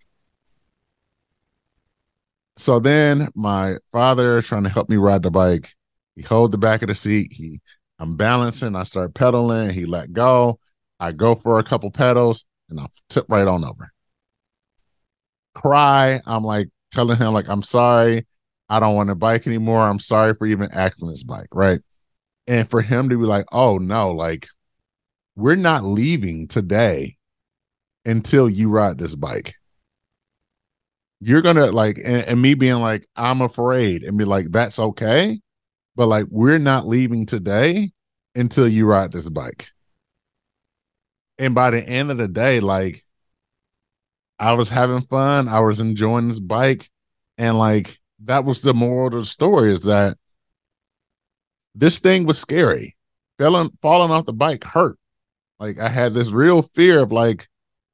so 2.58 2.80
then 2.80 3.30
my 3.36 3.78
father 3.92 4.42
trying 4.42 4.64
to 4.64 4.70
help 4.70 4.90
me 4.90 4.98
ride 4.98 5.22
the 5.22 5.30
bike. 5.30 5.76
He 6.18 6.24
hold 6.24 6.52
the 6.52 6.58
back 6.58 6.82
of 6.82 6.88
the 6.88 6.96
seat. 6.96 7.32
He 7.32 7.62
I'm 8.00 8.16
balancing. 8.16 8.76
I 8.76 8.84
start 8.84 9.14
pedaling. 9.14 9.70
He 9.70 9.86
let 9.86 10.12
go. 10.12 10.60
I 11.00 11.12
go 11.12 11.36
for 11.36 11.60
a 11.60 11.64
couple 11.64 11.92
pedals 11.92 12.44
and 12.70 12.80
I 12.80 12.88
tip 13.08 13.26
right 13.30 13.48
on 13.48 13.64
over. 13.64 13.92
Cry. 15.54 16.20
I'm 16.26 16.44
like 16.44 16.70
telling 16.92 17.18
him 17.18 17.34
like 17.34 17.48
I'm 17.48 17.62
sorry. 17.62 18.26
I 18.68 18.80
don't 18.80 18.96
want 18.96 19.10
to 19.10 19.16
bike 19.16 19.46
anymore. 19.46 19.88
I'm 19.88 20.00
sorry 20.00 20.34
for 20.34 20.48
even 20.48 20.72
acting 20.74 21.08
this 21.08 21.24
bike, 21.24 21.50
right? 21.54 21.82
And 22.48 22.68
for 22.68 22.82
him 22.82 23.10
to 23.10 23.18
be 23.18 23.26
like, 23.26 23.46
"Oh 23.52 23.78
no, 23.78 24.12
like 24.12 24.48
we're 25.36 25.56
not 25.56 25.84
leaving 25.84 26.48
today 26.48 27.18
until 28.06 28.50
you 28.50 28.70
ride 28.70 28.98
this 28.98 29.16
bike." 29.16 29.54
You're 31.20 31.42
gonna 31.42 31.68
like, 31.72 31.98
and, 31.98 32.26
and 32.26 32.42
me 32.42 32.56
being 32.56 32.80
like, 32.80 33.08
"I'm 33.16 33.42
afraid," 33.42 34.04
and 34.04 34.18
be 34.18 34.26
like, 34.26 34.48
"That's 34.52 34.80
okay," 34.80 35.40
but 35.98 36.08
like, 36.08 36.28
we're 36.30 36.60
not 36.60 36.88
leaving 36.88 37.26
today 37.26 37.92
until 38.36 38.68
you 38.68 38.86
ride 38.86 39.12
this 39.12 39.28
bike. 39.28 39.72
And 41.40 41.56
by 41.56 41.72
the 41.72 41.84
end 41.84 42.12
of 42.12 42.18
the 42.18 42.28
day, 42.28 42.60
like, 42.60 43.04
I 44.40 44.54
was 44.54 44.70
having 44.70 45.02
fun. 45.02 45.48
I 45.48 45.60
was 45.62 45.80
enjoying 45.80 46.28
this 46.28 46.40
bike, 46.40 46.90
and 47.40 47.58
like 47.58 48.00
that 48.26 48.46
was 48.46 48.62
the 48.62 48.74
moral 48.74 49.08
of 49.08 49.14
the 49.14 49.26
story 49.26 49.72
is 49.72 49.84
that 49.84 50.18
this 51.74 52.00
thing 52.00 52.26
was 52.26 52.38
scary. 52.38 52.96
Falling 53.40 53.72
falling 53.82 54.12
off 54.12 54.26
the 54.26 54.34
bike 54.34 54.64
hurt. 54.64 54.98
Like 55.60 55.80
I 55.80 55.90
had 55.90 56.14
this 56.14 56.30
real 56.30 56.62
fear 56.62 57.02
of 57.02 57.12
like, 57.12 57.48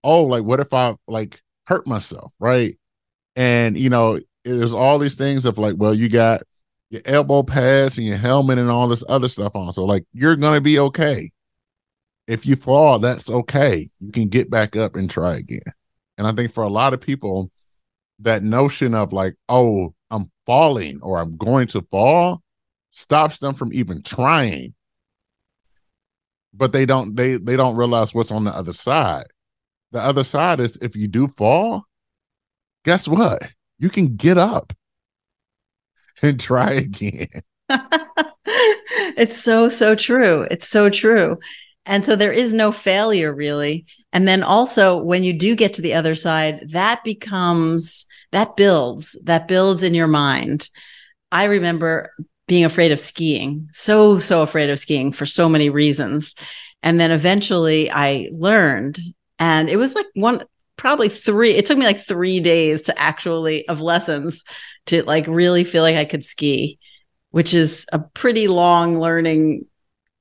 oh, 0.03 0.23
like 0.23 0.43
what 0.43 0.59
if 0.59 0.73
I 0.73 0.95
like 1.07 1.41
hurt 1.67 1.87
myself, 1.87 2.33
right? 2.39 2.77
And 3.37 3.77
you 3.77 3.89
know, 3.89 4.19
it 4.43 4.53
was 4.53 4.73
all 4.73 4.99
these 4.99 5.15
things 5.15 5.45
of 5.45 5.57
like, 5.57 5.75
well, 5.77 5.93
you 5.93 6.09
got 6.09 6.43
your 6.93 7.01
elbow 7.05 7.41
pads 7.41 7.97
and 7.97 8.05
your 8.05 8.17
helmet 8.17 8.59
and 8.59 8.69
all 8.69 8.87
this 8.87 9.03
other 9.09 9.27
stuff 9.27 9.55
on. 9.55 9.73
So 9.73 9.83
like 9.83 10.05
you're 10.13 10.35
gonna 10.35 10.61
be 10.61 10.77
okay. 10.77 11.31
If 12.27 12.45
you 12.45 12.55
fall, 12.55 12.99
that's 12.99 13.31
okay. 13.31 13.89
You 13.99 14.11
can 14.11 14.29
get 14.29 14.51
back 14.51 14.75
up 14.75 14.95
and 14.95 15.09
try 15.09 15.37
again. 15.37 15.59
And 16.19 16.27
I 16.27 16.31
think 16.33 16.53
for 16.53 16.63
a 16.63 16.69
lot 16.69 16.93
of 16.93 17.01
people, 17.01 17.51
that 18.19 18.43
notion 18.43 18.93
of 18.93 19.11
like, 19.11 19.35
oh, 19.49 19.95
I'm 20.11 20.31
falling 20.45 20.99
or 21.01 21.17
I'm 21.17 21.35
going 21.35 21.67
to 21.69 21.81
fall 21.89 22.43
stops 22.91 23.39
them 23.39 23.55
from 23.55 23.73
even 23.73 24.03
trying. 24.03 24.75
But 26.53 26.73
they 26.73 26.85
don't 26.85 27.15
they 27.15 27.37
they 27.37 27.55
don't 27.57 27.75
realize 27.75 28.13
what's 28.13 28.31
on 28.31 28.43
the 28.43 28.55
other 28.55 28.73
side. 28.73 29.25
The 29.91 29.99
other 29.99 30.23
side 30.23 30.59
is 30.59 30.77
if 30.79 30.95
you 30.95 31.07
do 31.07 31.27
fall, 31.27 31.85
guess 32.85 33.07
what? 33.07 33.51
You 33.79 33.89
can 33.89 34.15
get 34.15 34.37
up 34.37 34.73
and 36.21 36.39
try 36.39 36.71
again. 36.71 37.27
it's 39.17 39.37
so 39.37 39.69
so 39.69 39.95
true. 39.95 40.45
It's 40.51 40.67
so 40.67 40.89
true. 40.89 41.39
And 41.85 42.05
so 42.05 42.15
there 42.15 42.31
is 42.31 42.53
no 42.53 42.71
failure 42.71 43.33
really. 43.33 43.85
And 44.13 44.27
then 44.27 44.43
also 44.43 45.01
when 45.01 45.23
you 45.23 45.37
do 45.37 45.55
get 45.55 45.73
to 45.75 45.81
the 45.81 45.95
other 45.95 46.15
side, 46.15 46.69
that 46.71 47.03
becomes 47.03 48.05
that 48.33 48.55
builds, 48.55 49.15
that 49.23 49.47
builds 49.47 49.83
in 49.83 49.93
your 49.93 50.07
mind. 50.07 50.69
I 51.31 51.45
remember 51.45 52.11
being 52.47 52.65
afraid 52.65 52.91
of 52.91 52.99
skiing, 52.99 53.69
so, 53.73 54.19
so 54.19 54.41
afraid 54.41 54.69
of 54.69 54.79
skiing 54.79 55.11
for 55.11 55.25
so 55.25 55.47
many 55.47 55.69
reasons. 55.69 56.35
And 56.81 56.99
then 56.99 57.11
eventually 57.11 57.89
I 57.89 58.29
learned, 58.31 58.99
and 59.39 59.69
it 59.69 59.77
was 59.77 59.93
like 59.95 60.07
one, 60.15 60.43
probably 60.77 61.09
three, 61.09 61.51
it 61.51 61.65
took 61.65 61.77
me 61.77 61.85
like 61.85 61.99
three 61.99 62.39
days 62.39 62.81
to 62.83 62.99
actually, 62.99 63.67
of 63.67 63.81
lessons 63.81 64.43
to 64.87 65.03
like 65.03 65.27
really 65.27 65.63
feel 65.63 65.83
like 65.83 65.95
I 65.95 66.05
could 66.05 66.25
ski, 66.25 66.79
which 67.31 67.53
is 67.53 67.85
a 67.91 67.99
pretty 67.99 68.47
long 68.47 68.99
learning 68.99 69.65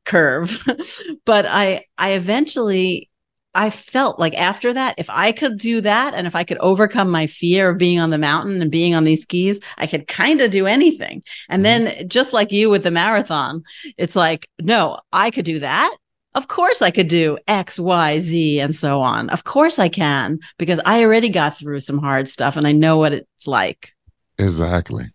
curve. 0.05 0.63
but 1.25 1.47
I, 1.47 1.87
I 1.99 2.13
eventually 2.13 3.11
I 3.55 3.71
felt 3.71 4.19
like 4.19 4.35
after 4.35 4.73
that, 4.73 4.95
if 4.97 5.11
I 5.11 5.33
could 5.33 5.59
do 5.59 5.83
that 5.83 6.15
and 6.15 6.27
if 6.27 6.35
I 6.35 6.45
could 6.45 6.59
overcome 6.59 7.11
my 7.11 7.27
fear 7.27 7.71
of 7.71 7.79
being 7.79 7.99
on 7.99 8.11
the 8.11 8.19
mountain 8.19 8.63
and 8.63 8.71
being 8.71 8.95
on 8.95 9.05
these 9.05 9.23
skis, 9.23 9.61
I 9.77 9.87
could 9.87 10.07
kind 10.07 10.41
of 10.41 10.51
do 10.51 10.67
anything. 10.67 11.23
And 11.49 11.65
mm-hmm. 11.65 11.85
then, 11.85 12.09
just 12.09 12.33
like 12.33 12.51
you 12.51 12.71
with 12.71 12.83
the 12.83 12.91
marathon, 12.91 13.63
it's 13.99 14.17
like, 14.17 14.49
no, 14.61 15.01
I 15.13 15.31
could 15.31 15.45
do 15.45 15.59
that. 15.61 15.95
Of 16.35 16.49
course, 16.49 16.81
I 16.81 16.91
could 16.91 17.09
do 17.09 17.37
X, 17.47 17.79
Y, 17.79 18.21
Z, 18.21 18.61
and 18.61 18.75
so 18.75 19.03
on. 19.03 19.29
Of 19.29 19.45
course, 19.45 19.79
I 19.79 19.91
can 19.91 20.39
because 20.57 20.81
I 20.87 21.05
already 21.05 21.29
got 21.29 21.59
through 21.59 21.81
some 21.81 21.99
hard 21.99 22.29
stuff 22.29 22.57
and 22.57 22.67
I 22.67 22.73
know 22.73 22.97
what 22.97 23.13
it's 23.13 23.47
like. 23.47 23.93
Exactly. 24.39 25.13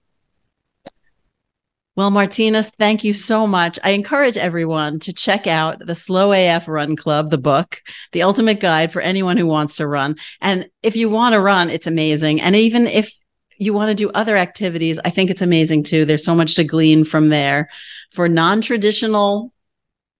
Well, 1.98 2.12
Martinus, 2.12 2.70
thank 2.78 3.04
you 3.04 3.16
so 3.16 3.48
much. 3.48 3.80
I 3.84 3.90
encourage 3.90 4.38
everyone 4.38 5.00
to 5.00 5.12
check 5.12 5.48
out 5.48 5.80
the 5.80 5.96
Slow 5.96 6.32
AF 6.32 6.68
Run 6.68 6.96
Club, 6.96 7.32
the 7.32 7.40
book, 7.40 7.82
the 8.12 8.22
ultimate 8.22 8.60
guide 8.60 8.92
for 8.92 9.02
anyone 9.02 9.36
who 9.36 9.48
wants 9.48 9.78
to 9.78 9.88
run. 9.88 10.16
And 10.40 10.70
if 10.84 10.96
you 10.96 11.10
want 11.10 11.34
to 11.34 11.42
run, 11.42 11.72
it's 11.72 11.88
amazing. 11.88 12.40
And 12.40 12.56
even 12.56 12.86
if 12.86 13.12
you 13.58 13.74
want 13.74 13.90
to 13.90 13.96
do 13.96 14.12
other 14.12 14.38
activities, 14.38 15.00
I 15.04 15.10
think 15.10 15.32
it's 15.32 15.42
amazing 15.42 15.86
too. 15.86 16.06
There's 16.06 16.24
so 16.24 16.36
much 16.36 16.54
to 16.58 16.64
glean 16.64 17.04
from 17.04 17.30
there 17.30 17.68
for 18.12 18.30
non 18.30 18.62
traditional 18.62 19.52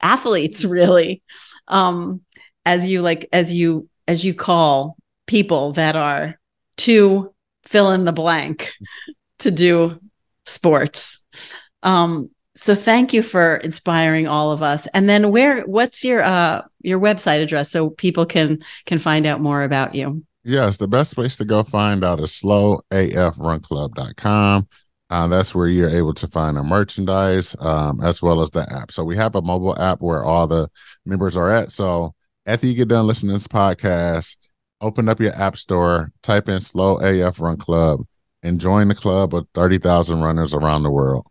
athletes, 0.02 0.66
really. 0.66 1.22
Um, 1.68 2.22
as 2.66 2.88
you 2.88 3.04
like, 3.04 3.30
as 3.32 3.54
you, 3.54 3.88
as 4.08 4.26
you 4.26 4.34
call 4.34 4.98
people 5.28 5.74
that 5.74 5.96
are 5.96 6.40
too 6.76 7.36
fill 7.68 7.92
in 7.92 8.06
the 8.06 8.14
blank 8.14 8.72
to 9.40 9.52
do 9.52 10.00
sports. 10.46 11.24
Um, 11.84 12.30
so 12.56 12.74
thank 12.74 13.12
you 13.14 13.22
for 13.22 13.58
inspiring 13.58 14.28
all 14.28 14.52
of 14.52 14.64
us. 14.64 14.88
And 14.88 15.08
then 15.10 15.32
where 15.32 15.62
what's 15.62 16.04
your 16.04 16.24
uh 16.24 16.64
your 16.82 17.00
website 17.00 17.44
address 17.44 17.70
so 17.70 17.92
people 17.92 18.26
can 18.26 18.64
can 18.86 18.98
find 18.98 19.28
out 19.28 19.42
more 19.42 19.62
about 19.64 19.94
you? 19.94 20.24
Yes, 20.44 20.78
the 20.78 20.88
best 20.88 21.14
place 21.14 21.38
to 21.38 21.46
go 21.46 21.62
find 21.62 22.04
out 22.04 22.20
is 22.20 22.32
slowafrunclub.com. 22.32 24.68
Uh, 25.10 25.28
that's 25.28 25.56
where 25.56 25.68
you're 25.68 25.90
able 25.90 26.14
to 26.14 26.28
find 26.28 26.58
our 26.58 26.64
merchandise 26.64 27.56
um, 27.60 28.02
as 28.02 28.22
well 28.22 28.42
as 28.42 28.52
the 28.52 28.72
app. 28.74 28.92
So 28.92 29.04
we 29.04 29.18
have 29.18 29.36
a 29.36 29.42
mobile 29.42 29.80
app 29.80 30.02
where 30.02 30.24
all 30.24 30.48
the 30.48 30.70
members 31.06 31.38
are 31.38 31.50
at. 31.50 31.72
So 31.72 32.14
after 32.46 32.68
you 32.68 32.74
get 32.74 32.88
done 32.88 33.08
listening 33.08 33.32
to 33.32 33.36
this 33.36 33.48
podcast, 33.48 34.38
open 34.82 35.10
up 35.10 35.20
your 35.20 35.34
app 35.34 35.58
store, 35.58 36.12
type 36.22 36.50
in 36.50 36.62
Slow 36.62 36.98
AF 36.98 37.40
Run 37.40 37.58
Club, 37.58 38.06
and 38.44 38.60
join 38.60 38.88
the 38.88 38.96
club 38.96 39.34
of 39.34 39.48
30,000 39.54 40.22
runners 40.22 40.54
around 40.54 40.84
the 40.84 40.92
world. 40.92 41.26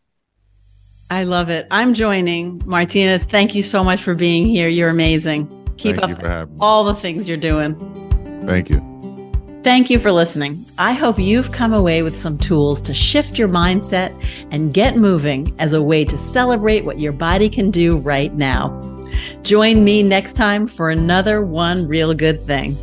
I 1.11 1.23
love 1.23 1.49
it. 1.51 1.69
I'm 1.71 1.95
joining. 1.95 2.61
Martinus, 2.67 3.25
thank 3.25 3.55
you 3.55 3.63
so 3.63 3.85
much 3.85 4.03
for 4.03 4.15
being 4.15 4.47
here. 4.47 4.69
You're 4.69 4.91
amazing. 4.91 5.47
Keep 5.77 5.97
thank 5.97 6.25
up 6.25 6.49
all 6.59 6.85
the 6.85 6.95
things 6.95 7.29
you're 7.29 7.37
doing. 7.37 7.77
Thank 8.47 8.71
you. 8.71 8.83
Thank 9.63 9.91
you 9.91 9.99
for 9.99 10.13
listening. 10.13 10.65
I 10.79 10.93
hope 10.93 11.19
you've 11.19 11.53
come 11.53 11.73
away 11.73 12.03
with 12.03 12.19
some 12.19 12.39
tools 12.39 12.81
to 12.83 12.95
shift 12.95 13.39
your 13.39 13.49
mindset 13.49 14.15
and 14.51 14.73
get 14.73 14.97
moving 14.97 15.55
as 15.59 15.73
a 15.73 15.83
way 15.83 16.05
to 16.05 16.17
celebrate 16.17 16.85
what 16.85 16.99
your 16.99 17.13
body 17.13 17.49
can 17.49 17.71
do 17.71 17.99
right 17.99 18.33
now. 18.35 18.71
Join 19.43 19.85
me 19.85 20.03
next 20.03 20.35
time 20.35 20.67
for 20.67 20.91
another 20.91 21.45
one 21.45 21.87
real 21.89 22.15
good 22.15 22.45
thing. 22.47 22.77